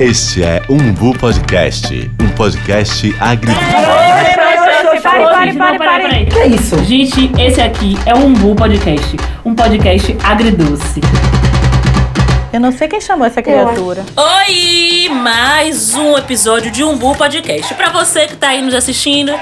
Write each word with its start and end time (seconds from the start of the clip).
Este 0.00 0.42
é 0.42 0.60
Umbu 0.68 1.16
Podcast, 1.16 2.10
um 2.20 2.28
podcast 2.30 3.14
agri... 3.20 3.52
Pare, 5.00 5.54
pare, 5.56 5.78
pare, 5.78 5.78
pare. 5.78 6.26
Que 6.26 6.38
é 6.40 6.46
isso? 6.48 6.82
Gente, 6.84 7.30
esse 7.38 7.60
aqui 7.60 7.96
é 8.04 8.12
o 8.12 8.18
Umbu 8.18 8.56
Podcast, 8.56 9.16
um 9.44 9.54
podcast 9.54 10.16
agridoce. 10.24 11.00
Eu 12.52 12.58
não 12.58 12.72
sei 12.72 12.88
quem 12.88 13.00
chamou 13.00 13.24
essa 13.24 13.40
criatura. 13.40 14.04
Oi! 14.16 15.08
Mais 15.10 15.94
um 15.94 16.18
episódio 16.18 16.72
de 16.72 16.82
Umbu 16.82 17.14
Podcast. 17.14 17.72
Pra 17.74 17.90
você 17.90 18.26
que 18.26 18.34
tá 18.34 18.48
aí 18.48 18.62
nos 18.62 18.74
assistindo 18.74 19.32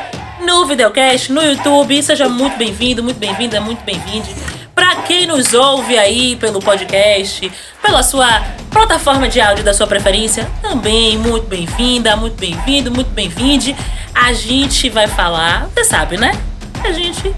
no 0.45 0.67
videocast, 0.67 1.33
no 1.33 1.43
YouTube, 1.43 2.03
seja 2.03 2.29
muito 2.29 2.59
bem-vindo, 2.59 3.03
muito 3.03 3.19
bem-vinda, 3.19 3.59
muito 3.59 3.83
bem-vinde. 3.85 4.29
Pra 4.75 4.97
quem 4.97 5.27
nos 5.27 5.55
ouve 5.55 5.97
aí 5.97 6.37
pelo 6.37 6.61
podcast, 6.61 7.51
pela 7.81 8.03
sua 8.03 8.43
plataforma 8.73 9.29
de 9.29 9.41
áudio 9.41 9.63
da 9.63 9.75
sua 9.75 9.87
preferência, 9.87 10.51
também 10.63 11.19
muito 11.19 11.47
bem-vinda, 11.47 12.17
muito 12.17 12.37
bem-vindo, 12.39 12.91
muito 12.91 13.11
bem-vinde. 13.11 13.77
A 14.15 14.33
gente 14.33 14.89
vai 14.89 15.07
falar, 15.07 15.69
você 15.73 15.85
sabe, 15.85 16.17
né? 16.17 16.33
A 16.83 16.91
gente 16.91 17.35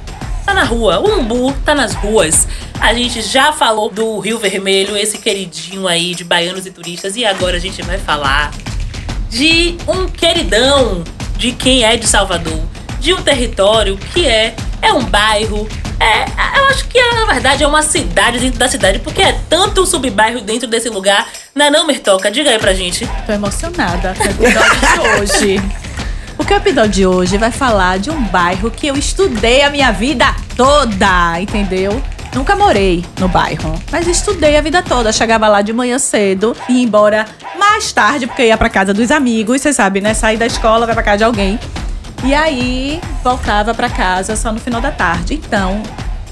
tá 0.47 0.55
na 0.55 0.63
rua, 0.63 1.01
o 1.01 1.19
Umbu 1.19 1.53
tá 1.65 1.75
nas 1.75 1.95
ruas. 1.95 2.47
A 2.81 2.95
gente 2.95 3.21
já 3.21 3.53
falou 3.53 3.91
do 3.91 4.19
Rio 4.21 4.39
Vermelho, 4.39 4.97
esse 4.97 5.19
queridinho 5.19 5.89
aí 5.89 6.15
de 6.15 6.23
baianos 6.23 6.67
e 6.67 6.71
turistas, 6.71 7.17
e 7.17 7.25
agora 7.25 7.57
a 7.57 7.61
gente 7.61 7.83
vai 7.83 7.99
falar 7.99 8.53
de 9.29 9.77
um 9.89 10.07
queridão 10.07 11.03
de 11.37 11.51
quem 11.53 11.85
é 11.85 11.97
de 11.97 12.07
Salvador, 12.07 12.63
de 13.01 13.13
um 13.13 13.21
território 13.21 13.99
que 14.13 14.25
é 14.25 14.55
é 14.85 14.93
um 14.93 15.03
bairro, 15.03 15.67
é, 15.99 16.25
eu 16.59 16.67
acho 16.67 16.87
que 16.89 17.01
na 17.15 17.25
verdade 17.25 17.65
é 17.65 17.67
uma 17.67 17.83
cidade 17.83 18.39
dentro 18.39 18.59
da 18.59 18.69
cidade, 18.69 18.99
porque 18.99 19.23
é 19.23 19.39
tanto 19.49 19.87
subbairro 19.87 20.41
dentro 20.41 20.69
desse 20.69 20.89
lugar. 20.89 21.27
Não 21.55 21.67
é 21.67 21.71
não, 21.71 21.87
Mertoca? 21.87 22.31
Diga 22.31 22.51
aí 22.51 22.59
pra 22.59 22.75
gente. 22.75 23.09
Tô 23.27 23.33
emocionada 23.33 24.15
com 24.15 24.43
o 24.43 24.47
episódio 24.47 24.81
de 24.81 25.23
hoje. 25.23 25.63
Porque 26.37 26.53
o 26.53 26.57
episódio 26.57 26.91
de 26.91 27.07
hoje 27.07 27.39
vai 27.39 27.53
falar 27.53 27.99
de 27.99 28.11
um 28.11 28.21
bairro 28.25 28.69
que 28.69 28.89
eu 28.89 28.97
estudei 28.97 29.63
a 29.63 29.71
minha 29.71 29.93
vida 29.93 30.27
toda, 30.57 31.41
entendeu? 31.41 32.03
Nunca 32.35 32.57
morei 32.57 33.05
no 33.21 33.29
bairro, 33.29 33.81
mas 33.91 34.09
estudei 34.09 34.57
a 34.57 34.61
vida 34.61 34.83
toda. 34.83 35.13
Chegava 35.13 35.47
lá 35.47 35.63
de 35.63 35.73
manhã 35.73 35.97
cedo 35.99 36.55
e 36.69 36.73
ia 36.73 36.83
embora 36.83 37.25
mais 37.57 37.93
tarde, 37.93 38.27
porque 38.27 38.47
ia 38.47 38.59
pra 38.59 38.69
casa 38.69 38.93
dos 38.93 39.13
amigos, 39.13 39.63
você 39.63 39.73
sabe, 39.73 40.01
né? 40.01 40.13
Sair 40.13 40.37
da 40.37 40.45
escola, 40.45 40.85
vai 40.85 40.95
pra 40.95 41.05
casa 41.05 41.19
de 41.19 41.25
alguém. 41.25 41.59
E 42.25 42.33
aí 42.33 43.01
voltava 43.23 43.75
pra 43.75 43.91
casa 43.91 44.35
só 44.35 44.51
no 44.51 44.59
final 44.59 44.81
da 44.81 44.91
tarde. 44.91 45.35
Então, 45.35 45.83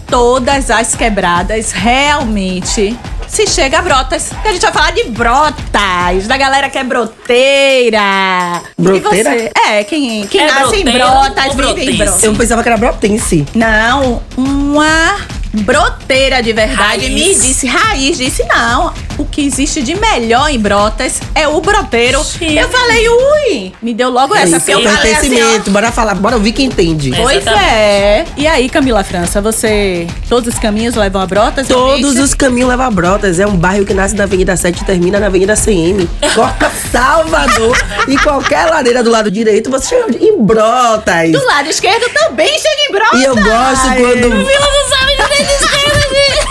todas 0.06 0.70
as 0.70 0.94
quebradas 0.94 1.70
realmente 1.70 2.98
se 3.28 3.46
chega 3.46 3.78
a 3.78 3.82
brotas. 3.82 4.30
Que 4.42 4.48
a 4.48 4.52
gente 4.52 4.62
vai 4.62 4.72
falar 4.72 4.90
de 4.92 5.04
brotas, 5.04 6.26
da 6.26 6.36
galera 6.36 6.70
que 6.70 6.78
é 6.78 6.84
broteira. 6.84 8.62
Broteira? 8.78 9.34
E 9.34 9.38
você? 9.38 9.52
É, 9.68 9.84
quem, 9.84 10.26
quem 10.26 10.40
É 10.40 10.46
nasce 10.46 10.76
em 10.76 10.84
brotas, 10.84 11.54
vive 11.54 11.90
em 11.92 11.96
brotas. 11.96 12.22
Eu 12.24 12.34
pensava 12.34 12.62
que 12.62 12.68
era 12.70 12.78
brotense. 12.78 13.46
Não, 13.54 14.22
uma 14.36 15.16
broteira 15.52 16.42
de 16.42 16.52
verdade 16.52 17.06
Raiz. 17.06 17.12
me 17.12 17.34
disse, 17.34 17.66
raiz, 17.66 18.16
disse 18.16 18.42
não. 18.44 18.92
Que 19.32 19.46
existe 19.46 19.82
de 19.82 19.94
melhor 19.96 20.48
em 20.50 20.58
brotas 20.60 21.20
é 21.34 21.48
o 21.48 21.58
broteiro. 21.60 22.22
Sim. 22.22 22.58
Eu 22.58 22.68
falei, 22.68 23.08
ui, 23.08 23.72
me 23.82 23.94
deu 23.94 24.10
logo 24.10 24.36
É 24.36 24.42
essa, 24.42 24.58
isso, 24.58 24.66
porque 24.66 24.86
eu 24.86 24.90
falei 24.90 25.14
assim, 25.14 25.42
ó. 25.42 25.70
Bora 25.70 25.90
falar, 25.90 26.14
bora 26.14 26.36
ouvir 26.36 26.52
quem 26.52 26.66
entende. 26.66 27.14
É. 27.14 27.16
Pois 27.16 27.38
Exatamente. 27.38 27.70
é. 27.70 28.24
E 28.36 28.46
aí, 28.46 28.68
Camila 28.68 29.02
França, 29.02 29.40
você. 29.40 30.06
Todos 30.28 30.52
os 30.52 30.60
caminhos 30.60 30.94
levam 30.94 31.22
a 31.22 31.26
brotas? 31.26 31.66
Todos 31.66 32.00
realmente? 32.00 32.20
os 32.20 32.34
caminhos 32.34 32.68
levam 32.68 32.86
a 32.86 32.90
Brotas. 32.90 33.40
É 33.40 33.46
um 33.46 33.56
bairro 33.56 33.86
que 33.86 33.94
nasce 33.94 34.14
na 34.14 34.24
Avenida 34.24 34.54
7 34.56 34.82
e 34.82 34.84
termina 34.84 35.18
na 35.18 35.26
Avenida 35.26 35.54
CM. 35.56 36.06
Corta 36.34 36.70
Salvador. 36.92 37.76
e 38.06 38.16
qualquer 38.18 38.66
ladeira 38.66 39.02
do 39.02 39.10
lado 39.10 39.30
direito, 39.30 39.70
você 39.70 39.88
chega 39.96 40.22
em 40.22 40.42
Brotas. 40.42 41.32
Do 41.32 41.42
lado 41.46 41.70
esquerdo 41.70 42.04
também 42.12 42.48
chega 42.48 42.88
em 42.88 42.92
brotas. 42.92 43.20
E 43.20 43.24
eu 43.24 43.34
gosto 43.34 43.86
quando. 43.96 44.44
Vila 44.44 44.68
não 44.68 44.88
sabe 44.88 45.16
de 45.16 45.52
esquerda, 45.52 46.41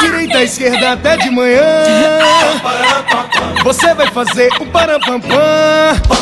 Direita, 0.00 0.42
esquerda 0.42 0.92
até 0.92 1.16
de 1.16 1.30
manhã. 1.30 1.60
Você 3.62 3.94
vai 3.94 4.06
fazer 4.08 4.50
o 4.60 4.66
parampampam. 4.66 5.38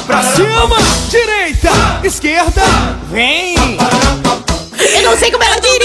Pra 0.07 0.23
cima, 0.23 0.77
direita, 1.11 1.71
esquerda, 2.05 2.63
vem. 3.11 3.57
Eu 4.95 5.03
não 5.11 5.17
sei 5.17 5.31
como 5.31 5.43
ela 5.45 5.59
dirige. 5.61 5.83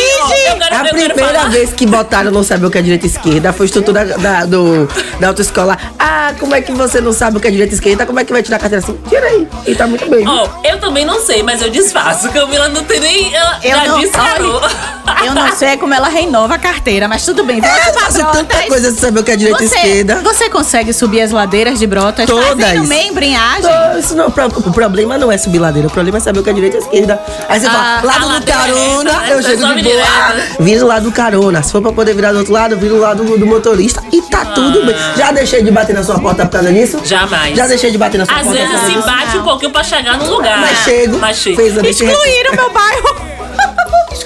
Eu 0.47 0.57
quero, 0.57 0.75
A 0.75 0.87
eu 0.87 0.93
primeira 0.95 1.49
vez 1.49 1.73
que 1.73 1.85
botaram 1.85 2.31
não 2.31 2.43
saber 2.43 2.65
o 2.65 2.71
que 2.71 2.77
é 2.77 2.81
direita 2.81 3.05
e 3.05 3.09
esquerda 3.09 3.53
foi 3.53 3.65
estrutura 3.65 4.05
da, 4.05 4.45
do, 4.45 4.87
da 5.19 5.27
autoescola. 5.29 5.77
Ah, 5.97 6.33
como 6.39 6.53
é 6.55 6.61
que 6.61 6.71
você 6.71 6.99
não 7.01 7.13
sabe 7.13 7.37
o 7.37 7.39
que 7.39 7.47
é 7.47 7.51
direita 7.51 7.73
e 7.73 7.75
esquerda? 7.75 8.05
Como 8.05 8.19
é 8.19 8.23
que 8.25 8.31
vai 8.33 8.41
tirar 8.43 8.57
a 8.57 8.59
carteira 8.59 8.83
assim? 8.83 8.97
Tira 9.07 9.25
aí. 9.25 9.47
E 9.65 9.75
tá 9.75 9.87
muito 9.87 10.09
bem. 10.09 10.27
Ó, 10.27 10.47
eu 10.63 10.79
também 10.79 11.05
não 11.05 11.19
sei, 11.21 11.41
mas 11.43 11.61
eu 11.61 11.69
desfaço. 11.69 12.29
Camila 12.31 12.67
não 12.69 12.83
tem 12.83 12.99
nem. 12.99 13.33
Ela 13.35 13.59
Eu 13.63 13.75
já 13.77 13.85
não- 13.85 13.99
descarou. 13.99 14.61
Eu 15.25 15.33
não 15.33 15.51
sei 15.55 15.77
como 15.77 15.93
ela 15.93 16.09
renova 16.09 16.55
a 16.55 16.57
carteira, 16.59 17.07
mas 17.07 17.25
tudo 17.25 17.43
bem. 17.43 17.57
Eu 17.59 17.93
faço 17.93 18.23
tanta 18.31 18.63
coisa 18.67 18.91
de 18.91 18.99
saber 18.99 19.19
o 19.19 19.23
que 19.23 19.31
é 19.31 19.35
direita 19.35 19.63
e 19.63 19.65
esquerda. 19.65 20.15
você 20.23 20.49
consegue 20.49 20.91
subir 20.93 21.21
as 21.21 21.31
ladeiras 21.31 21.79
de 21.79 21.87
brotas 21.87 22.25
Todas. 22.25 22.45
fazendo 22.65 22.87
meia 22.87 23.07
embreagem? 23.07 23.69
Não, 24.15 24.25
é 24.25 24.27
o 24.27 24.31
pro- 24.31 24.45
o 24.47 24.71
problema 24.73 25.17
não 25.17 25.31
é 25.31 25.37
subir 25.37 25.59
ladeira, 25.59 25.87
o 25.87 25.91
problema 25.91 26.17
é 26.17 26.21
saber 26.21 26.39
o 26.39 26.43
que 26.43 26.49
é 26.49 26.53
direita 26.53 26.77
e 26.77 26.79
esquerda. 26.79 27.19
Aí 27.49 27.59
você 27.59 27.67
Ah, 27.67 27.99
fala, 28.01 28.01
lado 28.13 28.21
do 28.21 28.27
ladeira 28.27 28.59
carona, 29.03 29.29
eu 29.29 29.43
chego 29.43 29.57
de 29.57 29.67
boa. 29.67 29.75
direto. 29.75 30.63
Vira 30.63 30.83
o 30.83 30.87
lado 30.87 31.03
do 31.03 31.11
carona. 31.11 31.63
Se 31.63 31.71
for 31.71 31.81
pra 31.81 31.91
poder 31.91 32.13
virar 32.13 32.31
do 32.31 32.39
outro 32.39 32.53
lado, 32.53 32.77
vira 32.77 32.93
o 32.93 32.99
lado 32.99 33.23
do, 33.23 33.37
do 33.37 33.45
motorista 33.45 34.03
e 34.11 34.21
tá 34.21 34.45
tudo 34.45 34.85
bem. 34.85 34.95
Já 35.17 35.31
deixei 35.31 35.61
de 35.63 35.71
bater 35.71 35.93
na 35.93 36.03
sua 36.03 36.19
porta 36.19 36.45
por 36.45 36.51
causa 36.53 36.71
disso? 36.71 36.99
Jamais. 37.03 37.55
Já 37.55 37.67
deixei 37.67 37.91
de 37.91 37.97
bater 37.97 38.17
na 38.17 38.25
sua 38.25 38.35
Às 38.35 38.43
porta 38.47 38.59
por 38.61 38.69
vezes 38.79 38.93
se 39.03 39.09
bate 39.09 39.37
um 39.37 39.43
pouquinho 39.43 39.71
pra 39.71 39.83
chegar 39.83 40.17
no 40.17 40.29
lugar. 40.29 40.59
Mas 40.59 40.77
chego, 40.79 41.17
Mas 41.19 41.37
chego. 41.37 41.55
fez 41.55 41.77
a 41.77 41.81
Excluíram 41.81 42.51
meu 42.55 42.69
bairro. 42.71 43.36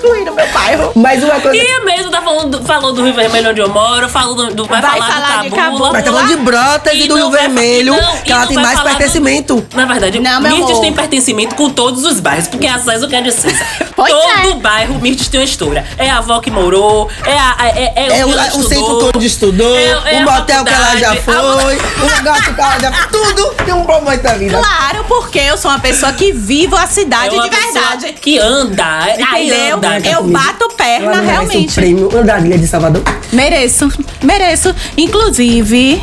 Excluíram 0.02 0.34
meu 0.34 0.48
bairro. 0.52 0.92
Mas 0.96 1.24
uma 1.24 1.40
coisa. 1.40 1.56
E 1.56 1.60
é 1.60 1.80
mesmo, 1.82 2.10
tá 2.12 2.22
falando 2.22 2.58
do, 2.60 2.66
falou 2.66 2.92
do 2.94 3.04
Rio 3.04 3.14
Vermelho 3.14 3.52
onde 3.52 3.62
eu 3.62 3.70
moro, 3.70 4.10
falou 4.10 4.34
do, 4.36 4.54
do- 4.54 4.66
vai, 4.66 4.82
Vai 4.82 5.00
falar, 5.00 5.12
falar 5.14 5.44
do 5.50 5.56
Cabula. 5.56 5.92
Mas 5.94 6.04
tá 6.04 6.12
falando 6.12 6.28
de 6.28 6.36
Brotas 6.38 6.94
e, 6.96 7.08
do 7.08 7.16
Rio 7.16 7.30
vai 7.30 7.42
Vermelho, 7.42 7.94
não, 7.96 8.18
que 8.18 8.32
ela 8.32 8.48
tem 8.48 8.56
mais 8.58 8.78
falar 8.80 8.92
do- 8.92 8.98
pertencimento. 8.98 9.66
Na 9.74 9.86
verdade, 9.86 10.20
Não, 10.20 10.42
Mirtes 10.42 10.80
tem 10.80 10.92
pertencimento 10.94 11.56
com 11.56 11.70
todos 11.70 12.04
os 12.04 12.20
bairros, 12.20 12.48
porque 12.48 12.66
a 12.68 12.80
César 12.80 13.08
quer 13.08 13.22
de 13.22 13.32
César. 13.32 13.66
Pois 14.02 14.12
Todo 14.12 14.52
é. 14.52 14.54
bairro, 14.56 14.96
Mirtes 15.00 15.28
tem 15.28 15.40
uma 15.40 15.46
história. 15.46 15.86
É 15.96 16.10
a 16.10 16.18
avó 16.18 16.40
que 16.40 16.50
morou, 16.50 17.08
é, 17.24 17.38
a, 17.38 17.56
é, 17.76 17.94
é, 17.96 18.20
É 18.22 18.26
o, 18.26 18.30
o, 18.30 18.34
que 18.34 18.40
ela 18.40 18.48
o 18.58 18.64
centro 18.64 19.12
onde 19.16 19.26
estudou, 19.28 19.76
É- 19.78 20.16
é 20.16 20.20
o 20.20 20.24
motel 20.32 20.64
que 20.66 20.74
ela 20.74 20.98
já 20.98 21.16
foi, 21.18 21.36
o 21.36 22.16
negócio 22.16 22.56
que 22.56 22.62
ela 22.62 22.80
já 22.80 22.92
Tudo 23.12 23.54
tem 23.64 23.74
um 23.76 23.84
momento 23.84 24.22
da 24.24 24.34
vida. 24.34 24.58
Claro, 24.58 25.06
porque 25.08 25.38
eu 25.40 25.56
sou 25.56 25.70
uma 25.70 25.80
pessoa 25.80 26.12
que 26.14 26.32
vivo 26.32 26.76
a 26.76 26.84
É 26.84 26.88
cidade 26.88 27.36
uma 27.36 27.48
de 27.48 27.56
verdade. 27.56 28.14
que 28.14 28.40
anda, 28.40 28.84
aí 29.32 29.50
Entendeu? 29.50 29.78
Eu 30.00 30.24
bato 30.24 30.70
perna, 30.76 31.10
merece 31.10 31.28
realmente. 31.32 31.72
o 31.72 31.74
prêmio 31.74 32.18
Andarilha 32.18 32.58
de 32.58 32.68
Salvador. 32.68 33.04
Mereço, 33.32 33.92
mereço. 34.24 34.74
Inclusive, 34.98 36.02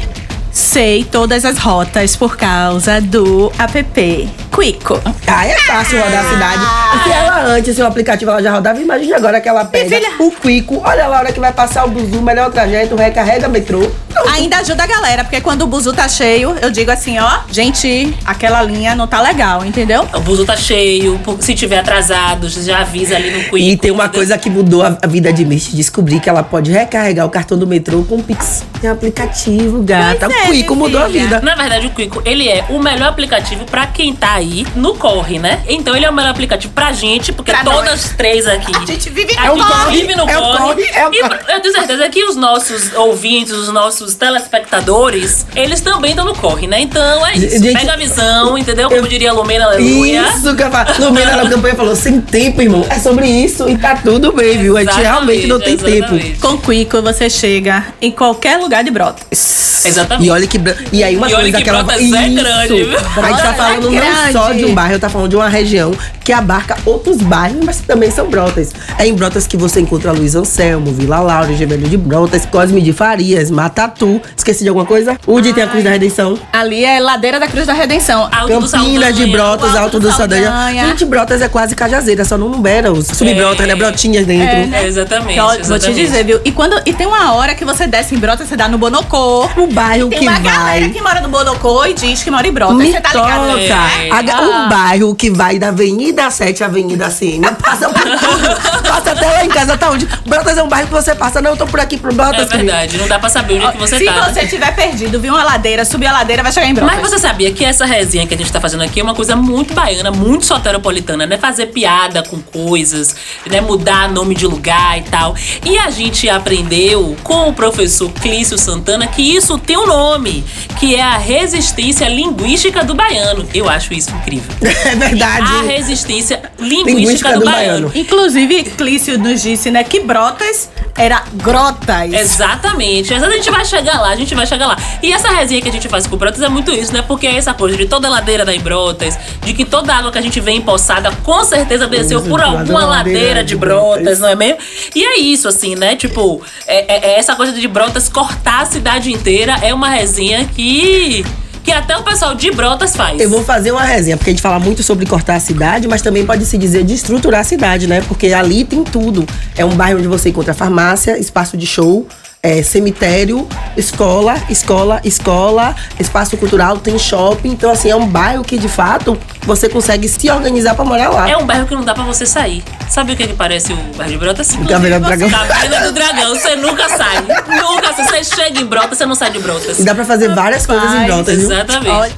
sei 0.52 1.04
todas 1.04 1.44
as 1.44 1.58
rotas 1.58 2.16
por 2.16 2.36
causa 2.36 3.00
do 3.00 3.52
app 3.58 4.28
Quico. 4.58 5.00
Ah, 5.24 5.46
é 5.46 5.56
fácil 5.60 6.02
rodar 6.02 6.26
a 6.26 6.30
cidade. 6.30 6.62
Se 7.04 7.12
ela 7.12 7.44
antes, 7.44 7.76
se 7.76 7.82
o 7.82 7.86
aplicativo 7.86 8.30
ela 8.32 8.42
já 8.42 8.50
rodava, 8.50 8.80
imagina 8.80 9.16
agora 9.16 9.40
que 9.40 9.48
ela 9.48 9.64
pega 9.64 9.96
filha. 9.96 10.10
o 10.18 10.32
Quico, 10.32 10.82
olha 10.84 11.06
lá 11.06 11.18
a 11.18 11.20
hora 11.20 11.32
que 11.32 11.38
vai 11.38 11.52
passar 11.52 11.84
o 11.84 11.90
buzu, 11.90 12.20
melhor 12.20 12.50
trajeto, 12.50 12.96
recarrega 12.96 13.46
metrô. 13.46 13.88
Ainda 14.32 14.58
ajuda 14.58 14.82
a 14.82 14.86
galera, 14.86 15.22
porque 15.22 15.40
quando 15.40 15.62
o 15.62 15.66
buzu 15.66 15.92
tá 15.92 16.08
cheio, 16.08 16.56
eu 16.60 16.70
digo 16.72 16.90
assim, 16.90 17.18
ó, 17.20 17.40
gente, 17.52 18.12
aquela 18.24 18.60
linha 18.62 18.96
não 18.96 19.06
tá 19.06 19.20
legal, 19.20 19.64
entendeu? 19.64 20.08
O 20.12 20.20
buzo 20.20 20.44
tá 20.44 20.56
cheio, 20.56 21.20
se 21.38 21.54
tiver 21.54 21.78
atrasado, 21.78 22.48
já 22.48 22.80
avisa 22.80 23.14
ali 23.14 23.30
no 23.30 23.44
Quick. 23.44 23.70
E 23.70 23.76
tem 23.76 23.90
uma 23.92 24.08
coisa 24.08 24.36
que 24.36 24.50
mudou 24.50 24.82
a, 24.82 25.06
vida 25.06 25.32
de 25.32 25.44
Misty, 25.44 25.76
descobri 25.76 26.18
que 26.18 26.28
ela 26.28 26.42
pode 26.42 26.72
recarregar 26.72 27.24
o 27.24 27.30
cartão 27.30 27.56
do 27.56 27.66
metrô 27.66 28.02
com 28.02 28.16
o 28.16 28.22
Pix. 28.22 28.64
Tem 28.80 28.90
aplicativo, 28.90 29.82
gata. 29.82 30.26
Pois 30.26 30.46
é, 30.46 30.48
o 30.48 30.52
Quico 30.52 30.74
mudou 30.74 31.00
a 31.00 31.06
vida. 31.06 31.40
Na 31.40 31.54
verdade, 31.54 31.86
o 31.86 31.90
Quico, 31.90 32.20
ele 32.24 32.48
é 32.48 32.64
o 32.70 32.82
melhor 32.82 33.10
aplicativo 33.10 33.64
pra 33.66 33.86
quem 33.86 34.14
tá 34.14 34.34
aí 34.34 34.47
no 34.76 34.94
corre, 34.94 35.38
né? 35.38 35.60
Então 35.68 35.94
ele 35.96 36.04
é 36.06 36.10
o 36.10 36.12
melhor 36.12 36.30
aplicativo 36.30 36.72
pra 36.72 36.92
gente, 36.92 37.32
porque 37.32 37.50
Pra 37.52 37.62
todas 37.64 37.84
nós. 37.90 38.04
as 38.04 38.10
três 38.16 38.46
aqui. 38.46 38.72
A 38.76 38.84
gente 38.86 39.10
vive 39.10 39.34
a 39.36 39.48
no 39.48 39.56
gente 39.56 39.66
corre. 39.66 39.96
vive 40.00 40.14
no 40.16 40.28
é 40.28 40.38
o 40.38 40.40
corre. 40.42 40.58
corre, 40.58 40.82
é 40.92 41.08
o 41.08 41.14
e 41.14 41.20
corre. 41.20 41.38
eu 41.48 41.60
tenho 41.60 41.74
certeza 41.74 42.08
que 42.08 42.24
os 42.24 42.36
nossos 42.36 42.92
ouvintes, 42.94 43.52
os 43.52 43.68
nossos 43.72 44.14
telespectadores, 44.14 45.46
eles 45.54 45.80
também 45.80 46.10
estão 46.10 46.24
no 46.24 46.34
corre, 46.34 46.66
né? 46.66 46.80
Então 46.80 47.26
é 47.26 47.36
isso. 47.36 47.62
Gente, 47.62 47.78
Pega 47.78 47.94
a 47.94 47.96
visão, 47.96 48.56
entendeu? 48.58 48.88
Como 48.88 49.00
eu- 49.02 49.06
diria 49.08 49.30
a 49.30 49.32
Lumena 49.34 49.66
Aleluia. 49.66 50.22
Isso, 50.34 50.54
que 50.56 50.62
eu 50.62 50.70
falo. 50.70 50.88
Lumena 50.98 51.36
na 51.36 51.48
campanha 51.50 51.74
falou, 51.74 51.94
sem 51.96 52.20
tempo, 52.20 52.60
irmão. 52.62 52.84
É 52.88 52.98
sobre 52.98 53.26
isso 53.26 53.68
e 53.68 53.76
tá 53.76 53.96
tudo 53.96 54.32
bem, 54.32 54.58
viu? 54.58 54.76
A 54.76 54.80
gente 54.84 54.98
realmente 55.00 55.46
não 55.46 55.58
tem 55.60 55.76
tempo. 55.76 55.90
exatamente. 56.14 56.38
Com 56.40 56.58
Quico 56.58 57.02
você 57.02 57.28
chega 57.30 57.86
em 58.00 58.10
qualquer 58.10 58.58
lugar 58.58 58.82
de 58.84 58.90
Brotas. 58.90 59.84
Exatamente. 59.84 60.26
E 60.26 60.30
olha 60.30 60.46
que. 60.46 60.58
E 60.92 61.04
aí 61.04 61.16
uma 61.16 61.28
E 61.30 61.34
olha 61.34 61.42
coisa 61.44 61.58
que 61.58 61.64
que 61.64 61.70
ela 61.70 61.82
Brotas 61.82 62.02
é 62.12 62.28
grande, 62.28 62.84
viu? 62.84 62.98
A 62.98 63.28
gente 63.28 63.42
tá 63.42 63.52
falando 63.54 63.88
é 63.88 63.90
não 63.90 63.90
só 64.38 64.52
de 64.52 64.64
um 64.64 64.74
bairro, 64.74 64.94
eu 64.94 65.00
tá 65.00 65.08
falando 65.08 65.30
de 65.30 65.36
uma 65.36 65.48
região 65.48 65.92
que 66.24 66.32
abarca 66.32 66.76
outros 66.84 67.18
bairros, 67.18 67.64
mas 67.64 67.80
que 67.80 67.86
também 67.86 68.10
são 68.10 68.28
Brotas. 68.28 68.72
É 68.98 69.06
em 69.06 69.14
Brotas 69.14 69.46
que 69.46 69.56
você 69.56 69.80
encontra 69.80 70.12
Luiz 70.12 70.34
Anselmo, 70.34 70.92
Vila 70.92 71.20
Laura, 71.20 71.52
Gemelho 71.54 71.88
de 71.88 71.96
Brotas, 71.96 72.44
Cosme 72.46 72.80
de 72.80 72.92
Farias, 72.92 73.50
Matatu. 73.50 74.20
Esqueci 74.36 74.62
de 74.62 74.68
alguma 74.68 74.86
coisa? 74.86 75.18
Onde 75.26 75.52
tem 75.52 75.64
a 75.64 75.66
Cruz 75.66 75.82
da 75.84 75.90
Redenção? 75.90 76.38
Ali 76.52 76.84
é 76.84 77.00
Ladeira 77.00 77.40
da 77.40 77.46
Cruz 77.46 77.66
da 77.66 77.72
Redenção. 77.72 78.28
Alto 78.30 78.60
do 78.60 78.70
Campinas 78.70 79.16
de. 79.16 79.26
Brotas, 79.28 79.70
Alto 79.70 79.78
Alto 79.78 80.00
do 80.00 80.08
do 80.08 80.16
Saldanha. 80.16 80.50
Saldanha. 80.50 80.86
Gente, 80.88 81.04
Brotas 81.04 81.42
é 81.42 81.48
quase 81.48 81.74
Cajazeira, 81.74 82.24
só 82.24 82.36
não 82.38 82.48
numera 82.48 82.92
os 82.92 83.06
subbrotas, 83.06 83.66
né? 83.66 83.74
Brotinhas 83.74 84.26
dentro. 84.26 84.46
É, 84.46 84.66
né? 84.66 84.82
É, 84.82 84.86
exatamente. 84.86 85.38
Ó, 85.38 85.46
vou 85.46 85.54
te 85.56 85.60
exatamente. 85.62 86.00
dizer, 86.00 86.24
viu? 86.24 86.40
E, 86.44 86.52
quando, 86.52 86.80
e 86.86 86.92
tem 86.92 87.06
uma 87.06 87.34
hora 87.34 87.54
que 87.54 87.64
você 87.64 87.86
desce 87.86 88.14
em 88.14 88.18
Brotas, 88.18 88.48
você 88.48 88.56
dá 88.56 88.68
no 88.68 88.78
Bonocô. 88.78 89.48
O 89.56 89.66
bairro 89.68 90.08
Tem 90.08 90.20
que 90.20 90.28
uma 90.28 90.38
galera 90.38 90.80
vai. 90.80 90.90
que 90.90 91.00
mora 91.00 91.20
no 91.20 91.28
Bonocô 91.28 91.84
e 91.86 91.94
diz 91.94 92.22
que 92.22 92.30
mora 92.30 92.46
em 92.46 92.52
Brotas. 92.52 92.76
Me 92.76 92.92
Você 92.92 93.00
tá 93.00 93.12
ligado? 93.12 93.46
toca. 93.46 93.60
É. 93.60 94.10
A 94.18 94.36
Ah. 94.38 94.42
Um 94.42 94.68
bairro 94.68 95.14
que 95.14 95.30
vai 95.30 95.58
da 95.58 95.68
Avenida 95.68 96.30
7 96.30 96.62
à 96.62 96.66
Avenida 96.66 97.08
CM. 97.10 97.40
Passa 97.62 97.88
por 97.88 98.02
tudo. 98.02 98.82
passa 98.82 99.12
até 99.12 99.26
lá 99.26 99.44
em 99.44 99.48
casa, 99.48 99.76
tá 99.76 99.90
onde? 99.90 100.06
Brotas 100.26 100.56
é 100.58 100.62
um 100.62 100.68
bairro 100.68 100.88
que 100.88 100.94
você 100.94 101.14
passa. 101.14 101.40
Não, 101.40 101.50
eu 101.52 101.56
tô 101.56 101.66
por 101.66 101.78
aqui 101.80 101.96
pro 101.96 102.10
É 102.10 102.14
Brotas. 102.14 102.48
querido. 102.48 102.66
verdade, 102.70 102.98
não 102.98 103.06
dá 103.08 103.18
pra 103.18 103.28
saber 103.28 103.54
onde 103.54 103.66
é 103.66 103.72
que 103.72 103.78
você 103.78 103.98
Se 103.98 104.04
tá. 104.04 104.12
né? 104.12 104.32
você 104.32 104.46
tiver 104.46 104.74
perdido, 104.74 105.20
viu 105.20 105.32
uma 105.34 105.44
ladeira, 105.44 105.84
subir 105.84 106.06
a 106.06 106.12
ladeira, 106.12 106.42
vai 106.42 106.52
chegar 106.52 106.66
em 106.68 106.74
Brotas. 106.74 106.96
Mas 107.00 107.10
você 107.10 107.18
sabia 107.18 107.52
que 107.52 107.64
essa 107.64 107.84
resenha 107.84 108.26
que 108.26 108.34
a 108.34 108.36
gente 108.36 108.50
tá 108.50 108.60
fazendo 108.60 108.82
aqui 108.82 109.00
é 109.00 109.02
uma 109.02 109.14
coisa 109.14 109.36
muito 109.36 109.74
baiana, 109.74 110.10
muito 110.10 110.44
soteropolitana, 110.46 111.26
né? 111.26 111.38
Fazer 111.38 111.66
piada 111.66 112.22
com 112.22 112.40
coisas, 112.40 113.14
né? 113.50 113.60
Mudar 113.60 114.08
nome 114.10 114.34
de 114.34 114.46
lugar 114.46 114.98
e 114.98 115.02
tal. 115.02 115.34
E 115.64 115.78
a 115.78 115.90
gente 115.90 116.28
aprendeu 116.28 117.16
com 117.22 117.48
o 117.48 117.52
professor 117.52 118.10
Clício 118.12 118.58
Santana 118.58 119.06
que 119.06 119.22
isso 119.36 119.58
tem 119.58 119.76
um 119.76 119.86
nome, 119.86 120.44
que 120.78 120.94
é 120.96 121.02
a 121.02 121.18
resistência 121.18 122.08
linguística 122.08 122.84
do 122.84 122.94
baiano. 122.94 123.46
Eu 123.54 123.68
acho 123.68 123.92
isso 123.94 124.07
incrível. 124.16 124.48
É 124.88 124.94
verdade. 124.94 125.52
A 125.52 125.62
resistência 125.62 126.40
linguística, 126.58 126.90
Linguística 126.98 127.32
do, 127.34 127.38
do 127.40 127.44
baiano. 127.44 127.88
baiano. 127.88 127.92
Inclusive, 127.94 128.62
Clício 128.64 129.18
nos 129.18 129.42
disse, 129.42 129.70
né, 129.70 129.84
que 129.84 130.00
Brotas 130.00 130.70
era 130.96 131.22
Grotas. 131.34 132.12
Exatamente. 132.12 133.12
Mas 133.12 133.22
a 133.22 133.30
gente 133.30 133.50
vai 133.50 133.64
chegar 133.64 134.00
lá, 134.00 134.08
a 134.10 134.16
gente 134.16 134.34
vai 134.34 134.46
chegar 134.46 134.66
lá. 134.66 134.76
E 135.02 135.12
essa 135.12 135.28
resenha 135.28 135.60
que 135.60 135.68
a 135.68 135.72
gente 135.72 135.88
faz 135.88 136.06
com 136.06 136.16
Brotas 136.16 136.40
é 136.42 136.48
muito 136.48 136.70
isso, 136.70 136.92
né? 136.92 137.02
Porque 137.02 137.26
é 137.26 137.36
essa 137.36 137.52
coisa 137.54 137.76
de 137.76 137.86
toda 137.86 138.08
ladeira 138.08 138.44
da 138.44 138.52
Brotas, 138.58 139.18
de 139.44 139.52
que 139.52 139.64
toda 139.64 139.94
água 139.94 140.10
que 140.10 140.18
a 140.18 140.22
gente 140.22 140.40
vê 140.40 140.52
empoçada 140.52 141.10
com 141.22 141.44
certeza 141.44 141.86
desceu 141.86 142.22
por 142.22 142.40
alguma 142.40 142.84
ladeira 142.84 143.44
de 143.44 143.54
Brotas. 143.56 144.18
não 144.20 144.28
é 144.28 144.34
mesmo? 144.34 144.58
E 144.94 145.04
é 145.04 145.18
isso, 145.18 145.46
assim, 145.48 145.74
né? 145.76 145.94
Tipo, 145.96 146.42
é, 146.66 146.94
é- 146.94 147.10
é 147.14 147.18
essa 147.18 147.36
coisa 147.36 147.52
de 147.52 147.68
Brotas 147.68 148.08
cortar 148.08 148.62
a 148.62 148.66
cidade 148.66 149.12
inteira 149.12 149.56
é 149.62 149.72
uma 149.74 149.88
resenha 149.90 150.44
que. 150.46 151.24
Que 151.68 151.72
até 151.72 151.94
o 151.98 152.02
pessoal 152.02 152.34
de 152.34 152.50
Brotas 152.50 152.96
faz. 152.96 153.20
Eu 153.20 153.28
vou 153.28 153.44
fazer 153.44 153.72
uma 153.72 153.84
resenha, 153.84 154.16
porque 154.16 154.30
a 154.30 154.32
gente 154.32 154.40
fala 154.40 154.58
muito 154.58 154.82
sobre 154.82 155.04
cortar 155.04 155.34
a 155.34 155.40
cidade, 155.40 155.86
mas 155.86 156.00
também 156.00 156.24
pode 156.24 156.46
se 156.46 156.56
dizer 156.56 156.82
de 156.82 156.94
estruturar 156.94 157.42
a 157.42 157.44
cidade, 157.44 157.86
né? 157.86 158.00
Porque 158.08 158.32
ali 158.32 158.64
tem 158.64 158.82
tudo. 158.82 159.26
É 159.54 159.66
um 159.66 159.76
bairro 159.76 159.98
onde 159.98 160.08
você 160.08 160.30
encontra 160.30 160.54
farmácia, 160.54 161.18
espaço 161.18 161.58
de 161.58 161.66
show, 161.66 162.08
é, 162.42 162.62
cemitério, 162.62 163.48
escola, 163.76 164.36
escola, 164.48 165.00
escola, 165.04 165.74
espaço 165.98 166.36
cultural, 166.36 166.78
tem 166.78 166.98
shopping. 166.98 167.50
Então, 167.50 167.70
assim, 167.70 167.90
é 167.90 167.96
um 167.96 168.06
bairro 168.06 168.44
que, 168.44 168.58
de 168.58 168.68
fato, 168.68 169.18
você 169.42 169.68
consegue 169.68 170.08
se 170.08 170.30
organizar 170.30 170.74
pra 170.74 170.84
morar 170.84 171.10
lá. 171.10 171.28
É 171.28 171.36
um 171.36 171.44
bairro 171.44 171.66
que 171.66 171.74
não 171.74 171.82
dá 171.82 171.94
pra 171.94 172.04
você 172.04 172.24
sair. 172.24 172.62
Sabe 172.88 173.12
o 173.12 173.16
que, 173.16 173.26
que 173.26 173.34
parece 173.34 173.72
o 173.72 173.76
bairro 173.96 174.12
de 174.12 174.18
Brotas? 174.18 174.56
Caverna 174.68 175.00
do 175.00 175.06
Dragão. 175.06 175.30
Caverna 175.30 175.80
do 175.80 175.92
Dragão. 175.92 176.34
Você 176.34 176.56
nunca 176.56 176.88
sai. 176.88 177.16
nunca. 177.22 177.92
Você 177.92 178.24
chega 178.24 178.60
em 178.60 178.66
Brotas, 178.66 178.98
você 178.98 179.06
não 179.06 179.14
sai 179.14 179.30
de 179.30 179.40
Brotas. 179.40 179.78
E 179.78 179.84
dá 179.84 179.94
pra 179.94 180.04
fazer 180.04 180.34
várias 180.34 180.64
coisas 180.64 180.92
em 180.92 181.06
Brotas, 181.06 181.36
viu? 181.36 181.52
Exatamente. 181.52 181.90
Olha, 181.90 182.12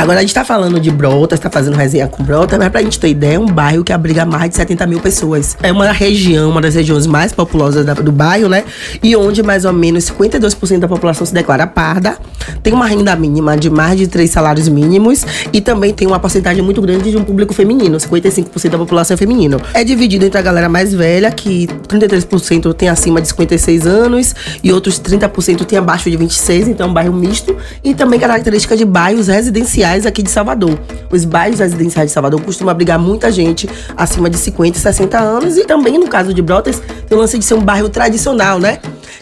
Agora 0.00 0.16
a 0.16 0.22
gente 0.22 0.32
tá 0.32 0.46
falando 0.46 0.80
de 0.80 0.90
Brotas, 0.90 1.38
tá 1.38 1.50
fazendo 1.50 1.76
resenha 1.76 2.08
com 2.08 2.24
Brotas, 2.24 2.58
mas 2.58 2.70
pra 2.70 2.80
gente 2.80 2.98
ter 2.98 3.08
ideia, 3.08 3.34
é 3.34 3.38
um 3.38 3.44
bairro 3.44 3.84
que 3.84 3.92
abriga 3.92 4.24
mais 4.24 4.48
de 4.48 4.56
70 4.56 4.86
mil 4.86 4.98
pessoas. 4.98 5.58
É 5.62 5.70
uma 5.70 5.92
região, 5.92 6.48
uma 6.48 6.62
das 6.62 6.74
regiões 6.74 7.06
mais 7.06 7.34
populosas 7.34 7.84
do 7.84 8.10
bairro, 8.10 8.48
né? 8.48 8.64
E 9.02 9.14
onde 9.14 9.42
mais 9.42 9.66
ou 9.66 9.74
menos 9.74 10.10
52% 10.10 10.78
da 10.78 10.88
população 10.88 11.26
se 11.26 11.34
declara 11.34 11.66
parda, 11.66 12.16
tem 12.62 12.72
uma 12.72 12.86
renda 12.86 13.14
mínima 13.14 13.58
de 13.58 13.68
mais 13.68 13.98
de 13.98 14.08
três 14.08 14.30
salários 14.30 14.70
mínimos 14.70 15.22
e 15.52 15.60
também 15.60 15.92
tem 15.92 16.08
uma 16.08 16.18
porcentagem 16.18 16.62
muito 16.62 16.80
grande 16.80 17.10
de 17.10 17.18
um 17.18 17.22
público 17.22 17.52
feminino, 17.52 17.98
55% 17.98 18.70
da 18.70 18.78
população 18.78 19.14
é 19.14 19.18
feminino. 19.18 19.60
É 19.74 19.84
dividido 19.84 20.24
entre 20.24 20.38
a 20.38 20.42
galera 20.42 20.70
mais 20.70 20.94
velha, 20.94 21.30
que 21.30 21.66
33% 21.88 22.72
tem 22.72 22.88
acima 22.88 23.20
de 23.20 23.28
56 23.28 23.86
anos 23.86 24.34
e 24.64 24.72
outros 24.72 24.98
30% 24.98 25.66
tem 25.66 25.78
abaixo 25.78 26.10
de 26.10 26.16
26, 26.16 26.68
então 26.68 26.86
é 26.86 26.90
um 26.90 26.94
bairro 26.94 27.12
misto 27.12 27.54
e 27.84 27.94
também 27.94 28.18
característica 28.18 28.74
de 28.74 28.86
bairros 28.86 29.28
residenciais 29.28 29.89
aqui 30.06 30.22
de 30.22 30.30
Salvador. 30.30 30.78
Os 31.10 31.24
bairros 31.24 31.58
residenciais 31.58 32.10
de 32.10 32.14
Salvador 32.14 32.40
costumam 32.42 32.70
abrigar 32.70 32.98
muita 32.98 33.30
gente 33.30 33.68
acima 33.96 34.30
de 34.30 34.38
50 34.38 34.78
e 34.78 34.80
60 34.80 35.18
anos 35.18 35.56
e 35.56 35.64
também 35.64 35.98
no 35.98 36.08
caso 36.08 36.32
de 36.32 36.40
Brotas 36.40 36.80
tem 37.08 37.16
o 37.16 37.20
lance 37.20 37.38
de 37.38 37.44
ser 37.44 37.54
um 37.54 37.60
bairro 37.60 37.88
tradicional, 37.88 38.58
né? 38.58 38.78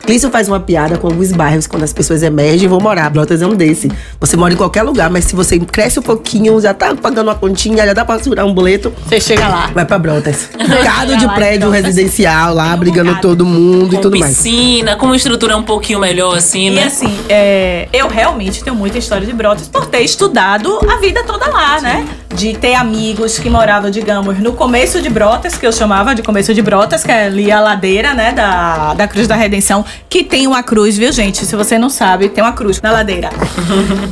Clício 0.08 0.30
faz 0.30 0.48
uma 0.48 0.58
piada 0.58 0.96
com 0.96 1.06
alguns 1.06 1.32
bairros 1.32 1.66
quando 1.66 1.82
as 1.82 1.92
pessoas 1.92 2.22
emergem 2.22 2.64
e 2.64 2.66
vão 2.66 2.80
morar. 2.80 3.10
Brotas 3.10 3.42
é 3.42 3.46
um 3.46 3.54
desse. 3.54 3.92
Você 4.18 4.38
mora 4.38 4.54
em 4.54 4.56
qualquer 4.56 4.80
lugar, 4.82 5.10
mas 5.10 5.26
se 5.26 5.36
você 5.36 5.58
cresce 5.58 5.98
um 5.98 6.02
pouquinho, 6.02 6.58
já 6.62 6.72
tá 6.72 6.94
pagando 6.94 7.28
uma 7.28 7.34
continha, 7.34 7.84
já 7.84 7.92
dá 7.92 8.06
pra 8.06 8.18
segurar 8.18 8.46
um 8.46 8.54
boleto, 8.54 8.90
você 9.06 9.20
chega 9.20 9.46
lá. 9.46 9.66
vai 9.66 9.84
pra 9.84 9.98
Brotas. 9.98 10.48
Bocado 10.58 11.14
de 11.18 11.26
em 11.26 11.28
prédio 11.28 11.68
residencial 11.68 12.54
lá, 12.54 12.74
brigando 12.74 13.10
bocado. 13.10 13.28
todo 13.28 13.44
mundo 13.44 13.92
e 13.92 13.96
Com 13.96 14.00
tudo 14.02 14.18
mais. 14.18 14.34
piscina, 14.38 14.96
com 14.96 15.04
uma 15.04 15.16
estrutura 15.16 15.54
um 15.58 15.62
pouquinho 15.62 15.98
melhor, 15.98 16.38
assim, 16.38 16.68
E 16.68 16.70
né? 16.70 16.84
assim, 16.84 17.14
é, 17.28 17.86
eu 17.92 18.08
realmente 18.08 18.64
tenho 18.64 18.74
muita 18.74 18.96
história 18.96 19.26
de 19.26 19.32
Brotas 19.34 19.68
por 19.68 19.84
ter 19.88 20.00
estudado 20.00 20.78
a 20.90 20.96
vida 20.96 21.22
toda 21.24 21.48
lá, 21.50 21.82
né? 21.82 22.06
De 22.34 22.54
ter 22.54 22.74
amigos 22.74 23.38
que 23.38 23.48
moravam, 23.48 23.90
digamos, 23.90 24.38
no 24.38 24.52
começo 24.52 25.00
de 25.00 25.08
Brotas, 25.08 25.56
que 25.56 25.66
eu 25.66 25.72
chamava 25.72 26.14
de 26.14 26.22
começo 26.22 26.52
de 26.52 26.60
Brotas, 26.60 27.02
que 27.02 27.10
é 27.10 27.26
ali 27.26 27.50
a 27.50 27.60
ladeira, 27.60 28.12
né, 28.14 28.32
da, 28.32 28.94
da 28.94 29.08
Cruz 29.08 29.26
da 29.26 29.34
Redenção, 29.34 29.84
que 30.08 30.22
tem 30.22 30.46
uma 30.46 30.62
cruz, 30.62 30.96
viu, 30.96 31.10
gente? 31.10 31.44
Se 31.46 31.56
você 31.56 31.78
não 31.78 31.88
sabe, 31.88 32.28
tem 32.28 32.44
uma 32.44 32.52
cruz 32.52 32.80
na 32.80 32.92
ladeira. 32.92 33.30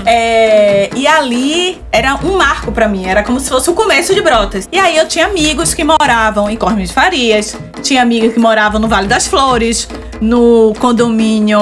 É, 0.08 0.88
e 0.94 1.06
ali 1.06 1.80
era 1.90 2.14
um 2.24 2.36
marco 2.36 2.70
pra 2.70 2.88
mim, 2.88 3.06
era 3.06 3.22
como 3.22 3.40
se 3.40 3.48
fosse 3.48 3.68
o 3.68 3.74
começo 3.74 4.14
de 4.14 4.20
Brotas. 4.20 4.68
E 4.70 4.78
aí 4.78 4.96
eu 4.96 5.08
tinha 5.08 5.26
amigos 5.26 5.74
que 5.74 5.82
moravam 5.82 6.48
em 6.48 6.56
Cormes 6.56 6.88
de 6.88 6.94
Farias, 6.94 7.56
tinha 7.82 8.02
amigos 8.02 8.32
que 8.32 8.38
moravam 8.38 8.80
no 8.80 8.88
Vale 8.88 9.08
das 9.08 9.26
Flores, 9.26 9.88
no 10.20 10.72
condomínio 10.78 11.58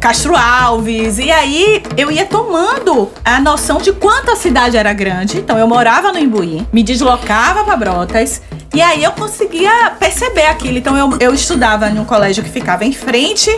Castro 0.00 0.36
Alves. 0.36 1.18
E 1.18 1.30
aí 1.30 1.82
eu 1.96 2.10
ia 2.10 2.24
tomando 2.24 3.10
a 3.24 3.40
noção 3.40 3.78
de 3.78 3.92
quanto 3.92 4.30
a 4.30 4.36
cidade 4.36 4.76
era 4.76 4.92
grande. 4.92 5.38
Então 5.38 5.58
eu 5.58 5.66
morava 5.74 6.12
no 6.12 6.20
Imbuí, 6.20 6.64
me 6.72 6.84
deslocava 6.84 7.64
pra 7.64 7.76
Brotas. 7.76 8.40
E 8.72 8.80
aí 8.80 9.02
eu 9.02 9.10
conseguia 9.10 9.90
perceber 9.98 10.46
aquilo. 10.46 10.78
Então 10.78 10.96
eu, 10.96 11.16
eu 11.18 11.34
estudava 11.34 11.90
num 11.90 12.04
colégio 12.04 12.44
que 12.44 12.50
ficava 12.50 12.84
em 12.84 12.92
frente 12.92 13.50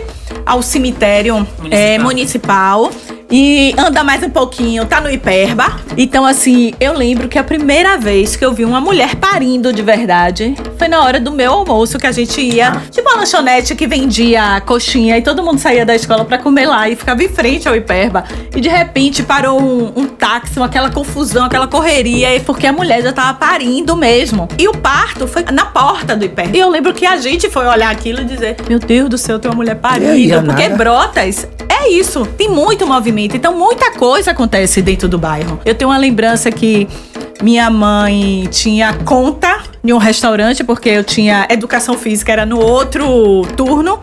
ao 0.43 0.63
cemitério 0.63 1.35
Municipal. 1.35 1.69
é, 1.71 1.99
municipal. 1.99 2.91
E 3.29 3.75
anda 3.77 4.05
mais 4.05 4.23
um 4.23 4.29
pouquinho, 4.29 4.85
tá 4.85 5.01
no 5.01 5.09
Hiperba. 5.09 5.75
Então, 5.97 6.25
assim, 6.25 6.73
eu 6.79 6.93
lembro 6.93 7.27
que 7.27 7.37
a 7.37 7.43
primeira 7.43 7.97
vez 7.97 8.37
que 8.37 8.45
eu 8.45 8.53
vi 8.53 8.63
uma 8.63 8.79
mulher 8.79 9.15
parindo 9.15 9.73
de 9.73 9.81
verdade 9.81 10.55
foi 10.77 10.87
na 10.87 11.03
hora 11.03 11.19
do 11.19 11.31
meu 11.31 11.51
almoço 11.51 11.97
que 11.97 12.07
a 12.07 12.11
gente 12.11 12.39
ia, 12.39 12.71
tipo 12.89 13.09
uma 13.09 13.17
lanchonete 13.17 13.75
que 13.75 13.85
vendia 13.85 14.61
coxinha 14.65 15.17
e 15.17 15.21
todo 15.21 15.43
mundo 15.43 15.59
saía 15.59 15.85
da 15.85 15.93
escola 15.93 16.23
pra 16.23 16.37
comer 16.37 16.67
lá 16.67 16.89
e 16.89 16.95
ficava 16.95 17.21
em 17.21 17.27
frente 17.27 17.67
ao 17.67 17.75
Hiperba. 17.75 18.23
E 18.55 18.61
de 18.61 18.69
repente 18.69 19.23
parou 19.23 19.61
um, 19.61 19.91
um 19.95 20.07
táxi, 20.07 20.61
aquela 20.61 20.89
confusão, 20.89 21.45
aquela 21.45 21.67
correria, 21.67 22.33
e 22.33 22.39
porque 22.39 22.65
a 22.65 22.71
mulher 22.71 23.01
já 23.01 23.11
tava 23.11 23.33
parindo 23.33 23.95
mesmo. 23.97 24.47
E 24.57 24.69
o 24.69 24.77
parto 24.77 25.27
foi 25.27 25.43
na 25.51 25.65
porta 25.65 26.15
do 26.15 26.23
Hiperba. 26.23 26.55
E 26.55 26.59
eu 26.59 26.69
lembro 26.69 26.93
que 26.93 27.05
a 27.05 27.17
gente 27.17 27.49
foi 27.49 27.65
olhar 27.67 27.91
aquilo 27.91 28.21
e 28.21 28.25
dizer: 28.25 28.55
Meu 28.69 28.79
Deus 28.79 29.09
do 29.09 29.17
céu, 29.17 29.37
tem 29.37 29.51
uma 29.51 29.57
mulher 29.57 29.75
parindo. 29.75 30.39
Aí, 30.39 30.45
porque? 30.45 30.69
Brotas 30.69 31.47
isso. 31.87 32.25
Tem 32.25 32.49
muito 32.49 32.85
movimento. 32.85 33.35
Então, 33.35 33.57
muita 33.57 33.91
coisa 33.91 34.31
acontece 34.31 34.81
dentro 34.81 35.07
do 35.07 35.17
bairro. 35.17 35.59
Eu 35.65 35.75
tenho 35.75 35.89
uma 35.89 35.97
lembrança 35.97 36.51
que 36.51 36.87
minha 37.41 37.69
mãe 37.69 38.47
tinha 38.51 38.93
conta 38.93 39.63
em 39.83 39.93
um 39.93 39.97
restaurante, 39.97 40.63
porque 40.63 40.89
eu 40.89 41.03
tinha 41.03 41.47
educação 41.49 41.97
física, 41.97 42.31
era 42.31 42.45
no 42.45 42.59
outro 42.59 43.43
turno. 43.55 43.99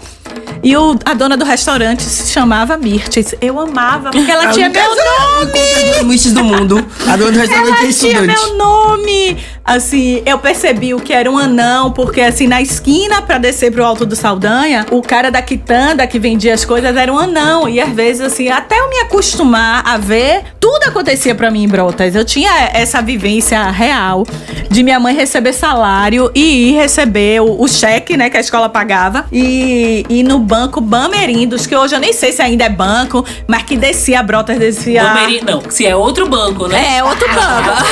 E 0.65 0.77
o- 0.77 0.99
a 1.05 1.15
dona 1.15 1.37
do 1.37 1.45
restaurante 1.45 2.03
se 2.03 2.33
chamava 2.33 2.77
Mirtes. 2.79 3.35
Eu 3.41 3.61
amava, 3.61 4.11
porque 4.11 4.31
ela 4.31 4.49
tinha 4.53 4.69
meu 4.71 4.83
nome. 4.89 6.05
Mirtes 6.05 6.33
do 6.33 6.43
mundo. 6.43 6.85
A 7.07 7.17
dona 7.17 7.33
do 7.33 7.39
restaurante 7.39 7.67
é 7.67 7.69
Ela 7.69 7.77
tinha 7.77 7.91
estudante. 7.91 8.27
meu 8.27 8.57
nome. 8.57 9.37
Assim, 9.65 10.23
eu 10.27 10.39
percebi 10.39 10.93
o 10.93 11.01
que 11.01 11.11
era 11.13 11.31
um 11.31 11.39
anão, 11.39 11.91
porque 11.91 12.21
assim, 12.21 12.47
na 12.47 12.61
esquina 12.61 13.23
pra 13.23 13.39
descer 13.39 13.73
pro 13.73 13.83
Alto 13.83 14.05
do 14.05 14.15
Saldanha, 14.15 14.85
o 14.91 15.01
cara 15.01 15.31
da 15.31 15.41
quitanda 15.41 16.07
que 16.07 16.19
vendia 16.19 16.53
as 16.53 16.65
coisas 16.67 16.95
era 16.95 17.11
um 17.11 17.19
anão. 17.19 17.67
E 17.69 17.81
às 17.81 17.89
vezes, 17.91 18.21
assim, 18.21 18.49
até 18.51 18.79
eu 18.79 18.91
me 18.91 18.99
acostumar 19.01 19.83
a 19.87 19.97
ver 19.97 20.43
tudo 20.61 20.85
acontecia 20.85 21.35
pra 21.35 21.51
mim 21.51 21.65
em 21.65 21.69
Brotas. 21.69 22.15
Eu 22.15 22.25
tinha 22.27 22.51
essa 22.75 23.01
vivência 23.01 23.63
real 23.71 24.27
de 24.71 24.83
minha 24.83 24.99
mãe 25.01 25.15
receber 25.15 25.53
salário 25.55 26.31
e 26.35 26.71
ir 26.71 26.75
receber 26.75 27.41
o, 27.41 27.63
o 27.63 27.69
cheque, 27.69 28.17
né, 28.17 28.29
que 28.29 28.37
a 28.37 28.41
escola 28.41 28.69
pagava, 28.69 29.25
e 29.33 30.05
ir 30.11 30.23
no 30.25 30.39
banco 30.41 30.54
Bamerindos, 30.81 31.67
que 31.67 31.75
hoje 31.77 31.95
eu 31.95 32.01
nem 32.01 32.13
sei 32.13 32.33
se 32.33 32.41
ainda 32.41 32.65
é 32.65 32.69
banco, 32.69 33.25
mas 33.47 33.63
que 33.65 33.77
descia, 33.77 34.23
Brotas 34.23 34.59
descia. 34.59 35.03
Bameri- 35.03 35.43
Não, 35.45 35.63
se 35.69 35.87
é 35.87 35.95
outro 35.97 36.29
banco, 36.29 36.67
né? 36.69 36.97
É, 36.99 37.05
outro 37.05 37.27
banco. 37.29 37.71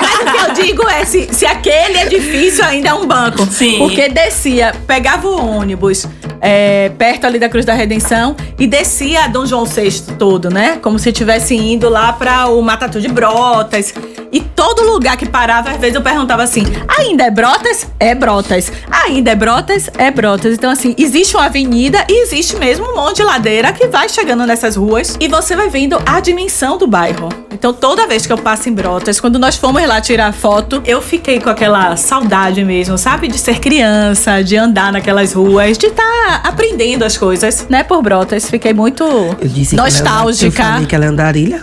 Mas 0.00 0.20
o 0.20 0.24
que 0.54 0.60
eu 0.60 0.64
digo 0.64 0.88
é, 0.88 1.04
se, 1.04 1.28
se 1.32 1.46
aquele 1.46 2.00
edifício 2.02 2.64
ainda 2.64 2.88
é 2.90 2.94
um 2.94 3.06
banco. 3.06 3.46
Sim. 3.50 3.78
Porque 3.78 4.08
descia, 4.08 4.74
pegava 4.86 5.26
o 5.28 5.58
ônibus 5.58 6.06
é, 6.40 6.90
perto 6.98 7.26
ali 7.26 7.38
da 7.38 7.48
Cruz 7.48 7.64
da 7.64 7.74
Redenção 7.74 8.36
e 8.58 8.66
descia 8.66 9.26
Dom 9.28 9.46
João 9.46 9.64
VI 9.64 9.90
todo, 10.18 10.50
né? 10.50 10.78
Como 10.82 10.98
se 10.98 11.10
estivesse 11.10 11.54
indo 11.54 11.88
lá 11.88 12.12
pra 12.12 12.46
o 12.48 12.60
Matatu 12.62 13.00
de 13.00 13.08
Brotas. 13.08 13.94
E 14.32 14.40
todo 14.40 14.82
lugar 14.82 15.16
que 15.16 15.26
parava, 15.28 15.70
às 15.70 15.76
vezes 15.76 15.94
eu 15.94 16.02
perguntava 16.02 16.42
assim: 16.42 16.64
ainda 16.98 17.24
é 17.24 17.30
Brotas? 17.30 17.86
É 18.00 18.14
Brotas. 18.16 18.72
Ainda 18.90 19.30
é 19.30 19.34
Brotas? 19.36 19.88
É 19.96 20.10
Brotas. 20.10 20.54
Então, 20.54 20.70
assim, 20.70 20.92
existe 20.98 21.36
uma 21.36 21.44
avenida 21.46 21.83
e 22.08 22.22
existe 22.22 22.56
mesmo 22.56 22.90
um 22.90 22.94
monte 22.94 23.16
de 23.16 23.22
ladeira 23.24 23.72
que 23.72 23.86
vai 23.88 24.08
chegando 24.08 24.46
nessas 24.46 24.76
ruas 24.76 25.16
e 25.20 25.28
você 25.28 25.54
vai 25.56 25.68
vendo 25.68 26.00
a 26.06 26.20
dimensão 26.20 26.78
do 26.78 26.86
bairro. 26.86 27.28
Então, 27.52 27.72
toda 27.72 28.06
vez 28.06 28.26
que 28.26 28.32
eu 28.32 28.38
passo 28.38 28.68
em 28.68 28.72
Brotas, 28.72 29.20
quando 29.20 29.38
nós 29.38 29.56
fomos 29.56 29.86
lá 29.86 30.00
tirar 30.00 30.32
foto, 30.32 30.82
eu 30.86 31.00
fiquei 31.00 31.40
com 31.40 31.48
aquela 31.48 31.96
saudade 31.96 32.64
mesmo, 32.64 32.98
sabe? 32.98 33.28
De 33.28 33.38
ser 33.38 33.58
criança, 33.58 34.42
de 34.42 34.56
andar 34.56 34.92
naquelas 34.92 35.32
ruas, 35.32 35.78
de 35.78 35.86
estar 35.86 36.40
aprendendo 36.44 37.04
as 37.04 37.16
coisas, 37.16 37.66
né? 37.68 37.82
Por 37.82 38.02
Brotas. 38.02 38.48
Fiquei 38.50 38.72
muito 38.74 39.04
Eu 39.04 39.48
disse 39.48 39.74
que 39.74 39.80
ela 39.80 39.88
é- 39.88 39.90
Eu 39.90 39.94
nostálgica. 39.94 40.62
falei 40.64 40.86
que 40.86 40.94
ela 40.94 41.04
é 41.04 41.08
andarilha. 41.08 41.62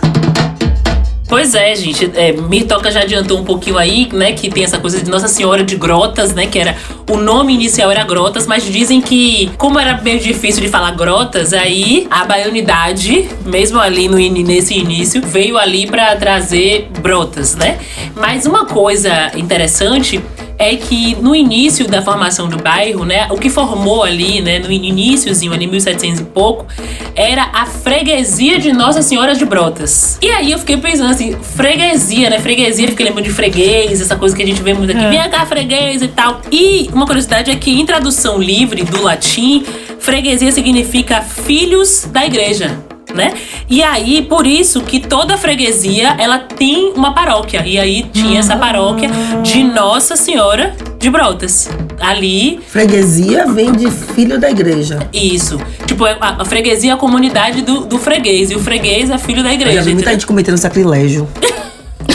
Pois 1.32 1.54
é, 1.54 1.74
gente. 1.74 2.10
É, 2.14 2.30
Mirtoca 2.30 2.90
já 2.90 3.00
adiantou 3.00 3.38
um 3.38 3.44
pouquinho 3.44 3.78
aí, 3.78 4.06
né? 4.12 4.32
Que 4.32 4.50
tem 4.50 4.64
essa 4.64 4.78
coisa 4.78 5.00
de 5.00 5.10
Nossa 5.10 5.28
Senhora 5.28 5.64
de 5.64 5.76
Grotas, 5.76 6.34
né? 6.34 6.46
Que 6.46 6.58
era. 6.58 6.76
O 7.10 7.16
nome 7.16 7.54
inicial 7.54 7.90
era 7.90 8.04
Grotas, 8.04 8.46
mas 8.46 8.64
dizem 8.64 9.00
que, 9.00 9.50
como 9.56 9.78
era 9.78 9.98
meio 10.02 10.20
difícil 10.20 10.60
de 10.60 10.68
falar 10.68 10.90
Grotas, 10.90 11.54
aí 11.54 12.06
a 12.10 12.26
baianidade, 12.26 13.30
mesmo 13.46 13.80
ali 13.80 14.08
no, 14.08 14.18
nesse 14.18 14.74
início, 14.74 15.22
veio 15.22 15.56
ali 15.56 15.86
pra 15.86 16.14
trazer 16.16 16.90
Brotas, 17.00 17.56
né? 17.56 17.78
Mas 18.14 18.44
uma 18.44 18.66
coisa 18.66 19.32
interessante 19.34 20.20
é 20.62 20.76
que 20.76 21.16
no 21.16 21.34
início 21.34 21.88
da 21.88 22.00
formação 22.00 22.48
do 22.48 22.56
bairro, 22.56 23.04
né, 23.04 23.26
o 23.30 23.36
que 23.36 23.50
formou 23.50 24.04
ali, 24.04 24.40
né, 24.40 24.58
no 24.60 24.70
iníciozinho, 24.70 25.52
ali 25.52 25.66
1700 25.66 26.20
e 26.20 26.24
pouco, 26.24 26.66
era 27.14 27.50
a 27.52 27.66
freguesia 27.66 28.58
de 28.58 28.72
Nossa 28.72 29.02
Senhora 29.02 29.34
de 29.34 29.44
Brotas. 29.44 30.18
E 30.22 30.30
aí 30.30 30.52
eu 30.52 30.58
fiquei 30.58 30.76
pensando 30.76 31.10
assim, 31.10 31.36
freguesia, 31.40 32.30
né, 32.30 32.38
freguesia, 32.38 32.88
fiquei 32.88 33.06
lembrando 33.06 33.26
de 33.26 33.32
freguês, 33.32 34.00
essa 34.00 34.16
coisa 34.16 34.36
que 34.36 34.42
a 34.42 34.46
gente 34.46 34.62
vê 34.62 34.72
muito 34.72 34.92
aqui, 34.92 35.06
vem 35.06 35.30
cá 35.30 35.44
freguês 35.44 36.00
e 36.00 36.08
tal. 36.08 36.40
E 36.50 36.88
uma 36.92 37.06
curiosidade 37.06 37.50
é 37.50 37.56
que 37.56 37.70
em 37.70 37.84
tradução 37.84 38.38
livre 38.38 38.84
do 38.84 39.02
latim, 39.02 39.64
freguesia 39.98 40.52
significa 40.52 41.20
filhos 41.22 42.08
da 42.10 42.24
igreja 42.24 42.91
né? 43.14 43.32
E 43.68 43.82
aí, 43.82 44.22
por 44.22 44.46
isso 44.46 44.80
que 44.82 45.00
toda 45.00 45.36
freguesia, 45.36 46.14
ela 46.18 46.38
tem 46.38 46.92
uma 46.94 47.12
paróquia. 47.14 47.62
E 47.66 47.78
aí 47.78 48.04
tinha 48.12 48.40
essa 48.40 48.56
paróquia 48.56 49.10
de 49.42 49.62
Nossa 49.64 50.16
Senhora 50.16 50.74
de 50.98 51.10
Brotas. 51.10 51.68
Ali, 52.00 52.60
Freguesia 52.68 53.46
vem 53.46 53.72
de 53.72 53.90
filho 53.90 54.38
da 54.38 54.50
igreja. 54.50 54.98
isso. 55.12 55.58
Tipo, 55.86 56.04
a, 56.04 56.16
a 56.38 56.44
freguesia 56.44 56.90
é 56.90 56.94
a 56.94 56.96
comunidade 56.96 57.62
do, 57.62 57.80
do 57.86 57.98
freguês. 57.98 58.50
E 58.50 58.54
o 58.56 58.60
freguês 58.60 59.10
é 59.10 59.18
filho 59.18 59.42
da 59.42 59.50
Eu 59.50 59.54
igreja. 59.54 59.76
já 59.76 59.82
vi 59.82 59.94
muita 59.94 60.10
gente 60.10 60.26
cometendo 60.26 60.56
sacrilégio. 60.58 61.28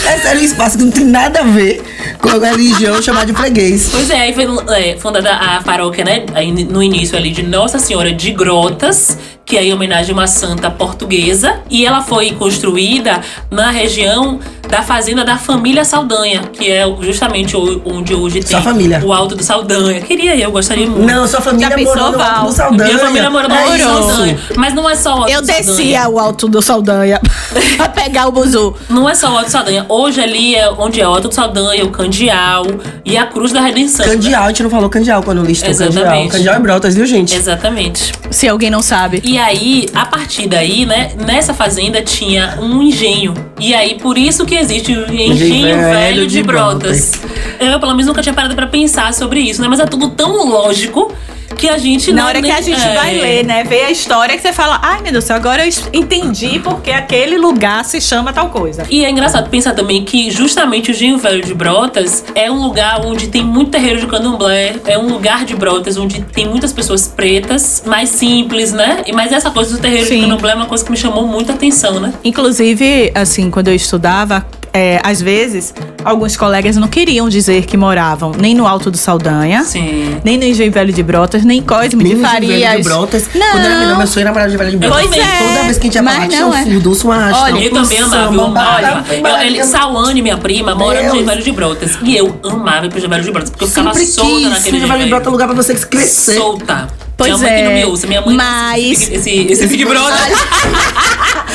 É 0.05 0.17
sério, 0.19 0.41
um 0.41 0.43
espaço 0.43 0.77
que 0.77 0.83
não 0.85 0.91
tem 0.91 1.03
nada 1.03 1.39
a 1.41 1.43
ver 1.43 1.81
com 2.19 2.29
a 2.29 2.49
religião 2.49 3.01
chamada 3.01 3.25
de 3.25 3.33
freguês. 3.33 3.89
Pois 3.91 4.09
é, 4.09 4.21
aí 4.21 4.33
foi 4.33 4.45
é, 4.77 4.97
fundada 4.97 5.31
a 5.31 5.61
paróquia, 5.61 6.03
né? 6.03 6.25
aí 6.33 6.49
no 6.51 6.81
início 6.81 7.17
ali 7.17 7.29
de 7.31 7.43
Nossa 7.43 7.77
Senhora 7.77 8.11
de 8.13 8.31
Grotas, 8.31 9.17
que 9.47 9.57
é 9.57 9.63
em 9.63 9.73
homenagem 9.73 10.11
a 10.11 10.13
uma 10.13 10.27
santa 10.27 10.69
portuguesa. 10.69 11.61
E 11.69 11.85
ela 11.85 12.01
foi 12.01 12.31
construída 12.31 13.21
na 13.49 13.71
região 13.71 14.39
da 14.67 14.81
fazenda 14.83 15.23
da 15.23 15.37
família 15.37 15.85
Saldanha, 15.85 16.41
que 16.51 16.69
é 16.69 16.83
justamente 16.99 17.55
onde 17.85 18.13
hoje 18.13 18.41
tem 18.41 18.49
Sua 18.49 18.61
família. 18.61 19.01
o 19.01 19.13
Alto 19.13 19.33
do 19.37 19.41
Saldanha. 19.43 20.01
Queria 20.01 20.35
eu, 20.35 20.51
gostaria 20.51 20.85
muito. 20.85 21.05
Não, 21.05 21.25
sua 21.25 21.39
família 21.39 21.69
Já 21.69 21.77
morou 21.77 22.11
no 22.11 22.21
Alto 22.21 22.45
do 22.47 22.51
Saldanha. 22.51 22.83
Minha 22.93 22.99
família 22.99 23.29
mora 23.29 23.47
no 23.47 23.55
É 23.55 23.57
Alto 23.57 23.69
do 23.71 23.75
isso. 23.77 23.87
Saldanha. 23.87 24.39
Mas 24.57 24.73
não 24.73 24.89
é 24.89 24.95
só 24.97 25.11
o 25.15 25.19
Alto 25.19 25.31
Eu 25.31 25.41
do 25.41 25.47
Saldanha. 25.47 25.65
descia 25.77 26.09
o 26.09 26.19
alto 26.19 26.47
do 26.49 26.61
Saldanha 26.61 27.21
pra 27.77 27.87
pegar 27.87 28.27
o 28.27 28.31
buzu. 28.33 28.75
Não 28.89 29.07
é 29.09 29.15
só 29.15 29.29
o 29.31 29.37
Alto 29.37 29.45
do 29.45 29.51
Saldanha. 29.51 29.85
Hoje 29.87 30.19
ali 30.19 30.55
é 30.55 30.69
onde 30.71 30.99
é 30.99 31.07
o 31.07 31.11
Alto 31.13 31.29
do 31.29 31.33
Saldanha, 31.33 31.85
o 31.85 31.89
Candial 31.89 32.65
e 33.05 33.15
a 33.17 33.25
Cruz 33.25 33.53
da 33.53 33.61
Redenção. 33.61 34.05
né? 34.05 34.11
Candial, 34.11 34.43
a 34.43 34.47
gente 34.49 34.63
não 34.63 34.69
falou 34.69 34.89
Candial 34.89 35.23
quando 35.23 35.41
listou 35.45 35.69
Candial. 35.69 35.89
Exatamente. 35.89 36.31
Candial 36.33 36.55
é 36.55 36.59
Brotas, 36.59 36.93
viu, 36.95 37.05
gente? 37.05 37.33
Exatamente. 37.33 38.11
Se 38.29 38.45
alguém 38.49 38.69
não 38.69 38.81
sabe. 38.81 39.21
E 39.23 39.36
aí, 39.37 39.87
a 39.93 40.05
partir 40.05 40.47
daí, 40.47 40.85
né, 40.85 41.11
nessa 41.25 41.53
fazenda 41.53 42.01
tinha 42.01 42.57
um 42.61 42.81
engenho. 42.81 43.33
E 43.59 43.73
aí, 43.73 43.97
por 43.99 44.17
isso 44.17 44.45
que 44.45 44.55
existe 44.55 44.91
o 44.91 45.13
engenho 45.13 45.77
velho, 45.77 46.27
de, 46.27 46.43
Brotas. 46.43 47.13
Eu, 47.59 47.79
pelo 47.79 47.91
menos, 47.93 48.05
nunca 48.05 48.21
tinha 48.21 48.33
parado 48.33 48.55
pra 48.55 48.67
pensar 48.67 49.13
sobre 49.13 49.39
isso, 49.39 49.61
né? 49.61 49.67
Mas 49.67 49.79
é 49.79 49.85
tudo 49.85 50.09
tão 50.09 50.47
lógico 50.47 51.13
que 51.55 51.67
a 51.69 51.77
gente 51.77 52.11
Na 52.11 52.21
não- 52.21 52.27
hora 52.29 52.41
que 52.41 52.47
nem- 52.47 52.51
a 52.55 52.61
gente 52.61 52.81
é. 52.81 52.93
vai 52.93 53.13
ler, 53.15 53.45
né? 53.45 53.63
Ver 53.63 53.85
a 53.85 53.91
história 53.91 54.35
que 54.35 54.41
você 54.41 54.51
fala, 54.53 54.79
ai 54.81 55.01
meu 55.01 55.11
Deus 55.11 55.23
do 55.23 55.27
céu, 55.27 55.35
agora 55.35 55.65
eu 55.65 55.71
entendi 55.93 56.59
porque 56.59 56.91
aquele 56.91 57.37
lugar 57.37 57.83
se 57.85 57.99
chama 58.01 58.33
tal 58.33 58.49
coisa. 58.49 58.83
E 58.89 59.03
é 59.05 59.09
engraçado 59.09 59.49
pensar 59.49 59.73
também 59.73 60.03
que 60.03 60.29
justamente 60.29 60.91
o 60.91 60.93
Engenho 60.93 61.17
Velho 61.17 61.43
de 61.43 61.53
Brotas 61.53 62.23
é 62.35 62.51
um 62.51 62.61
lugar 62.61 63.01
onde 63.05 63.27
tem 63.27 63.43
muito 63.43 63.71
terreiro 63.71 63.99
de 63.99 64.07
candomblé, 64.07 64.75
é 64.85 64.97
um 64.97 65.07
lugar 65.07 65.45
de 65.45 65.55
Brotas 65.55 65.97
onde 65.97 66.21
tem 66.21 66.47
muitas 66.47 66.71
pessoas 66.73 67.07
pretas, 67.07 67.83
mais 67.85 68.09
simples, 68.09 68.71
né? 68.73 69.03
E- 69.05 69.13
Mas 69.17 69.31
essa 69.31 69.49
coisa 69.49 69.75
do 69.75 69.81
terreiro 69.81 70.03
de 70.03 70.09
Sim. 70.09 70.21
candomblé 70.21 70.51
é 70.51 70.55
uma 70.55 70.65
coisa 70.67 70.83
que 70.85 70.91
me 70.91 70.97
chamou 70.97 71.25
muita 71.25 71.53
atenção, 71.53 71.99
né? 71.99 72.13
Inclusive, 72.23 73.11
assim, 73.15 73.49
quando 73.49 73.67
eu 73.69 73.75
estudava, 73.75 74.45
é, 74.73 74.99
às 75.03 75.21
vezes, 75.21 75.73
alguns 76.03 76.35
colegas 76.37 76.75
não 76.77 76.87
queriam 76.87 77.27
dizer 77.29 77.65
que 77.65 77.75
moravam 77.77 78.31
nem 78.37 78.53
no 78.53 78.67
Alto 78.67 78.91
do 78.91 78.97
Saldanha, 78.97 79.63
Sim. 79.63 80.17
nem 80.23 80.37
no 80.37 80.43
Engenho 80.43 80.71
Velho 80.71 80.93
de 80.93 81.01
Brotas, 81.03 81.43
nem 81.43 81.61
Cosme 81.61 82.03
Nem 82.03 82.15
de 82.15 82.21
no 82.21 82.27
Velho 82.29 82.47
Farias. 82.47 82.77
de 82.77 82.83
Brotas. 82.83 83.29
Não. 83.33 83.51
Quando 83.51 83.63
eu 83.63 83.69
era 83.71 83.79
menor, 83.79 83.97
meu 83.97 84.07
sonho 84.07 84.23
era 84.23 84.33
morar 84.33 84.47
de 84.47 84.57
Velho 84.57 84.71
de 84.71 84.77
Brotas. 84.77 85.07
Pois 85.07 85.17
é. 85.17 85.37
Toda 85.47 85.63
vez 85.63 85.77
que 85.77 85.87
a 85.87 85.89
gente 85.91 85.95
ia 85.95 86.03
pra 86.03 86.11
lá, 86.13 86.27
tinha 86.27 86.45
um 86.47 86.53
é. 86.53 86.63
um 87.07 87.11
arrastão. 87.11 87.43
Olha, 87.43 87.63
Eu 87.63 87.71
também 87.71 87.99
amava, 87.99 88.35
eu 88.35 88.43
amava. 88.43 88.87
Ave 88.97 89.15
Eu, 89.23 89.37
ele, 89.47 89.63
Sauane, 89.63 90.21
minha 90.21 90.37
prima, 90.37 90.75
mora 90.75 90.97
no 90.97 91.01
Deus. 91.01 91.13
Engenho 91.13 91.25
Velho 91.27 91.43
de 91.43 91.51
Brotas. 91.51 91.97
E 92.03 92.15
eu 92.17 92.39
amava 92.43 92.85
ir 92.85 92.89
pro 92.89 92.97
Engenho 92.97 93.09
Velho 93.11 93.23
de 93.23 93.31
Brotas, 93.31 93.49
porque 93.49 93.63
eu 93.63 93.67
ficava 93.69 93.93
Sempre 93.93 94.07
solta 94.07 94.31
quis. 94.31 94.49
naquele 94.49 94.77
Engenho 94.77 94.91
Velho 94.91 95.03
de 95.03 95.09
Brotas 95.09 95.27
é 95.27 95.31
lugar 95.31 95.47
pra 95.47 95.55
você 95.55 95.75
crescer. 95.75 96.35
Solta. 96.35 96.87
Pois 97.17 97.31
minha 97.39 97.49
mãe 97.51 97.57
que 97.57 97.63
não 97.63 97.71
é, 97.71 97.75
me 97.75 97.85
ouça. 97.85 98.05
Minha 98.07 98.21
mãe 98.21 98.35
mas- 98.35 99.01
esse, 99.01 99.13
esse, 99.15 99.29
esse 99.51 99.67
Big 99.67 99.85
Brother. 99.85 100.13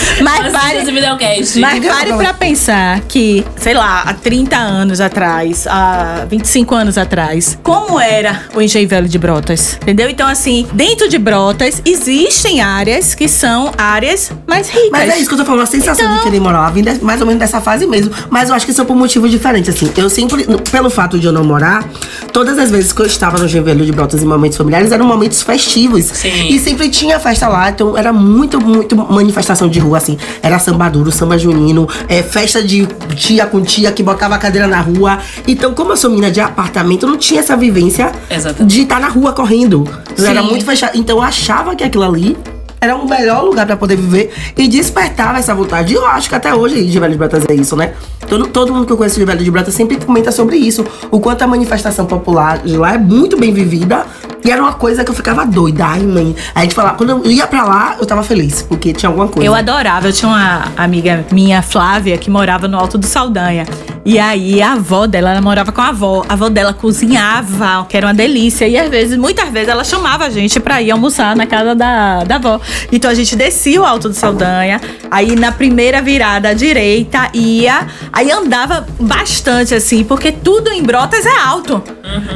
Mas 0.23 0.52
pare, 0.52 0.78
esse 0.78 0.92
videocast. 0.92 1.59
Mas 1.59 1.85
pare 1.87 2.12
pra 2.14 2.35
pensar 2.35 3.00
que, 3.09 3.44
sei 3.56 3.75
lá, 3.75 4.02
há 4.02 4.14
30 4.14 4.56
anos 4.56 5.00
atrás, 5.00 5.66
há 5.66 6.26
25 6.28 6.75
anos 6.75 6.99
atrás, 6.99 7.59
como 7.62 7.99
era 7.99 8.42
o 8.54 8.61
Engenho 8.61 8.88
Velho 8.88 9.09
de 9.09 9.18
Brotas? 9.18 9.78
Entendeu? 9.82 10.09
Então, 10.11 10.28
assim, 10.28 10.66
dentro 10.73 11.09
de 11.09 11.18
Brotas 11.18 11.80
existem 11.85 12.61
áreas 12.61 13.14
que 13.14 13.28
são 13.28 13.73
áreas 13.76 14.30
mais 14.47 14.68
ricas. 14.68 14.90
Mas 14.90 15.11
é 15.11 15.18
isso 15.18 15.28
que 15.28 15.35
eu 15.35 15.38
tô 15.38 15.44
falando, 15.44 15.62
a 15.62 15.66
sensação 15.66 16.04
Então- 16.04 16.18
de 16.18 16.23
querer 16.25 16.40
morar 16.40 16.61
lá 16.61 16.71
vem 16.71 16.85
mais 17.00 17.21
ou 17.21 17.26
menos 17.26 17.40
dessa 17.40 17.61
fase 17.61 17.87
mesmo. 17.87 18.12
Mas 18.30 18.49
eu 18.49 18.54
acho 18.54 18.66
que 18.66 18.73
são 18.73 18.85
por 18.85 18.97
motivos 18.97 19.30
diferentes, 19.30 19.75
assim. 19.75 19.90
Eu 19.97 20.09
sempre, 20.11 20.44
pelo 20.71 20.90
fato 20.90 21.18
de 21.18 21.26
eu 21.26 21.32
não 21.32 21.44
morar, 21.44 21.85
todas 22.32 22.59
as 22.59 22.71
vezes 22.71 22.92
que 22.92 23.00
eu 23.02 23.06
estava 23.06 23.38
no 23.38 23.44
Engenho 23.47 23.64
Velho 23.64 23.85
de 23.85 23.92
Brotas 23.92 24.23
em 24.23 24.26
momentos 24.26 24.56
familiares, 24.59 24.92
eram 24.92 25.06
momentos 25.06 25.42
festivos. 25.42 26.04
Sim. 26.06 26.49
E 26.49 26.59
sempre 26.59 26.88
tinha 26.88 27.18
festa 27.18 27.49
lá, 27.49 27.71
então 27.71 27.97
era 27.97 28.12
muito, 28.12 28.61
muito 28.61 28.97
manifestação 28.97 29.68
de 29.68 29.78
rua, 29.78 29.91
assim. 29.94 30.18
Era 30.42 30.58
samba 30.58 30.88
duro, 30.88 31.11
samba 31.11 31.38
junino, 31.38 31.88
é, 32.08 32.22
festa 32.22 32.62
de 32.62 32.87
tia 33.16 33.46
com 33.46 33.61
tia 33.62 33.92
que 33.92 34.02
botava 34.02 34.34
a 34.34 34.38
cadeira 34.38 34.66
na 34.66 34.80
rua. 34.80 35.18
Então, 35.46 35.75
como 35.75 35.92
eu 35.92 35.96
sou 35.96 36.11
menina 36.11 36.30
de 36.30 36.40
apartamento, 36.40 37.06
eu 37.06 37.11
não 37.11 37.16
tinha 37.16 37.40
essa 37.40 37.56
vivência 37.56 38.12
Exatamente. 38.30 38.75
de 38.75 38.82
estar 38.82 39.00
na 39.00 39.08
rua 39.08 39.32
correndo. 39.32 39.88
Eu 40.16 40.26
era 40.26 40.42
Sim. 40.42 40.49
muito 40.49 40.64
fechado. 40.64 40.96
Então 40.99 41.16
eu 41.16 41.22
achava 41.22 41.75
que 41.75 41.84
aquilo 41.84 42.04
ali 42.04 42.37
era 42.82 42.96
um 42.96 43.06
melhor 43.06 43.44
lugar 43.44 43.64
pra 43.64 43.76
poder 43.76 43.94
viver 43.94 44.32
e 44.56 44.66
despertava 44.66 45.38
essa 45.38 45.54
vontade. 45.54 45.92
E 45.92 45.96
eu 45.96 46.04
acho 46.04 46.28
que 46.28 46.34
até 46.34 46.52
hoje 46.52 46.84
de 46.84 46.99
Velho 46.99 47.12
de 47.12 47.18
Brotas 47.18 47.44
é 47.49 47.54
isso, 47.54 47.76
né? 47.76 47.92
Todo, 48.28 48.49
todo 48.49 48.75
mundo 48.75 48.87
que 48.87 48.92
eu 48.92 48.96
conheço 48.96 49.20
de 49.20 49.25
Velho 49.25 49.44
de 49.44 49.50
Brotas 49.52 49.72
sempre 49.72 49.96
comenta 50.04 50.32
sobre 50.32 50.56
isso. 50.56 50.84
O 51.08 51.20
quanto 51.20 51.42
a 51.42 51.46
manifestação 51.46 52.06
popular 52.06 52.58
de 52.58 52.76
lá 52.76 52.94
é 52.94 52.99
muito 52.99 53.38
bem 53.38 53.52
vivida. 53.52 54.04
E 54.44 54.50
era 54.50 54.61
uma 54.61 54.72
coisa 54.72 55.04
que 55.04 55.11
eu 55.11 55.14
ficava 55.14 55.46
doida. 55.46 55.84
Ai, 55.87 56.00
mãe. 56.00 56.34
Aí 56.54 56.61
a 56.61 56.62
gente 56.62 56.75
falava, 56.75 56.96
quando 56.96 57.11
eu 57.11 57.30
ia 57.30 57.46
pra 57.46 57.64
lá, 57.64 57.96
eu 57.99 58.06
tava 58.06 58.22
feliz, 58.22 58.62
porque 58.62 58.92
tinha 58.92 59.08
alguma 59.08 59.28
coisa. 59.28 59.46
Eu 59.46 59.54
adorava. 59.54 60.08
Eu 60.08 60.12
tinha 60.12 60.28
uma 60.28 60.64
amiga 60.76 61.25
minha, 61.30 61.62
Flávia, 61.62 62.16
que 62.18 62.30
morava 62.30 62.66
no 62.66 62.78
Alto 62.78 62.99
do 62.99 63.06
Saldanha. 63.06 63.66
E 64.04 64.18
aí 64.18 64.61
a 64.61 64.72
avó 64.72 65.06
dela, 65.06 65.30
ela 65.30 65.40
morava 65.40 65.70
com 65.70 65.80
a 65.80 65.88
avó. 65.88 66.25
A 66.28 66.32
avó 66.32 66.49
dela 66.49 66.72
cozinhava, 66.72 67.87
que 67.88 67.96
era 67.96 68.06
uma 68.06 68.14
delícia. 68.14 68.66
E 68.66 68.76
às 68.76 68.90
vezes, 68.90 69.16
muitas 69.16 69.49
vezes, 69.50 69.68
ela 69.68 69.84
chamava 69.84 70.25
a 70.25 70.30
gente 70.30 70.58
pra 70.58 70.82
ir 70.82 70.90
almoçar 70.90 71.37
na 71.37 71.46
casa 71.46 71.75
da, 71.75 72.25
da 72.25 72.37
avó. 72.37 72.61
Então 72.90 73.11
a 73.11 73.14
gente 73.14 73.37
descia 73.37 73.80
o 73.80 73.84
Alto 73.84 74.08
do 74.08 74.14
Saldanha. 74.14 74.80
Aí 75.11 75.37
na 75.37 75.52
primeira 75.52 76.02
virada 76.02 76.49
à 76.49 76.52
direita 76.52 77.28
ia. 77.32 77.87
Aí 78.12 78.30
andava 78.30 78.87
bastante, 78.99 79.75
assim, 79.75 80.02
porque 80.02 80.32
tudo 80.32 80.70
em 80.70 80.82
Brotas 80.82 81.25
é 81.25 81.38
alto. 81.38 81.82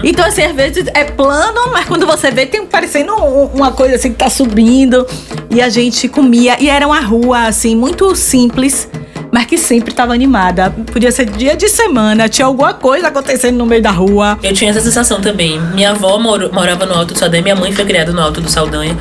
Então, 0.03 0.25
assim, 0.25 0.43
às 0.43 0.55
vezes 0.55 0.87
é 0.95 1.05
plano, 1.05 1.73
mas 1.73 1.87
quando 1.97 2.07
você 2.07 2.31
vê, 2.31 2.45
tem 2.45 2.67
parecendo 2.67 3.15
um- 3.15 3.47
uma 3.55 3.73
coisa 3.73 3.95
assim 3.97 4.11
que 4.11 4.17
tá 4.19 4.29
subindo. 4.29 5.07
E 5.51 5.63
a 5.63 5.71
gente 5.71 6.07
comia. 6.09 6.57
E 6.61 6.69
era 6.69 6.87
uma 6.87 7.01
rua, 7.01 7.47
assim, 7.47 7.75
muito 7.75 8.15
simples 8.15 8.89
mas 9.33 9.45
que 9.45 9.59
sempre 9.59 9.91
estava 9.91 10.15
animada. 10.15 10.71
Podia 10.91 11.11
ser 11.13 11.27
dia 11.27 11.55
de 11.55 11.69
semana, 11.69 12.27
tinha 12.27 12.47
alguma 12.47 12.73
coisa 12.73 13.09
acontecendo 13.09 13.57
no 13.59 13.67
meio 13.67 13.83
da 13.83 13.91
rua. 13.91 14.39
Eu 14.43 14.55
tinha 14.55 14.71
essa 14.71 14.81
sensação 14.81 15.21
também. 15.21 15.61
Minha 15.75 15.91
avó 15.91 16.17
moro- 16.19 16.51
morava 16.55 16.87
no 16.87 16.95
Alto 16.95 17.13
do 17.13 17.19
Saldanha, 17.19 17.43
minha 17.43 17.57
mãe 17.57 17.71
foi 17.71 17.85
criada 17.85 18.13
no 18.13 18.21
Alto 18.23 18.41
do 18.41 18.49
Saldanha. 18.49 18.97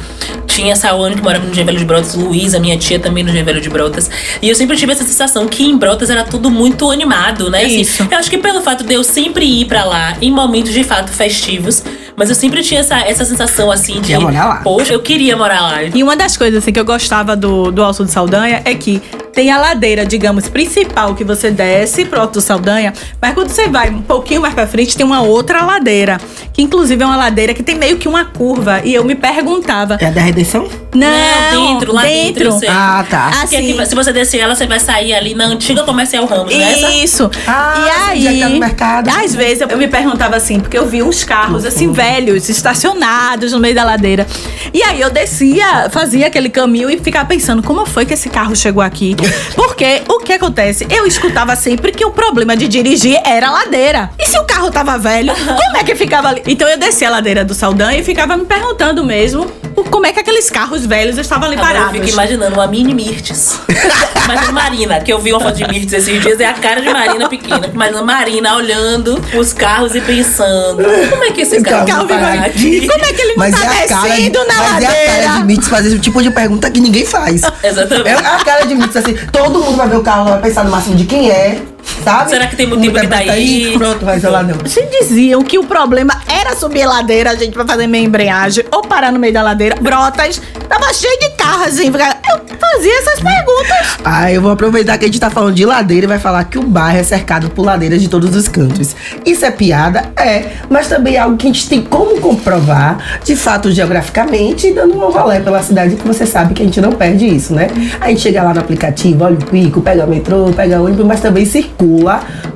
Tinha 0.45 0.73
a 0.73 0.75
Sawane 0.75 1.15
que 1.15 1.21
morava 1.21 1.45
no 1.45 1.51
Engenho 1.51 1.65
Velho 1.67 1.77
de 1.79 1.85
Brotas, 1.85 2.15
Luísa, 2.15 2.59
minha 2.59 2.75
tia 2.77 2.99
também 2.99 3.23
no 3.23 3.29
Engenho 3.29 3.45
Velho 3.45 3.61
de 3.61 3.69
Brotas. 3.69 4.09
E 4.41 4.49
eu 4.49 4.55
sempre 4.55 4.75
tive 4.75 4.91
essa 4.91 5.05
sensação 5.05 5.47
que 5.47 5.63
em 5.63 5.77
Brotas 5.77 6.09
era 6.09 6.23
tudo 6.25 6.49
muito 6.49 6.89
animado, 6.91 7.49
né? 7.49 7.63
Assim, 7.63 7.81
Isso. 7.81 8.05
eu 8.11 8.17
acho 8.17 8.29
que 8.29 8.37
pelo 8.37 8.61
fato 8.61 8.83
de 8.83 8.93
eu 8.93 9.03
sempre 9.05 9.45
ir 9.45 9.65
pra 9.65 9.85
lá 9.85 10.17
em 10.21 10.31
momentos 10.31 10.73
de 10.73 10.83
fato 10.83 11.11
festivos, 11.11 11.81
mas 12.15 12.29
eu 12.29 12.35
sempre 12.35 12.63
tinha 12.63 12.79
essa, 12.79 12.99
essa 12.99 13.25
sensação 13.25 13.71
assim 13.71 13.95
de. 13.95 14.01
Queria 14.01 14.19
morar 14.19 14.45
lá. 14.45 14.55
Poxa, 14.57 14.93
eu 14.93 15.01
queria 15.01 15.35
morar 15.35 15.61
lá. 15.61 15.83
E 15.83 16.03
uma 16.03 16.15
das 16.15 16.37
coisas 16.37 16.61
assim, 16.61 16.71
que 16.71 16.79
eu 16.79 16.85
gostava 16.85 17.35
do, 17.35 17.71
do 17.71 17.83
Alto 17.83 18.03
do 18.03 18.09
Saldanha 18.09 18.61
é 18.63 18.73
que 18.75 19.01
tem 19.35 19.51
a 19.51 19.57
ladeira, 19.59 20.05
digamos, 20.05 20.47
principal 20.47 21.13
que 21.13 21.23
você 21.25 21.51
desce 21.51 22.05
pro 22.05 22.21
Alto 22.21 22.33
do 22.35 22.41
Saldanha, 22.41 22.93
mas 23.21 23.33
quando 23.33 23.49
você 23.49 23.67
vai 23.67 23.89
um 23.89 24.01
pouquinho 24.01 24.39
mais 24.41 24.53
pra 24.53 24.65
frente, 24.65 24.95
tem 24.95 25.05
uma 25.05 25.21
outra 25.21 25.63
ladeira, 25.65 26.17
que 26.53 26.61
inclusive 26.61 27.03
é 27.03 27.05
uma 27.05 27.17
ladeira 27.17 27.53
que 27.53 27.61
tem 27.61 27.75
meio 27.75 27.97
que 27.97 28.07
uma 28.07 28.23
curva. 28.23 28.79
E 28.85 28.93
eu 28.93 29.03
me 29.03 29.13
perguntava, 29.13 29.97
É 29.99 30.05
a 30.07 30.09
da 30.11 30.21
redenção? 30.21 30.67
não, 30.95 31.73
dentro, 31.73 31.93
lá 31.93 32.03
dentro, 32.03 32.51
sei. 32.57 32.69
Ah, 32.71 33.05
tá. 33.09 33.29
Porque 33.41 33.57
assim, 33.57 33.73
aqui, 33.73 33.85
se 33.89 33.93
você 33.95 34.13
descer 34.13 34.39
ela, 34.39 34.55
você 34.55 34.65
vai 34.65 34.79
sair 34.79 35.13
ali 35.13 35.35
na 35.35 35.45
antiga 35.47 35.83
comercial 35.83 36.25
Ramos, 36.25 36.55
né? 36.55 36.71
Isso. 37.03 37.29
Ah, 37.45 38.13
e 38.15 38.21
já 38.23 38.29
aí, 38.29 38.39
tá 38.39 38.49
no 38.49 38.59
mercado. 38.59 39.09
às 39.09 39.35
vezes 39.35 39.61
eu 39.69 39.77
me 39.77 39.89
perguntava 39.89 40.37
assim, 40.37 40.61
porque 40.61 40.77
eu 40.77 40.85
vi 40.87 41.03
uns 41.03 41.25
carros 41.25 41.63
Uhum. 41.63 41.67
assim 41.67 41.91
velhos, 41.91 42.47
estacionados 42.47 43.51
no 43.51 43.59
meio 43.59 43.75
da 43.75 43.83
ladeira. 43.83 44.25
E 44.73 44.81
aí 44.81 45.01
eu 45.01 45.09
descia, 45.09 45.89
fazia 45.89 46.27
aquele 46.27 46.49
caminho 46.49 46.89
e 46.89 46.97
ficava 46.97 47.25
pensando, 47.25 47.61
como 47.61 47.85
foi 47.85 48.05
que 48.05 48.13
esse 48.13 48.29
carro 48.29 48.55
chegou 48.55 48.81
aqui? 48.81 49.15
Porque 49.55 50.01
o 50.07 50.19
que 50.19 50.33
acontece? 50.33 50.87
Eu 50.89 51.05
escutava 51.05 51.55
sempre 51.55 51.91
que 51.91 52.05
o 52.05 52.11
problema 52.11 52.55
de 52.55 52.67
dirigir 52.67 53.19
era 53.25 53.47
a 53.47 53.51
ladeira. 53.51 54.11
E 54.19 54.25
se 54.25 54.37
o 54.39 54.45
carro 54.45 54.71
tava 54.71 54.97
velho, 54.97 55.33
como 55.35 55.77
é 55.77 55.83
que 55.83 55.95
ficava 55.95 56.29
ali? 56.29 56.43
Então 56.47 56.67
eu 56.67 56.77
descia 56.77 57.07
a 57.07 57.11
ladeira 57.11 57.43
do 57.43 57.53
Saldanha 57.53 57.99
e 57.99 58.03
ficava 58.03 58.37
me 58.37 58.45
perguntando 58.45 59.03
mesmo 59.03 59.51
como 59.83 60.05
é 60.05 60.11
que 60.13 60.19
aqueles 60.19 60.49
carros 60.49 60.85
velhos 60.85 61.17
estavam 61.17 61.47
ali 61.47 61.57
Agora 61.57 61.71
eu 61.71 61.81
parados. 61.81 61.99
fico 61.99 62.13
imaginando 62.13 62.55
uma 62.55 62.67
mini 62.67 62.93
Mirtes. 62.93 63.59
Imagina 64.25 64.51
Marina, 64.51 64.99
que 65.01 65.11
eu 65.13 65.19
vi 65.19 65.31
uma 65.31 65.39
foto 65.39 65.55
de 65.55 65.67
Mirtes 65.67 65.93
esses 65.93 66.21
dias, 66.21 66.39
é 66.39 66.45
a 66.45 66.53
cara 66.53 66.81
de 66.81 66.89
Marina 66.91 67.29
pequena. 67.29 67.67
Imagina 67.71 68.01
Marina 68.01 68.55
olhando 68.55 69.21
os 69.37 69.53
carros 69.53 69.93
e 69.95 70.01
pensando: 70.01 70.83
como 71.09 71.23
é 71.23 71.31
que 71.31 71.41
esse 71.41 71.61
carro, 71.61 71.85
carro 71.85 72.07
vai 72.07 72.37
aqui? 72.39 72.87
Como 72.87 73.05
é 73.05 73.13
que 73.13 73.21
ele 73.21 73.31
não 73.33 73.37
Mas 73.37 73.55
tá 73.59 73.75
é 73.75 73.87
cara 73.87 74.01
de, 74.09 74.29
descendo 74.29 74.39
na 74.47 74.53
mas 74.55 74.57
é 74.57 74.67
a 74.67 74.71
ladeira? 74.89 75.23
cara 75.23 75.37
de 75.37 75.43
Mitz 75.45 75.67
fazer 75.67 75.87
esse 75.89 75.99
tipo 75.99 76.21
de 76.23 76.31
pergunta 76.31 76.69
que 76.71 76.79
ninguém 76.79 77.05
faz. 77.05 77.41
Exatamente. 77.63 78.07
É 78.09 78.13
a 78.13 78.43
cara 78.43 78.65
de 78.65 78.75
Mitz 78.75 78.95
assim, 78.95 79.15
todo 79.31 79.59
mundo 79.59 79.75
vai 79.77 79.87
ver 79.89 79.97
o 79.97 80.01
carro, 80.03 80.29
vai 80.29 80.39
pensar 80.41 80.63
no 80.63 80.71
máximo 80.71 80.95
de 80.95 81.05
quem 81.05 81.29
é, 81.29 81.59
sabe? 82.03 82.29
Será 82.29 82.47
que 82.47 82.55
tem 82.55 82.67
motivo 82.67 82.99
que 82.99 83.07
tá 83.07 83.17
aí? 83.17 83.73
Pronto, 83.77 84.05
vai 84.05 84.19
lá 84.19 84.43
não. 84.43 84.65
Se 84.67 84.81
diziam 84.99 85.41
que 85.43 85.57
o 85.57 85.63
problema 85.63 86.19
era 86.27 86.55
subir 86.55 86.83
a 86.83 86.87
ladeira, 86.89 87.31
a 87.31 87.35
gente 87.35 87.55
vai 87.55 87.65
fazer 87.65 87.87
meia 87.87 88.03
embreagem 88.05 88.63
ou 88.71 88.81
parar 88.81 89.11
no 89.11 89.19
meio 89.19 89.33
da 89.33 89.41
ladeira. 89.41 89.75
Brotas, 89.79 90.41
tava 90.67 90.93
cheio 90.93 91.17
de 91.19 91.29
carros, 91.31 91.67
assim. 91.67 91.91
fica- 91.91 92.17
Eu 92.29 92.57
fazia 92.59 92.99
essas 92.99 93.19
perguntas. 93.19 93.97
Ah, 94.03 94.31
eu 94.31 94.41
vou 94.41 94.51
aproveitar 94.51 94.97
que 94.97 95.05
a 95.05 95.07
gente 95.07 95.19
tá 95.19 95.29
falando 95.29 95.53
de 95.55 95.65
ladeira 95.65 96.05
e 96.05 96.07
vai 96.07 96.19
falar 96.19 96.43
que 96.45 96.57
o 96.57 96.63
bairro 96.63 96.97
é 96.99 97.03
cercado 97.03 97.49
por 97.49 97.63
ladeiras 97.65 98.01
de 98.01 98.07
todos 98.07 98.35
os 98.35 98.47
cantos. 98.47 98.95
Isso 99.25 99.45
é 99.45 99.51
piada? 99.51 100.05
É, 100.15 100.45
mas 100.69 100.87
também 100.87 101.15
é 101.15 101.19
algo 101.19 101.37
que 101.37 101.47
a 101.47 101.51
gente 101.51 101.67
tem 101.67 101.81
como 101.81 102.19
comprovar, 102.19 103.19
de 103.23 103.35
fato, 103.35 103.71
geograficamente, 103.71 104.67
e 104.67 104.73
dando 104.73 104.95
um 104.95 105.09
rolê 105.11 105.39
pela 105.39 105.61
cidade, 105.61 105.95
que 105.95 106.07
você 106.07 106.25
sabe 106.25 106.53
que 106.53 106.61
a 106.61 106.65
gente 106.65 106.79
não 106.81 106.91
perde 106.91 107.25
isso, 107.27 107.53
né? 107.53 107.67
A 108.01 108.09
gente 108.09 108.21
chega 108.21 108.41
lá 108.43 108.53
no 108.53 108.59
aplicativo, 108.59 109.23
olha 109.23 109.35
o 109.35 109.45
pico, 109.45 109.81
pega 109.81 110.05
o 110.05 110.09
metrô, 110.09 110.51
pega 110.55 110.81
o 110.81 110.85
ônibus, 110.85 111.05
mas 111.05 111.19
também 111.19 111.45
circula 111.45 111.74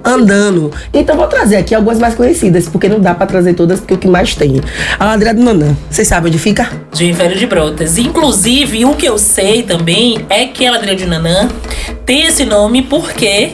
andando. 0.04 0.72
Então 0.94 1.16
vou 1.16 1.28
trazer 1.28 1.58
aqui 1.58 1.76
algumas 1.76 2.00
mais 2.00 2.16
conhecidas, 2.16 2.68
porque 2.68 2.88
não 2.88 3.00
dá 3.00 3.14
pra 3.14 3.26
trazer 3.26 3.54
todas, 3.54 3.80
porque 3.80 3.94
é 3.94 3.98
o 3.98 4.00
que 4.00 4.08
mais 4.08 4.36
tem. 4.36 4.62
A 4.98 5.06
ladeira 5.06 5.34
do 5.34 5.44
Nanã, 5.44 5.76
vocês 5.90 6.08
sabem 6.08 6.30
onde 6.30 6.40
fica? 6.40 6.70
De 6.94 7.12
Velho 7.12 7.38
de 7.38 7.46
Brotas. 7.46 7.98
Inclusive, 7.98 8.86
o 8.86 8.94
que 8.96 9.06
eu 9.06 9.18
sei 9.18 9.64
também 9.64 10.26
é 10.30 10.46
que 10.46 10.66
a 10.66 10.72
Ladeira 10.72 10.96
de 10.96 11.06
Nanã 11.06 11.48
tem 12.06 12.26
esse 12.26 12.46
nome 12.46 12.82
porque 12.82 13.52